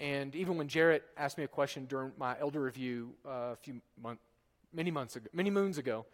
And 0.00 0.36
even 0.36 0.58
when 0.58 0.68
Jarrett 0.68 1.02
asked 1.16 1.38
me 1.38 1.44
a 1.44 1.48
question 1.48 1.86
during 1.86 2.12
my 2.18 2.38
elder 2.38 2.60
review 2.60 3.14
uh, 3.24 3.54
a 3.54 3.56
few 3.62 3.80
months, 4.02 4.20
many 4.74 4.90
months 4.90 5.16
ago, 5.16 5.30
many 5.32 5.48
moons 5.48 5.78
ago, 5.78 6.04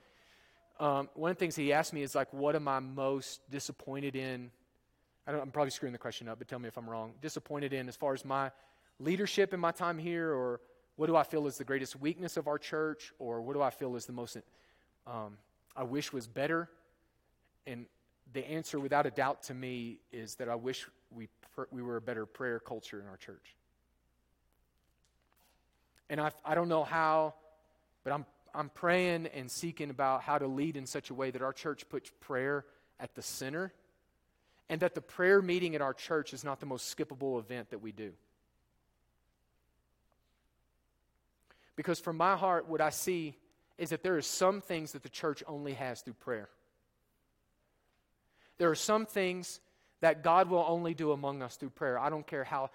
Um, 0.83 1.09
one 1.15 1.31
of 1.31 1.37
the 1.37 1.39
things 1.39 1.55
he 1.55 1.73
asked 1.73 1.93
me 1.93 2.03
is 2.03 2.17
like, 2.17 2.33
what 2.33 2.57
am 2.57 2.67
I 2.67 2.81
most 2.81 3.49
disappointed 3.49 4.17
in? 4.17 4.51
I 5.29 5.31
am 5.31 5.53
probably 5.53 5.71
screwing 5.71 5.93
the 5.93 5.99
question 5.99 6.29
up, 6.29 6.39
but 6.41 6.49
tell 6.49 6.59
me 6.59 6.67
if 6.67 6.77
I'm 6.77 6.91
wrong. 6.91 7.13
Disappointed 7.23 7.73
in 7.73 7.89
as 7.89 7.95
far 7.95 8.15
as 8.15 8.25
my 8.25 8.51
leadership 8.99 9.55
in 9.55 9.61
my 9.61 9.71
time 9.71 9.97
here, 9.97 10.33
or 10.33 10.61
what 10.97 11.07
do 11.07 11.15
I 11.15 11.23
feel 11.23 11.47
is 11.47 11.57
the 11.57 11.63
greatest 11.63 12.01
weakness 12.01 12.37
of 12.37 12.49
our 12.49 12.59
church, 12.59 13.13
or 13.21 13.41
what 13.41 13.53
do 13.53 13.63
I 13.63 13.71
feel 13.71 13.95
is 13.95 14.07
the 14.07 14.13
most 14.13 14.37
um, 15.07 15.39
I 15.77 15.85
wish 15.85 16.13
was 16.13 16.27
better? 16.27 16.69
And 17.65 17.87
the 18.33 18.45
answer, 18.51 18.81
without 18.81 19.07
a 19.07 19.13
doubt, 19.13 19.45
to 19.45 19.55
me 19.55 19.99
is 20.11 20.35
that 20.35 20.49
I 20.49 20.57
wish 20.57 20.89
we, 21.15 21.29
pr- 21.55 21.63
we 21.71 21.81
were 21.81 21.97
a 21.97 22.01
better 22.01 22.27
prayer 22.27 22.59
culture 22.59 23.01
in 23.01 23.07
our 23.07 23.17
church. 23.19 23.55
And 26.11 26.21
I, 26.21 26.33
I 26.45 26.57
don't 26.57 26.69
know 26.69 26.83
how, 26.83 27.35
but 28.03 28.13
I'm, 28.13 28.27
I'm 28.55 28.69
praying 28.69 29.29
and 29.29 29.51
seeking 29.51 29.91
about 29.91 30.23
how 30.23 30.39
to 30.39 30.47
lead 30.47 30.77
in 30.77 30.87
such 30.87 31.11
a 31.11 31.15
way 31.15 31.31
that 31.31 31.43
our 31.43 31.53
church 31.53 31.89
puts 31.89 32.11
prayer 32.21 32.65
at 33.01 33.15
the 33.15 33.23
center 33.23 33.73
and 34.69 34.81
that 34.81 34.95
the 34.95 35.01
prayer 35.01 35.43
meeting 35.43 35.75
at 35.75 35.83
our 35.83 35.95
church 35.95 36.33
is 36.33 36.45
not 36.45 36.61
the 36.61 36.67
most 36.67 36.97
skippable 36.97 37.39
event 37.39 37.71
that 37.71 37.81
we 37.81 37.93
do. 37.93 38.13
Because 41.77 41.99
from 41.99 42.17
my 42.17 42.37
heart, 42.37 42.69
what 42.69 42.81
I 42.81 42.91
see 42.91 43.37
is 43.79 43.91
that 43.91 44.03
there 44.03 44.17
are 44.17 44.23
some 44.23 44.61
things 44.61 44.93
that 44.93 45.03
the 45.03 45.09
church 45.09 45.43
only 45.47 45.73
has 45.75 46.03
through 46.03 46.15
prayer. 46.15 46.49
There 48.59 48.71
are 48.71 48.75
some 48.75 49.07
things 49.07 49.61
that 50.01 50.23
God 50.23 50.51
will 50.51 50.65
only 50.69 50.95
do 50.95 51.13
among 51.13 51.43
us 51.43 51.57
through 51.57 51.71
prayer. 51.71 51.99
I 51.99 52.11
don't 52.11 52.27
care 52.27 52.45
how 52.45 52.71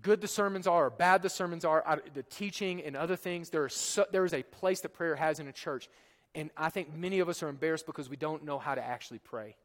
good 0.00 0.20
the 0.20 0.28
sermons 0.28 0.66
are 0.66 0.86
or 0.86 0.90
bad 0.90 1.22
the 1.22 1.28
sermons 1.28 1.64
are, 1.64 2.00
the 2.14 2.22
teaching 2.22 2.82
and 2.82 2.96
other 2.96 3.16
things. 3.16 3.50
There 3.50 3.68
so, 3.68 4.06
there 4.10 4.24
is 4.24 4.32
a 4.32 4.42
place 4.42 4.80
that 4.80 4.90
prayer 4.90 5.16
has 5.16 5.38
in 5.38 5.48
a 5.48 5.52
church. 5.52 5.88
And 6.34 6.50
I 6.56 6.70
think 6.70 6.94
many 6.94 7.18
of 7.18 7.28
us 7.28 7.42
are 7.42 7.48
embarrassed 7.48 7.84
because 7.84 8.08
we 8.08 8.16
don't 8.16 8.44
know 8.44 8.58
how 8.58 8.74
to 8.74 8.82
actually 8.82 9.18
pray. 9.18 9.56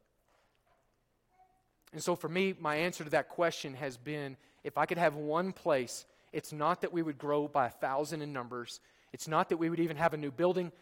And 1.92 2.02
so 2.02 2.14
for 2.14 2.28
me, 2.28 2.54
my 2.58 2.76
answer 2.76 3.04
to 3.04 3.10
that 3.10 3.30
question 3.30 3.74
has 3.74 3.96
been 3.96 4.36
if 4.64 4.76
I 4.76 4.84
could 4.84 4.98
have 4.98 5.14
one 5.14 5.52
place, 5.52 6.04
it's 6.32 6.52
not 6.52 6.82
that 6.82 6.92
we 6.92 7.02
would 7.02 7.16
grow 7.16 7.48
by 7.48 7.66
a 7.66 7.70
thousand 7.70 8.20
in 8.20 8.32
numbers. 8.32 8.80
It's 9.12 9.28
not 9.28 9.48
that 9.48 9.56
we 9.56 9.70
would 9.70 9.80
even 9.80 9.96
have 9.96 10.12
a 10.12 10.18
new 10.18 10.30
building, 10.30 10.72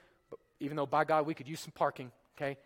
even 0.59 0.77
though 0.77 0.87
by 0.87 1.05
God 1.05 1.27
we 1.27 1.35
could 1.35 1.47
use 1.47 1.61
some 1.61 1.73
parking, 1.73 2.11
okay? 2.37 2.57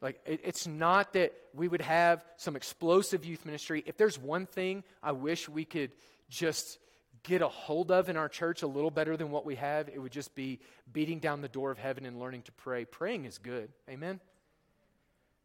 Like, 0.00 0.20
it, 0.26 0.40
it's 0.42 0.66
not 0.66 1.12
that 1.12 1.32
we 1.54 1.68
would 1.68 1.82
have 1.82 2.24
some 2.36 2.56
explosive 2.56 3.24
youth 3.24 3.46
ministry. 3.46 3.84
If 3.86 3.96
there's 3.96 4.18
one 4.18 4.46
thing 4.46 4.82
I 5.02 5.12
wish 5.12 5.48
we 5.48 5.64
could 5.64 5.92
just 6.34 6.78
get 7.22 7.40
a 7.40 7.48
hold 7.48 7.90
of 7.90 8.08
in 8.08 8.16
our 8.16 8.28
church 8.28 8.62
a 8.62 8.66
little 8.66 8.90
better 8.90 9.16
than 9.16 9.30
what 9.30 9.46
we 9.46 9.54
have, 9.54 9.88
it 9.88 9.98
would 9.98 10.12
just 10.12 10.34
be 10.34 10.60
beating 10.92 11.18
down 11.18 11.40
the 11.40 11.48
door 11.48 11.70
of 11.70 11.78
heaven 11.78 12.04
and 12.04 12.18
learning 12.20 12.42
to 12.42 12.52
pray. 12.52 12.84
Praying 12.84 13.24
is 13.24 13.38
good. 13.38 13.70
Amen? 13.88 14.20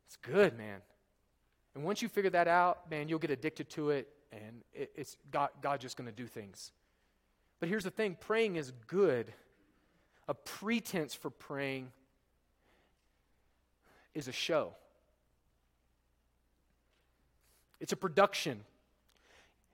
It's 0.07 0.17
good, 0.17 0.57
man. 0.57 0.81
And 1.75 1.83
once 1.83 2.01
you 2.01 2.09
figure 2.09 2.31
that 2.31 2.47
out, 2.47 2.89
man, 2.89 3.07
you'll 3.07 3.19
get 3.19 3.31
addicted 3.31 3.69
to 3.71 3.91
it, 3.91 4.09
and 4.31 4.63
it, 4.73 4.91
it's 4.95 5.15
God, 5.31 5.49
God 5.61 5.79
just 5.79 5.95
going 5.95 6.09
to 6.09 6.15
do 6.15 6.27
things. 6.27 6.71
But 7.59 7.69
here's 7.69 7.83
the 7.83 7.91
thing 7.91 8.17
praying 8.19 8.57
is 8.57 8.71
good. 8.87 9.31
A 10.27 10.33
pretense 10.33 11.13
for 11.13 11.29
praying 11.29 11.91
is 14.13 14.27
a 14.27 14.31
show, 14.31 14.73
it's 17.79 17.93
a 17.93 17.97
production. 17.97 18.61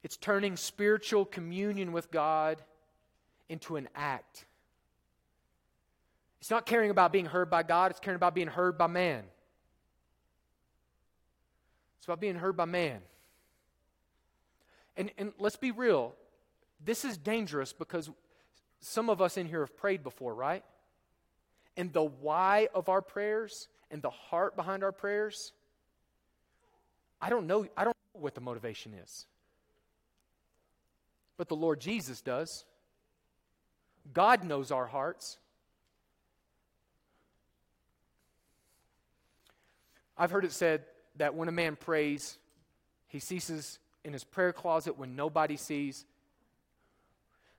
It's 0.05 0.17
turning 0.17 0.55
spiritual 0.55 1.25
communion 1.25 1.91
with 1.91 2.11
God 2.11 2.61
into 3.49 3.75
an 3.75 3.89
act. 3.95 4.45
It's 6.39 6.51
not 6.51 6.67
caring 6.67 6.91
about 6.91 7.11
being 7.11 7.25
heard 7.25 7.49
by 7.49 7.63
God, 7.63 7.89
it's 7.89 7.99
caring 7.99 8.15
about 8.15 8.35
being 8.35 8.45
heard 8.47 8.77
by 8.77 8.85
man. 8.85 9.23
It's 11.97 12.05
about 12.05 12.19
being 12.19 12.35
heard 12.35 12.55
by 12.55 12.65
man. 12.65 12.99
And, 14.95 15.09
and 15.17 15.33
let's 15.39 15.55
be 15.55 15.71
real, 15.71 16.13
this 16.85 17.03
is 17.03 17.17
dangerous 17.17 17.73
because 17.73 18.11
some 18.81 19.09
of 19.09 19.23
us 19.23 19.37
in 19.37 19.47
here 19.47 19.61
have 19.61 19.75
prayed 19.75 20.03
before, 20.03 20.35
right? 20.35 20.63
And 21.77 21.91
the 21.91 22.03
why 22.03 22.67
of 22.75 22.89
our 22.89 23.01
prayers 23.01 23.69
and 23.89 24.03
the 24.03 24.11
heart 24.11 24.55
behind 24.55 24.83
our 24.83 24.91
prayers, 24.91 25.51
I 27.19 27.31
don't 27.31 27.47
know, 27.47 27.65
I 27.75 27.85
don't 27.85 27.97
know 28.13 28.21
what 28.21 28.35
the 28.35 28.41
motivation 28.41 28.93
is. 29.03 29.25
But 31.37 31.49
the 31.49 31.55
Lord 31.55 31.79
Jesus 31.79 32.21
does. 32.21 32.65
God 34.13 34.43
knows 34.43 34.71
our 34.71 34.85
hearts. 34.85 35.37
I've 40.17 40.31
heard 40.31 40.45
it 40.45 40.51
said 40.51 40.85
that 41.17 41.35
when 41.35 41.49
a 41.49 41.51
man 41.51 41.75
prays, 41.75 42.37
he 43.07 43.19
ceases 43.19 43.79
in 44.03 44.13
his 44.13 44.23
prayer 44.23 44.53
closet 44.53 44.97
when 44.97 45.15
nobody 45.15 45.57
sees. 45.57 46.05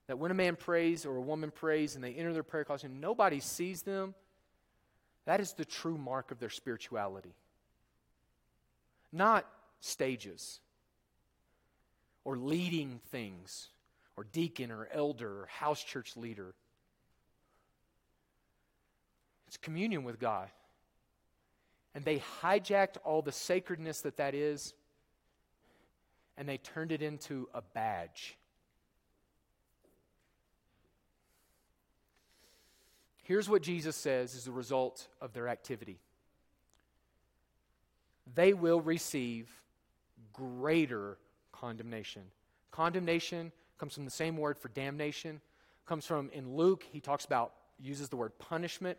That 0.07 0.19
when 0.19 0.31
a 0.31 0.35
man 0.35 0.57
prays 0.57 1.05
or 1.05 1.17
a 1.17 1.21
woman 1.21 1.51
prays 1.51 1.97
and 1.97 2.05
they 2.05 2.15
enter 2.15 2.33
their 2.33 2.43
prayer 2.43 2.65
closet 2.65 2.91
and 2.91 3.01
nobody 3.01 3.41
sees 3.41 3.83
them, 3.83 4.15
that 5.27 5.41
is 5.41 5.53
the 5.53 5.65
true 5.65 5.99
mark 5.99 6.31
of 6.31 6.39
their 6.39 6.51
spirituality. 6.51 7.35
Not 9.13 9.47
stages 9.81 10.61
or 12.27 12.37
leading 12.37 12.99
things, 13.13 13.69
or 14.17 14.25
deacon 14.25 14.73
or 14.73 14.89
elder 14.93 15.43
or 15.43 15.47
house 15.47 15.81
church 15.81 16.17
leader. 16.17 16.55
It's 19.47 19.57
communion 19.57 20.03
with 20.03 20.19
God. 20.19 20.49
And 21.95 22.05
they 22.05 22.21
hijacked 22.43 22.97
all 23.05 23.23
the 23.23 23.31
sacredness 23.31 24.01
that 24.01 24.17
that 24.17 24.35
is, 24.35 24.75
and 26.37 26.49
they 26.49 26.59
turned 26.59 26.91
it 26.91 27.01
into 27.01 27.49
a 27.55 27.63
badge. 27.63 28.37
Here's 33.23 33.49
what 33.49 33.63
Jesus 33.63 33.95
says 33.95 34.35
is 34.35 34.47
the 34.47 34.51
result 34.51 35.07
of 35.21 35.33
their 35.33 35.47
activity 35.47 36.01
they 38.35 38.53
will 38.53 38.81
receive 38.81 39.49
greater 40.33 41.19
condemnation. 41.61 42.23
Condemnation 42.71 43.53
comes 43.79 43.95
from 43.95 44.05
the 44.05 44.11
same 44.11 44.37
word 44.37 44.59
for 44.59 44.69
damnation. 44.69 45.41
Comes 45.87 46.05
from 46.05 46.31
in 46.33 46.57
Luke, 46.57 46.85
he 46.91 47.01
talks 47.01 47.25
about 47.25 47.53
uses 47.79 48.09
the 48.09 48.17
word 48.17 48.39
punishment. 48.39 48.99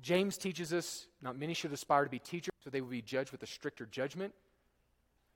James 0.00 0.36
teaches 0.36 0.72
us 0.72 1.06
not 1.22 1.38
many 1.38 1.54
should 1.54 1.72
aspire 1.72 2.04
to 2.04 2.10
be 2.10 2.18
teachers, 2.18 2.52
so 2.62 2.70
they 2.70 2.80
will 2.80 2.88
be 2.88 3.02
judged 3.02 3.32
with 3.32 3.42
a 3.42 3.46
stricter 3.46 3.86
judgment. 3.86 4.34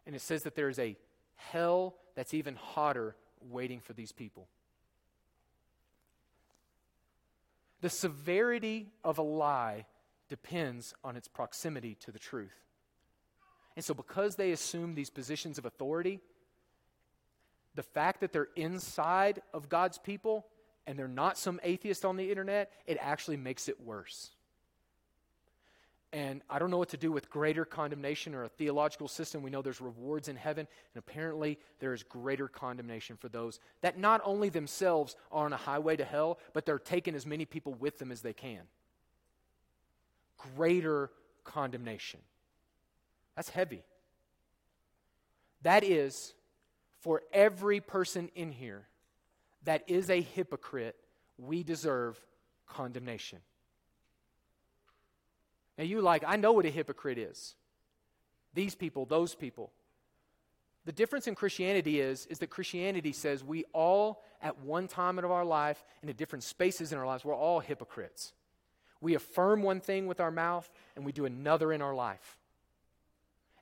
And 0.07 0.15
it 0.15 0.23
says 0.23 0.43
that 0.43 0.55
there 0.55 0.69
is 0.69 0.79
a 0.79 0.97
hell 1.37 1.95
that's 2.15 2.35
even 2.35 2.57
hotter 2.57 3.17
waiting 3.41 3.81
for 3.81 3.93
these 3.93 4.13
people. 4.13 4.49
The 7.81 7.91
severity 7.91 8.89
of 9.03 9.19
a 9.19 9.23
lie 9.23 9.87
depends 10.29 10.95
on 11.03 11.17
its 11.17 11.29
proximity 11.29 11.97
to 12.01 12.13
the 12.13 12.19
truth. 12.19 12.53
And 13.81 13.85
so, 13.87 13.95
because 13.95 14.37
they 14.37 14.53
assume 14.53 14.95
these 14.95 15.09
positions 15.09 15.57
of 15.57 15.65
authority, 15.65 16.21
the 17.77 17.83
fact 17.83 18.21
that 18.21 18.31
they're 18.31 18.49
inside 18.55 19.41
of 19.55 19.71
God's 19.71 19.97
people 19.97 20.45
and 20.87 20.99
they're 20.99 21.09
not 21.09 21.39
some 21.39 21.59
atheist 21.63 22.05
on 22.05 22.19
the 22.19 22.29
internet, 22.29 22.71
it 22.87 22.99
actually 23.01 23.39
makes 23.39 23.71
it 23.71 23.81
worse. 23.81 24.33
And 26.13 26.43
I 26.51 26.59
don't 26.59 26.71
know 26.71 26.77
what 26.77 26.91
to 26.91 26.99
do 26.99 27.11
with 27.11 27.31
greater 27.31 27.65
condemnation 27.65 28.35
or 28.35 28.45
a 28.45 28.51
theological 28.51 29.09
system. 29.09 29.43
We 29.43 29.49
know 29.49 29.63
there's 29.63 29.81
rewards 29.81 30.29
in 30.29 30.37
heaven, 30.37 30.69
and 30.95 30.99
apparently 31.03 31.59
there 31.79 31.95
is 31.95 32.03
greater 32.03 32.49
condemnation 32.49 33.17
for 33.17 33.31
those 33.31 33.61
that 33.81 33.99
not 33.99 34.21
only 34.27 34.51
themselves 34.51 35.17
are 35.33 35.47
on 35.47 35.55
a 35.55 35.57
highway 35.57 35.97
to 35.97 36.05
hell, 36.05 36.39
but 36.53 36.67
they're 36.67 36.79
taking 36.79 37.15
as 37.15 37.25
many 37.25 37.47
people 37.47 37.73
with 37.73 37.99
them 37.99 38.13
as 38.13 38.21
they 38.21 38.35
can. 38.35 38.61
Greater 40.37 41.11
condemnation. 41.45 42.21
That's 43.41 43.49
heavy. 43.49 43.83
That 45.63 45.83
is 45.83 46.35
for 46.99 47.23
every 47.33 47.81
person 47.81 48.29
in 48.35 48.53
here 48.53 48.87
that 49.65 49.83
is 49.89 50.11
a 50.11 50.21
hypocrite, 50.21 50.95
we 51.39 51.63
deserve 51.63 52.23
condemnation. 52.67 53.39
Now, 55.79 55.85
you 55.85 56.03
like, 56.03 56.23
I 56.27 56.37
know 56.37 56.53
what 56.53 56.67
a 56.67 56.71
hypocrite 56.71 57.17
is. 57.17 57.55
These 58.53 58.75
people, 58.75 59.07
those 59.07 59.35
people. 59.35 59.73
The 60.85 60.93
difference 60.93 61.27
in 61.27 61.35
Christianity 61.35 61.99
is, 61.99 62.27
is 62.27 62.41
that 62.41 62.51
Christianity 62.51 63.13
says 63.13 63.43
we 63.43 63.65
all, 63.73 64.23
at 64.43 64.59
one 64.59 64.87
time 64.87 65.19
of 65.19 65.31
our 65.31 65.47
life, 65.47 65.83
and 66.03 66.11
at 66.11 66.19
different 66.19 66.43
spaces 66.43 66.93
in 66.93 66.99
our 66.99 67.07
lives, 67.07 67.25
we're 67.25 67.35
all 67.35 67.61
hypocrites. 67.61 68.35
We 69.01 69.15
affirm 69.15 69.63
one 69.63 69.81
thing 69.81 70.07
with 70.07 70.21
our 70.21 70.31
mouth, 70.31 70.71
and 70.95 71.07
we 71.07 71.13
do 71.13 71.25
another 71.25 71.73
in 71.73 71.81
our 71.81 71.95
life. 71.95 72.37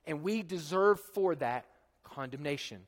And 0.09 0.23
we 0.23 0.41
deserve 0.41 0.99
for 0.99 1.35
that 1.35 1.65
condemnation 2.03 2.79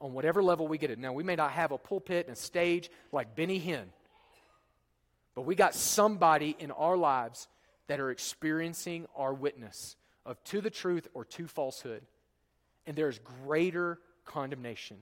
on 0.00 0.14
whatever 0.14 0.42
level 0.42 0.66
we 0.66 0.78
get 0.78 0.90
it. 0.90 0.98
Now, 0.98 1.12
we 1.12 1.22
may 1.22 1.36
not 1.36 1.52
have 1.52 1.72
a 1.72 1.78
pulpit 1.78 2.26
and 2.26 2.34
a 2.34 2.40
stage 2.40 2.90
like 3.12 3.36
Benny 3.36 3.60
Hinn, 3.60 3.84
But 5.34 5.42
we 5.42 5.54
got 5.54 5.74
somebody 5.74 6.56
in 6.58 6.70
our 6.70 6.96
lives 6.96 7.48
that 7.86 8.00
are 8.00 8.10
experiencing 8.10 9.06
our 9.14 9.34
witness 9.34 9.96
of 10.24 10.42
to 10.44 10.62
the 10.62 10.70
truth 10.70 11.06
or 11.12 11.26
to 11.26 11.46
falsehood. 11.46 12.02
And 12.86 12.96
there 12.96 13.10
is 13.10 13.18
greater 13.44 13.98
condemnation. 14.24 14.96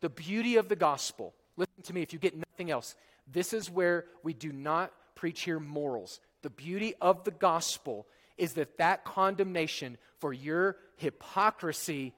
The 0.00 0.10
beauty 0.10 0.56
of 0.56 0.68
the 0.68 0.76
gospel, 0.76 1.32
listen 1.56 1.82
to 1.84 1.94
me 1.94 2.02
if 2.02 2.12
you 2.12 2.18
get 2.18 2.36
nothing 2.36 2.70
else, 2.70 2.94
this 3.32 3.54
is 3.54 3.70
where 3.70 4.04
we 4.22 4.34
do 4.34 4.52
not 4.52 4.92
preach 5.14 5.42
here 5.42 5.58
morals. 5.58 6.20
The 6.42 6.50
beauty 6.50 6.94
of 7.00 7.24
the 7.24 7.30
gospel 7.30 8.06
is 8.38 8.54
that 8.54 8.78
that 8.78 9.04
condemnation 9.04 9.98
for 10.18 10.32
your 10.32 10.76
hypocrisy 10.96 12.14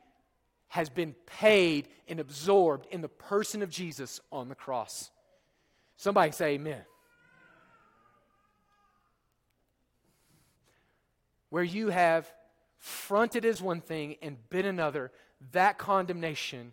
has 0.69 0.91
been 0.91 1.15
paid 1.27 1.89
and 2.07 2.21
absorbed 2.21 2.87
in 2.91 3.01
the 3.01 3.09
person 3.09 3.63
of 3.63 3.71
Jesus 3.71 4.21
on 4.31 4.49
the 4.49 4.55
cross. 4.55 5.11
Somebody 5.97 6.33
say 6.33 6.55
amen. 6.55 6.83
Where 11.51 11.65
you 11.65 11.89
have 11.89 12.31
fronted 12.79 13.45
as 13.45 13.63
one 13.63 13.81
thing 13.81 14.17
and 14.23 14.37
been 14.51 14.67
another, 14.67 15.11
that 15.53 15.79
condemnation 15.79 16.73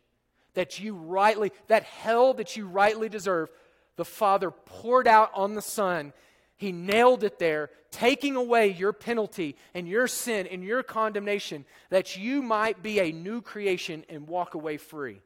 that 0.53 0.79
you 0.79 0.95
rightly, 0.95 1.51
that 1.67 1.83
hell 1.83 2.33
that 2.33 2.57
you 2.57 2.67
rightly 2.67 3.09
deserve, 3.09 3.49
the 3.95 4.05
Father 4.05 4.51
poured 4.51 5.07
out 5.07 5.31
on 5.33 5.53
the 5.53 5.61
Son. 5.61 6.13
He 6.57 6.71
nailed 6.71 7.23
it 7.23 7.37
there, 7.39 7.69
taking 7.91 8.35
away 8.35 8.67
your 8.67 8.93
penalty 8.93 9.57
and 9.73 9.87
your 9.87 10.07
sin 10.07 10.47
and 10.47 10.63
your 10.63 10.83
condemnation, 10.83 11.65
that 11.89 12.17
you 12.17 12.41
might 12.41 12.81
be 12.81 12.99
a 12.99 13.11
new 13.11 13.41
creation 13.41 14.05
and 14.09 14.27
walk 14.27 14.53
away 14.53 14.77
free, 14.77 15.21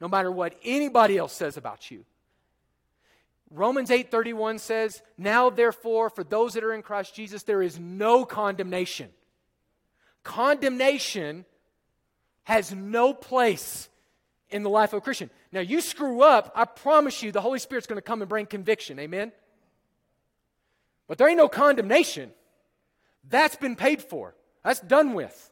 no 0.00 0.08
matter 0.08 0.30
what 0.30 0.54
anybody 0.64 1.18
else 1.18 1.32
says 1.32 1.56
about 1.56 1.90
you. 1.90 2.04
Romans 3.50 3.90
8:31 3.90 4.58
says, 4.58 5.02
"Now 5.16 5.48
therefore 5.50 6.10
for 6.10 6.22
those 6.22 6.54
that 6.54 6.64
are 6.64 6.74
in 6.74 6.82
Christ 6.82 7.14
Jesus 7.14 7.42
there 7.42 7.62
is 7.62 7.78
no 7.78 8.24
condemnation." 8.24 9.12
Condemnation 10.22 11.46
has 12.44 12.72
no 12.74 13.14
place 13.14 13.88
in 14.50 14.62
the 14.62 14.70
life 14.70 14.92
of 14.92 14.98
a 14.98 15.00
Christian. 15.00 15.30
Now, 15.52 15.60
you 15.60 15.80
screw 15.80 16.22
up, 16.22 16.52
I 16.54 16.64
promise 16.64 17.22
you 17.22 17.32
the 17.32 17.40
Holy 17.40 17.58
Spirit's 17.58 17.86
going 17.86 17.98
to 17.98 18.02
come 18.02 18.22
and 18.22 18.28
bring 18.28 18.46
conviction. 18.46 18.98
Amen? 18.98 19.32
But 21.08 21.18
there 21.18 21.28
ain't 21.28 21.38
no 21.38 21.48
condemnation. 21.48 22.30
That's 23.28 23.56
been 23.56 23.74
paid 23.74 24.02
for, 24.02 24.36
that's 24.62 24.80
done 24.80 25.14
with. 25.14 25.50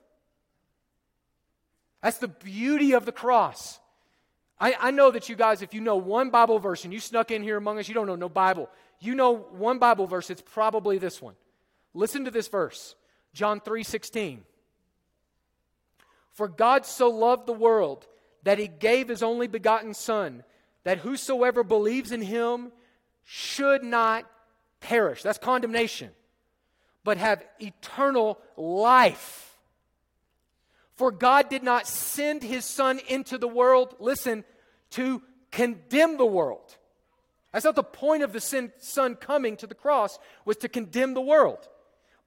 That's 2.02 2.18
the 2.18 2.28
beauty 2.28 2.92
of 2.92 3.04
the 3.04 3.12
cross. 3.12 3.80
I, 4.60 4.76
I, 4.78 4.90
know 4.90 5.10
that 5.10 5.28
you 5.28 5.34
guys, 5.34 5.60
if 5.60 5.74
you 5.74 5.80
know 5.80 5.96
one 5.96 6.30
Bible 6.30 6.58
verse 6.58 6.84
and 6.84 6.92
you 6.92 7.00
snuck 7.00 7.30
in 7.30 7.42
here 7.42 7.56
among 7.56 7.78
us, 7.78 7.88
you 7.88 7.94
don't 7.94 8.06
know 8.06 8.16
no 8.16 8.28
Bible. 8.28 8.70
You 9.00 9.14
know 9.14 9.36
one 9.36 9.78
Bible 9.78 10.06
verse, 10.06 10.30
it's 10.30 10.40
probably 10.40 10.98
this 10.98 11.20
one. 11.20 11.34
Listen 11.94 12.24
to 12.24 12.30
this 12.30 12.48
verse 12.48 12.94
John 13.34 13.60
3 13.60 13.82
16. 13.82 14.44
For 16.32 16.48
God 16.48 16.86
so 16.86 17.08
loved 17.08 17.46
the 17.46 17.52
world 17.52 18.06
that 18.44 18.58
he 18.58 18.68
gave 18.68 19.08
his 19.08 19.22
only 19.22 19.46
begotten 19.46 19.94
Son, 19.94 20.44
that 20.84 20.98
whosoever 20.98 21.64
believes 21.64 22.12
in 22.12 22.22
him 22.22 22.72
should 23.24 23.82
not 23.82 24.30
perish. 24.80 25.22
That's 25.22 25.38
condemnation, 25.38 26.10
but 27.04 27.18
have 27.18 27.44
eternal 27.60 28.38
life. 28.56 29.56
For 30.96 31.10
God 31.10 31.50
did 31.50 31.62
not 31.62 31.86
send 31.86 32.42
his 32.42 32.64
Son 32.64 33.00
into 33.08 33.36
the 33.38 33.48
world, 33.48 33.96
listen, 33.98 34.44
to 34.90 35.22
condemn 35.50 36.16
the 36.16 36.26
world. 36.26 36.76
That's 37.52 37.64
not 37.64 37.76
the 37.76 37.82
point 37.82 38.22
of 38.22 38.32
the 38.32 38.40
sin, 38.40 38.72
Son 38.78 39.14
coming 39.14 39.56
to 39.58 39.66
the 39.66 39.74
cross, 39.74 40.18
was 40.44 40.56
to 40.58 40.68
condemn 40.68 41.14
the 41.14 41.20
world, 41.20 41.68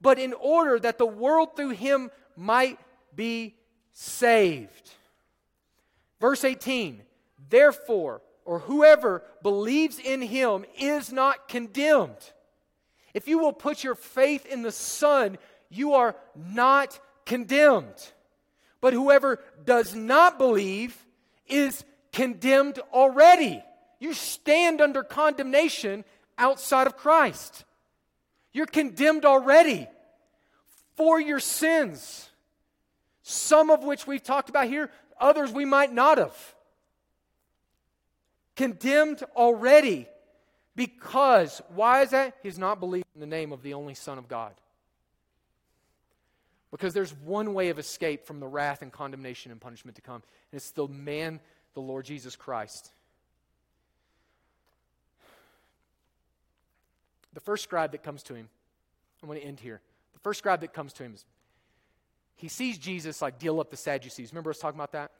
but 0.00 0.18
in 0.18 0.32
order 0.32 0.78
that 0.78 0.98
the 0.98 1.06
world 1.06 1.56
through 1.56 1.70
him 1.70 2.10
might 2.36 2.78
be 3.14 3.56
saved. 3.92 4.90
Verse 6.20 6.44
18, 6.44 7.02
therefore, 7.48 8.22
or 8.44 8.60
whoever 8.60 9.22
believes 9.42 9.98
in 9.98 10.22
him 10.22 10.64
is 10.78 11.12
not 11.12 11.48
condemned. 11.48 12.32
If 13.14 13.28
you 13.28 13.38
will 13.38 13.52
put 13.52 13.82
your 13.82 13.94
faith 13.94 14.46
in 14.46 14.62
the 14.62 14.72
Son, 14.72 15.38
you 15.68 15.94
are 15.94 16.16
not 16.34 16.98
condemned. 17.26 18.12
But 18.80 18.92
whoever 18.92 19.40
does 19.64 19.94
not 19.94 20.38
believe 20.38 20.96
is 21.46 21.84
condemned 22.12 22.78
already. 22.92 23.62
You 23.98 24.14
stand 24.14 24.80
under 24.80 25.02
condemnation 25.02 26.04
outside 26.38 26.86
of 26.86 26.96
Christ. 26.96 27.64
You're 28.52 28.66
condemned 28.66 29.24
already 29.24 29.86
for 30.96 31.20
your 31.20 31.40
sins, 31.40 32.28
some 33.22 33.70
of 33.70 33.84
which 33.84 34.06
we've 34.06 34.22
talked 34.22 34.48
about 34.48 34.66
here, 34.66 34.90
others 35.20 35.52
we 35.52 35.64
might 35.64 35.92
not 35.92 36.18
have. 36.18 36.54
Condemned 38.56 39.22
already 39.36 40.08
because, 40.80 41.60
why 41.74 42.00
is 42.00 42.10
that? 42.12 42.36
He's 42.42 42.58
not 42.58 42.80
believing 42.80 43.04
in 43.14 43.20
the 43.20 43.26
name 43.26 43.52
of 43.52 43.60
the 43.62 43.74
only 43.74 43.92
Son 43.92 44.16
of 44.16 44.28
God. 44.28 44.54
Because 46.70 46.94
there's 46.94 47.12
one 47.12 47.52
way 47.52 47.68
of 47.68 47.78
escape 47.78 48.24
from 48.24 48.40
the 48.40 48.46
wrath 48.46 48.80
and 48.80 48.90
condemnation 48.90 49.52
and 49.52 49.60
punishment 49.60 49.96
to 49.96 50.00
come, 50.00 50.22
and 50.50 50.56
it's 50.56 50.70
the 50.70 50.88
man, 50.88 51.38
the 51.74 51.82
Lord 51.82 52.06
Jesus 52.06 52.34
Christ. 52.34 52.92
The 57.34 57.40
first 57.40 57.64
scribe 57.64 57.92
that 57.92 58.02
comes 58.02 58.22
to 58.22 58.34
him, 58.34 58.48
I'm 59.22 59.28
going 59.28 59.38
to 59.38 59.46
end 59.46 59.60
here. 59.60 59.82
The 60.14 60.20
first 60.20 60.38
scribe 60.38 60.62
that 60.62 60.72
comes 60.72 60.94
to 60.94 61.02
him 61.02 61.12
is 61.12 61.26
he 62.36 62.48
sees 62.48 62.78
Jesus 62.78 63.20
like 63.20 63.38
deal 63.38 63.60
up 63.60 63.70
the 63.70 63.76
Sadducees. 63.76 64.32
Remember 64.32 64.48
us 64.48 64.58
talking 64.58 64.78
about 64.78 64.92
that? 64.92 65.10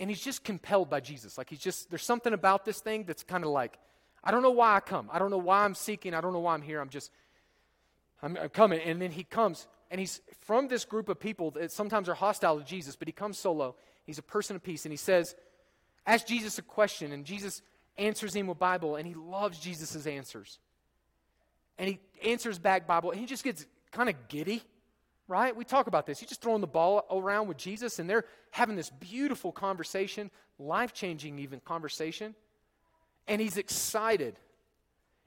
And 0.00 0.10
he's 0.10 0.20
just 0.20 0.42
compelled 0.42 0.90
by 0.90 0.98
Jesus. 0.98 1.38
Like 1.38 1.50
he's 1.50 1.60
just, 1.60 1.88
there's 1.88 2.02
something 2.02 2.32
about 2.32 2.64
this 2.64 2.80
thing 2.80 3.04
that's 3.04 3.22
kind 3.22 3.44
of 3.44 3.50
like, 3.50 3.78
I 4.24 4.30
don't 4.30 4.42
know 4.42 4.50
why 4.50 4.76
I 4.76 4.80
come. 4.80 5.08
I 5.12 5.18
don't 5.18 5.30
know 5.30 5.38
why 5.38 5.64
I'm 5.64 5.74
seeking. 5.74 6.14
I 6.14 6.20
don't 6.20 6.32
know 6.32 6.40
why 6.40 6.54
I'm 6.54 6.62
here. 6.62 6.80
I'm 6.80 6.88
just, 6.88 7.10
I'm, 8.22 8.36
I'm 8.36 8.48
coming. 8.48 8.80
And 8.80 9.00
then 9.00 9.10
he 9.10 9.24
comes, 9.24 9.66
and 9.90 9.98
he's 10.00 10.20
from 10.40 10.68
this 10.68 10.84
group 10.84 11.08
of 11.08 11.18
people 11.18 11.50
that 11.52 11.72
sometimes 11.72 12.08
are 12.08 12.14
hostile 12.14 12.58
to 12.58 12.64
Jesus, 12.64 12.96
but 12.96 13.08
he 13.08 13.12
comes 13.12 13.38
solo. 13.38 13.74
He's 14.04 14.18
a 14.18 14.22
person 14.22 14.56
of 14.56 14.62
peace. 14.62 14.84
And 14.84 14.92
he 14.92 14.96
says, 14.96 15.34
Ask 16.06 16.26
Jesus 16.26 16.58
a 16.58 16.62
question. 16.62 17.12
And 17.12 17.24
Jesus 17.24 17.62
answers 17.96 18.34
him 18.34 18.46
with 18.48 18.58
Bible, 18.58 18.96
and 18.96 19.06
he 19.06 19.14
loves 19.14 19.58
Jesus' 19.58 20.06
answers. 20.06 20.58
And 21.78 21.88
he 21.88 21.98
answers 22.24 22.58
back 22.58 22.86
Bible, 22.86 23.10
and 23.10 23.20
he 23.20 23.26
just 23.26 23.44
gets 23.44 23.66
kind 23.92 24.08
of 24.08 24.28
giddy 24.28 24.62
right? 25.32 25.56
We 25.56 25.64
talk 25.64 25.86
about 25.86 26.04
this. 26.04 26.18
He's 26.20 26.28
just 26.28 26.42
throwing 26.42 26.60
the 26.60 26.66
ball 26.66 27.06
around 27.10 27.48
with 27.48 27.56
Jesus, 27.56 27.98
and 27.98 28.08
they're 28.08 28.24
having 28.50 28.76
this 28.76 28.90
beautiful 28.90 29.50
conversation, 29.50 30.30
life 30.58 30.92
changing, 30.92 31.38
even 31.38 31.60
conversation. 31.60 32.34
And 33.26 33.40
he's 33.40 33.56
excited 33.56 34.36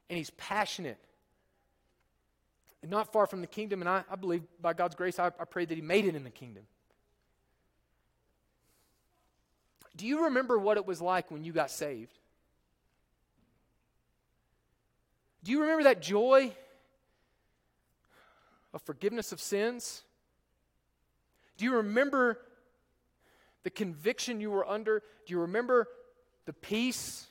and 0.10 0.18
he's 0.18 0.30
passionate. 0.32 1.00
And 2.82 2.92
not 2.92 3.12
far 3.12 3.26
from 3.26 3.42
the 3.42 3.48
kingdom, 3.48 3.82
and 3.82 3.90
I, 3.90 4.04
I 4.12 4.16
believe 4.16 4.44
by 4.62 4.74
God's 4.74 4.96
grace, 4.96 5.18
I, 5.18 5.28
I 5.28 5.46
pray 5.46 5.66
that 5.66 5.74
he 5.74 5.82
made 5.82 6.06
it 6.06 6.16
in 6.16 6.24
the 6.24 6.30
kingdom. 6.30 6.64
Do 9.96 10.06
you 10.06 10.26
remember 10.26 10.58
what 10.60 10.78
it 10.78 10.86
was 10.86 11.02
like 11.02 11.32
when 11.32 11.44
you 11.44 11.54
got 11.54 11.72
saved? 11.72 12.20
Do 15.44 15.52
you 15.52 15.62
remember 15.62 15.84
that 15.84 16.02
joy 16.02 16.52
of 18.74 18.82
forgiveness 18.82 19.32
of 19.32 19.40
sins? 19.40 20.04
Do 21.58 21.66
you 21.66 21.76
remember 21.76 22.40
the 23.64 23.70
conviction 23.70 24.42
you 24.42 24.52
were 24.52 24.68
under? 24.68 25.02
Do 25.26 25.34
you 25.34 25.40
remember 25.40 25.88
the 26.46 26.54
peace? 26.54 27.28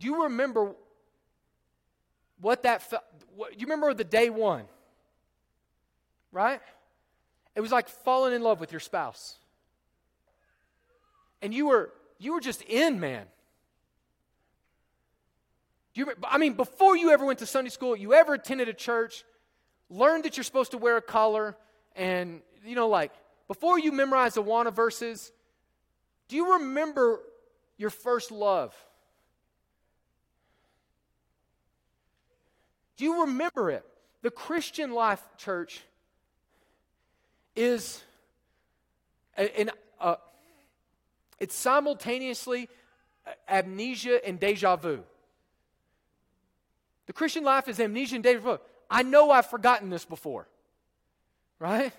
Do 0.00 0.06
you 0.06 0.24
remember 0.24 0.72
what 2.40 2.64
that 2.64 2.82
felt? 2.82 3.04
What, 3.36 3.60
you 3.60 3.66
remember 3.66 3.94
the 3.94 4.02
day 4.02 4.30
one, 4.30 4.64
right? 6.32 6.60
It 7.54 7.60
was 7.60 7.70
like 7.70 7.88
falling 7.88 8.34
in 8.34 8.42
love 8.42 8.58
with 8.58 8.72
your 8.72 8.80
spouse. 8.80 9.36
And 11.42 11.54
you 11.54 11.68
were 11.68 11.92
you 12.18 12.32
were 12.32 12.40
just 12.40 12.62
in, 12.62 12.98
man. 12.98 13.26
You, 15.94 16.12
I 16.24 16.38
mean, 16.38 16.54
before 16.54 16.96
you 16.96 17.10
ever 17.10 17.24
went 17.24 17.40
to 17.40 17.46
Sunday 17.46 17.70
school, 17.70 17.96
you 17.96 18.14
ever 18.14 18.34
attended 18.34 18.68
a 18.68 18.72
church, 18.72 19.24
learned 19.88 20.24
that 20.24 20.36
you're 20.36 20.44
supposed 20.44 20.70
to 20.70 20.78
wear 20.78 20.96
a 20.96 21.02
collar, 21.02 21.56
and, 21.96 22.42
you 22.64 22.76
know, 22.76 22.88
like, 22.88 23.12
before 23.48 23.78
you 23.78 23.90
memorize 23.90 24.34
the 24.34 24.42
Awana 24.42 24.72
verses, 24.72 25.32
do 26.28 26.36
you 26.36 26.52
remember 26.54 27.20
your 27.76 27.90
first 27.90 28.30
love? 28.30 28.72
Do 33.00 33.06
you 33.06 33.22
remember 33.22 33.70
it? 33.70 33.82
The 34.20 34.30
Christian 34.30 34.92
life, 34.92 35.26
church, 35.38 35.80
is 37.56 38.04
an, 39.38 39.70
uh, 39.98 40.16
it's 41.38 41.54
simultaneously 41.54 42.68
amnesia 43.48 44.20
and 44.22 44.38
deja 44.38 44.76
vu. 44.76 45.02
The 47.06 47.14
Christian 47.14 47.42
life 47.42 47.68
is 47.68 47.80
amnesia 47.80 48.16
and 48.16 48.22
deja 48.22 48.40
vu. 48.40 48.58
I 48.90 49.02
know 49.02 49.30
I've 49.30 49.46
forgotten 49.46 49.88
this 49.88 50.04
before. 50.04 50.46
Right? 51.58 51.94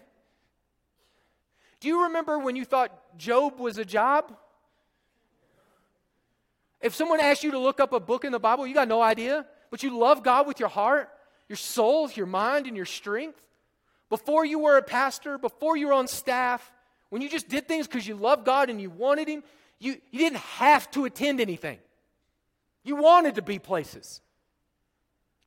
Do 1.79 1.87
you 1.87 2.03
remember 2.03 2.37
when 2.37 2.55
you 2.55 2.63
thought 2.63 3.17
Job 3.17 3.59
was 3.59 3.79
a 3.79 3.85
job? 3.85 4.37
If 6.79 6.93
someone 6.93 7.19
asked 7.19 7.43
you 7.43 7.49
to 7.49 7.59
look 7.59 7.79
up 7.79 7.91
a 7.91 7.99
book 7.99 8.23
in 8.23 8.31
the 8.31 8.39
Bible, 8.39 8.67
you 8.67 8.75
got 8.75 8.87
no 8.87 9.01
idea, 9.01 9.47
but 9.71 9.81
you 9.81 9.97
love 9.97 10.21
God 10.21 10.45
with 10.45 10.59
your 10.59 10.69
heart, 10.69 11.09
your 11.49 11.55
soul, 11.55 12.11
your 12.11 12.27
mind, 12.27 12.67
and 12.67 12.75
your 12.75 12.85
strength. 12.85 13.41
Before 14.09 14.45
you 14.45 14.59
were 14.59 14.77
a 14.77 14.83
pastor, 14.83 15.37
before 15.37 15.77
you 15.77 15.87
were 15.87 15.93
on 15.93 16.07
staff, 16.07 16.71
when 17.09 17.21
you 17.21 17.29
just 17.29 17.49
did 17.49 17.67
things 17.67 17.87
because 17.87 18.05
you 18.05 18.15
loved 18.15 18.45
God 18.45 18.69
and 18.69 18.79
you 18.79 18.89
wanted 18.89 19.27
Him, 19.27 19.43
you, 19.79 19.97
you 20.11 20.19
didn't 20.19 20.39
have 20.39 20.91
to 20.91 21.05
attend 21.05 21.41
anything. 21.41 21.79
You 22.83 22.97
wanted 22.97 23.35
to 23.35 23.41
be 23.41 23.57
places. 23.57 24.21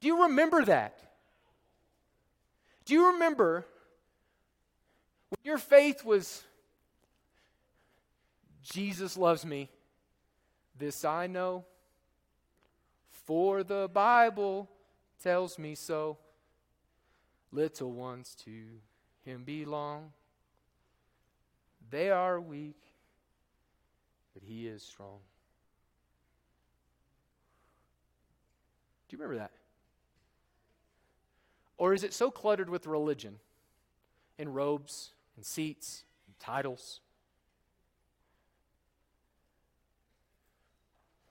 Do 0.01 0.09
you 0.09 0.25
remember 0.25 0.64
that? 0.64 0.99
Do 2.87 2.95
you 2.95 3.12
remember 3.12 3.64
when 5.29 5.39
your 5.43 5.59
faith 5.59 6.05
was 6.05 6.43
Jesus 8.62 9.16
loves 9.16 9.45
me? 9.45 9.68
This 10.79 11.05
I 11.05 11.27
know, 11.27 11.64
for 13.25 13.62
the 13.62 13.89
Bible 13.93 14.70
tells 15.22 15.59
me 15.59 15.75
so. 15.75 16.18
Little 17.51 17.93
ones 17.93 18.37
to 18.45 18.51
him 19.25 19.45
belong. 19.45 20.12
They 21.91 22.11
are 22.11 22.41
weak, 22.41 22.81
but 24.33 24.43
he 24.43 24.66
is 24.66 24.83
strong. 24.83 25.18
Do 29.09 29.16
you 29.16 29.22
remember 29.22 29.41
that? 29.41 29.53
Or 31.77 31.95
is 31.95 32.03
it 32.03 32.12
so 32.12 32.31
cluttered 32.31 32.68
with 32.68 32.87
religion 32.87 33.39
and 34.39 34.55
robes 34.55 35.11
and 35.37 35.45
seats 35.45 36.05
and 36.27 36.39
titles 36.39 37.01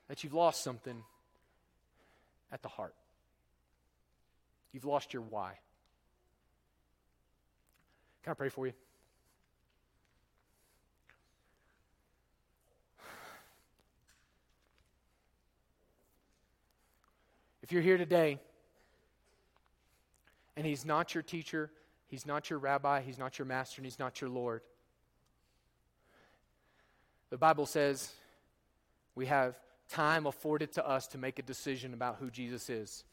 that 0.08 0.24
you've 0.24 0.34
lost 0.34 0.64
something 0.64 1.04
at 2.54 2.62
the 2.62 2.70
heart. 2.70 2.95
You've 4.72 4.86
lost 4.86 5.14
your 5.14 5.24
why. 5.24 5.54
Can 8.24 8.32
I 8.32 8.34
pray 8.36 8.49
for 8.49 8.68
you? 8.68 8.74
If 17.64 17.72
you're 17.72 17.82
here 17.82 17.97
today 17.97 18.39
and 20.56 20.66
he's 20.66 20.86
not 20.86 21.14
your 21.16 21.24
teacher, 21.24 21.72
he's 22.08 22.26
not 22.26 22.49
your 22.49 22.60
rabbi, 22.60 23.01
he's 23.01 23.18
not 23.18 23.39
your 23.39 23.45
master, 23.45 23.80
and 23.80 23.86
he's 23.86 23.99
not 23.99 24.22
your 24.22 24.30
Lord, 24.30 24.62
the 27.30 27.38
Bible 27.38 27.66
says 27.66 28.12
we 29.16 29.26
have 29.26 29.56
time 29.94 30.26
afforded 30.26 30.72
to 30.74 30.88
us 30.88 31.08
to 31.08 31.18
make 31.18 31.38
a 31.38 31.44
decision 31.44 31.94
about 31.94 32.18
who 32.20 32.32
Jesus 32.32 32.70
is. 32.70 33.04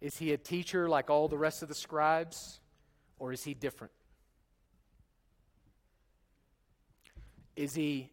Is 0.00 0.16
he 0.16 0.32
a 0.32 0.36
teacher 0.36 0.88
like 0.88 1.10
all 1.10 1.26
the 1.26 1.36
rest 1.36 1.62
of 1.62 1.68
the 1.68 1.74
scribes, 1.74 2.60
or 3.18 3.32
is 3.32 3.42
he 3.42 3.52
different? 3.52 3.92
Is 7.56 7.74
he 7.74 8.10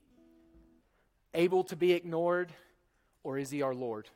able 1.34 1.64
to 1.66 1.76
be 1.76 1.94
ignored, 1.94 2.52
or 3.24 3.38
is 3.38 3.52
he 3.52 3.62
our 3.62 3.76
Lord? 3.76 4.10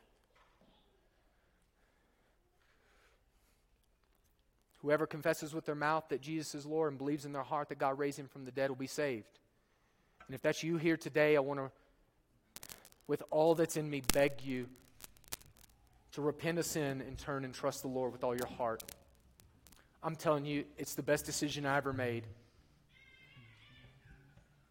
Whoever 4.82 5.06
confesses 5.06 5.54
with 5.54 5.64
their 5.64 5.74
mouth 5.74 6.04
that 6.08 6.20
Jesus 6.20 6.54
is 6.54 6.66
Lord 6.66 6.92
and 6.92 6.98
believes 6.98 7.24
in 7.24 7.32
their 7.32 7.42
heart 7.42 7.68
that 7.68 7.78
God 7.78 7.98
raised 7.98 8.18
him 8.18 8.28
from 8.28 8.44
the 8.44 8.50
dead 8.50 8.70
will 8.70 8.76
be 8.76 8.86
saved. 8.86 9.38
And 10.26 10.34
if 10.34 10.42
that's 10.42 10.62
you 10.62 10.76
here 10.76 10.96
today, 10.96 11.36
I 11.36 11.40
want 11.40 11.60
to 11.60 11.70
with 13.08 13.22
all 13.30 13.56
that's 13.56 13.76
in 13.76 13.90
me, 13.90 14.02
beg 14.12 14.42
you 14.42 14.68
to 16.12 16.22
repent 16.22 16.58
of 16.58 16.66
sin 16.66 17.00
and 17.00 17.18
turn 17.18 17.44
and 17.44 17.52
trust 17.52 17.82
the 17.82 17.88
Lord 17.88 18.12
with 18.12 18.22
all 18.22 18.36
your 18.36 18.46
heart. 18.46 18.84
I'm 20.02 20.14
telling 20.14 20.44
you, 20.44 20.64
it's 20.76 20.94
the 20.94 21.02
best 21.02 21.26
decision 21.26 21.66
I 21.66 21.76
ever 21.76 21.92
made. 21.92 22.24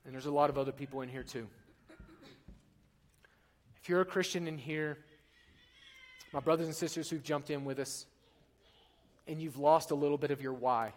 And 0.05 0.13
there's 0.13 0.25
a 0.25 0.31
lot 0.31 0.49
of 0.49 0.57
other 0.57 0.71
people 0.71 1.01
in 1.01 1.09
here 1.09 1.23
too. 1.23 1.47
If 3.81 3.89
you're 3.89 4.01
a 4.01 4.05
Christian 4.05 4.47
in 4.47 4.57
here, 4.57 4.97
my 6.31 6.39
brothers 6.39 6.67
and 6.67 6.75
sisters 6.75 7.09
who've 7.09 7.23
jumped 7.23 7.49
in 7.49 7.65
with 7.65 7.79
us, 7.79 8.05
and 9.27 9.41
you've 9.41 9.57
lost 9.57 9.91
a 9.91 9.95
little 9.95 10.17
bit 10.17 10.31
of 10.31 10.41
your 10.41 10.53
why, 10.53 10.93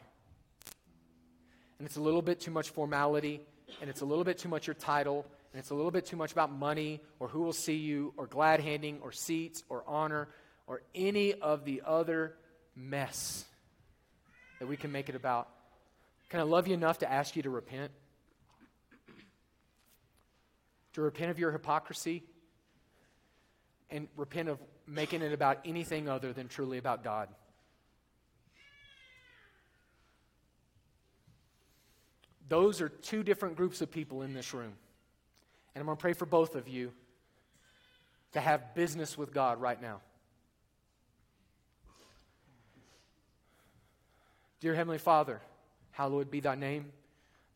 and 1.78 1.86
it's 1.86 1.96
a 1.96 2.00
little 2.00 2.22
bit 2.22 2.40
too 2.40 2.50
much 2.50 2.70
formality, 2.70 3.40
and 3.80 3.88
it's 3.88 4.00
a 4.00 4.04
little 4.04 4.24
bit 4.24 4.38
too 4.38 4.48
much 4.48 4.66
your 4.66 4.74
title, 4.74 5.24
and 5.52 5.58
it's 5.58 5.70
a 5.70 5.74
little 5.74 5.90
bit 5.90 6.06
too 6.06 6.16
much 6.16 6.32
about 6.32 6.52
money 6.52 7.00
or 7.18 7.28
who 7.28 7.40
will 7.40 7.52
see 7.52 7.74
you 7.74 8.14
or 8.16 8.26
glad 8.26 8.60
handing 8.60 9.00
or 9.02 9.10
seats 9.10 9.64
or 9.68 9.82
honor 9.86 10.28
or 10.66 10.82
any 10.94 11.34
of 11.34 11.64
the 11.64 11.82
other 11.84 12.34
mess 12.76 13.44
that 14.60 14.66
we 14.66 14.76
can 14.76 14.92
make 14.92 15.08
it 15.08 15.16
about. 15.16 15.48
Can 16.28 16.38
I 16.38 16.44
love 16.44 16.68
you 16.68 16.74
enough 16.74 16.98
to 16.98 17.10
ask 17.10 17.34
you 17.34 17.42
to 17.42 17.50
repent? 17.50 17.90
To 20.94 21.02
repent 21.02 21.30
of 21.32 21.38
your 21.38 21.50
hypocrisy 21.50 22.22
and 23.90 24.06
repent 24.16 24.48
of 24.48 24.58
making 24.86 25.22
it 25.22 25.32
about 25.32 25.58
anything 25.64 26.08
other 26.08 26.32
than 26.32 26.46
truly 26.46 26.78
about 26.78 27.02
God. 27.02 27.28
Those 32.48 32.80
are 32.80 32.88
two 32.88 33.22
different 33.22 33.56
groups 33.56 33.80
of 33.80 33.90
people 33.90 34.22
in 34.22 34.34
this 34.34 34.54
room. 34.54 34.72
And 35.74 35.82
I'm 35.82 35.86
going 35.86 35.96
to 35.96 36.00
pray 36.00 36.12
for 36.12 36.26
both 36.26 36.56
of 36.56 36.68
you 36.68 36.92
to 38.32 38.40
have 38.40 38.74
business 38.74 39.16
with 39.16 39.32
God 39.32 39.60
right 39.60 39.80
now. 39.80 40.00
Dear 44.60 44.74
Heavenly 44.74 44.98
Father, 44.98 45.40
hallowed 45.92 46.30
be 46.30 46.40
thy 46.40 46.54
name. 46.54 46.92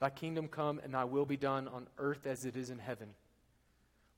Thy 0.00 0.10
kingdom 0.10 0.48
come, 0.48 0.80
and 0.82 0.94
thy 0.94 1.04
will 1.04 1.26
be 1.26 1.36
done 1.36 1.68
on 1.68 1.86
earth 1.98 2.26
as 2.26 2.44
it 2.44 2.56
is 2.56 2.70
in 2.70 2.78
heaven. 2.78 3.08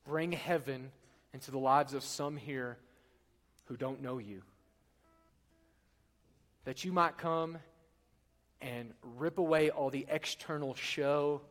Bring 0.05 0.33
heaven 0.33 0.91
into 1.35 1.51
the 1.51 1.59
lives 1.59 1.95
of 1.95 2.03
some 2.03 2.37
here 2.37 2.79
who 3.67 3.77
don't 3.77 4.03
know 4.03 4.19
you. 4.19 4.43
That 6.65 6.85
you 6.85 6.93
might 6.93 7.19
come 7.19 7.59
and 8.61 8.93
rip 9.17 9.39
away 9.39 9.71
all 9.71 9.91
the 9.91 10.07
external 10.09 10.75
show 10.75 11.43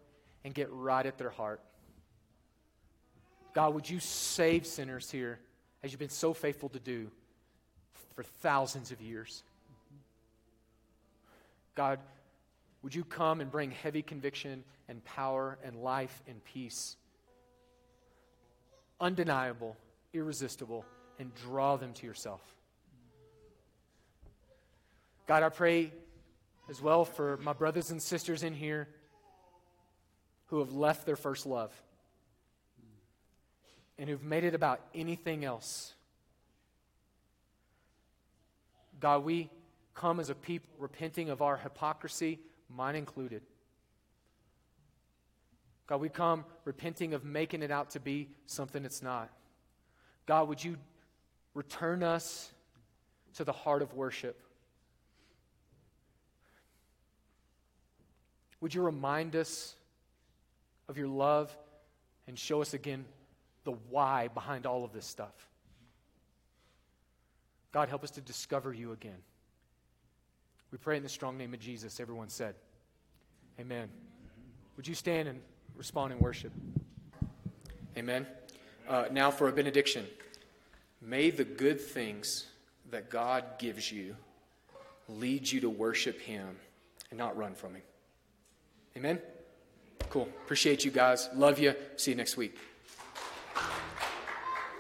and 0.44 0.54
get 0.54 0.72
right 0.72 1.06
at 1.06 1.18
their 1.18 1.30
heart. 1.30 1.62
God, 3.56 3.74
would 3.74 3.90
you 3.90 4.02
save 4.02 4.68
sinners 4.68 5.10
here 5.10 5.40
as 5.82 5.92
you've 5.92 6.00
been 6.00 6.10
so 6.10 6.34
faithful 6.34 6.68
to 6.70 6.80
do 6.80 7.10
for 8.14 8.22
thousands 8.22 8.92
of 8.92 9.02
years? 9.02 9.44
God, 11.74 12.00
would 12.84 12.94
you 12.94 13.06
come 13.06 13.40
and 13.40 13.50
bring 13.50 13.72
heavy 13.72 14.02
conviction 14.02 14.66
and 14.90 15.04
power 15.06 15.58
and 15.64 15.78
life 15.78 16.22
and 16.28 16.44
peace? 16.44 16.98
Undeniable, 19.00 19.78
irresistible, 20.14 20.86
and 21.18 21.34
draw 21.36 21.78
them 21.78 21.94
to 21.94 22.06
yourself. 22.06 22.42
God, 25.28 25.44
I 25.44 25.50
pray 25.50 25.94
as 26.70 26.82
well 26.82 27.06
for 27.06 27.38
my 27.38 27.54
brothers 27.54 27.90
and 27.90 28.02
sisters 28.02 28.44
in 28.44 28.54
here 28.54 28.90
who 30.48 30.60
have 30.60 30.74
left 30.74 31.06
their 31.06 31.16
first 31.16 31.46
love 31.46 31.72
and 33.98 34.10
who've 34.10 34.24
made 34.24 34.44
it 34.44 34.54
about 34.54 34.82
anything 34.94 35.46
else. 35.46 35.94
God, 39.00 39.24
we 39.24 39.50
come 39.94 40.20
as 40.20 40.30
a 40.30 40.36
people 40.36 40.70
repenting 40.80 41.30
of 41.30 41.42
our 41.42 41.58
hypocrisy, 41.58 42.40
mine 42.70 42.96
included. 42.96 43.42
God, 45.88 46.02
we 46.02 46.10
come 46.10 46.46
repenting 46.66 47.14
of 47.14 47.24
making 47.24 47.62
it 47.62 47.72
out 47.72 47.92
to 47.92 48.00
be 48.00 48.30
something 48.48 48.84
it's 48.86 49.04
not. 49.04 49.30
God, 50.26 50.50
would 50.50 50.64
you 50.64 50.78
return 51.54 52.04
us 52.04 52.52
to 53.36 53.44
the 53.44 53.52
heart 53.52 53.82
of 53.82 53.94
worship? 53.94 54.42
Would 58.62 58.74
you 58.74 58.82
remind 58.82 59.36
us 59.36 59.76
of 60.90 60.98
your 60.98 61.08
love 61.08 61.56
and 62.28 62.38
show 62.38 62.62
us 62.62 62.74
again 62.74 63.06
the 63.66 63.74
why 63.90 64.30
behind 64.30 64.66
all 64.66 64.86
of 64.86 64.94
this 64.94 65.06
stuff. 65.06 65.34
God, 67.74 67.90
help 67.90 68.04
us 68.06 68.12
to 68.12 68.22
discover 68.22 68.74
you 68.74 68.94
again. 68.94 69.18
We 70.72 70.78
pray 70.78 70.96
in 70.96 71.04
the 71.04 71.10
strong 71.10 71.38
name 71.38 71.54
of 71.54 71.60
Jesus. 71.60 72.00
Everyone 72.00 72.30
said, 72.30 72.56
Amen. 73.60 73.90
Would 74.78 74.88
you 74.88 74.96
stand 74.96 75.28
and 75.28 75.42
respond 75.76 76.14
in 76.14 76.20
worship? 76.20 76.52
Amen. 77.98 78.28
Uh, 78.88 79.06
now 79.12 79.32
for 79.32 79.48
a 79.48 79.52
benediction. 79.52 80.06
May 81.02 81.30
the 81.30 81.46
good 81.46 81.80
things 81.80 82.48
that 82.92 83.10
God 83.10 83.44
gives 83.60 83.92
you 83.92 84.16
lead 85.08 85.50
you 85.50 85.62
to 85.62 85.70
worship 85.70 86.20
Him 86.20 86.58
and 87.10 87.18
not 87.18 87.38
run 87.38 87.56
from 87.56 87.76
Him. 87.76 87.84
Amen? 88.98 89.20
Cool. 90.10 90.30
Appreciate 90.44 90.86
you 90.86 90.92
guys. 90.92 91.30
Love 91.36 91.60
you. 91.60 91.76
See 91.98 92.12
you 92.12 92.18
next 92.18 92.38
week. 92.38 92.58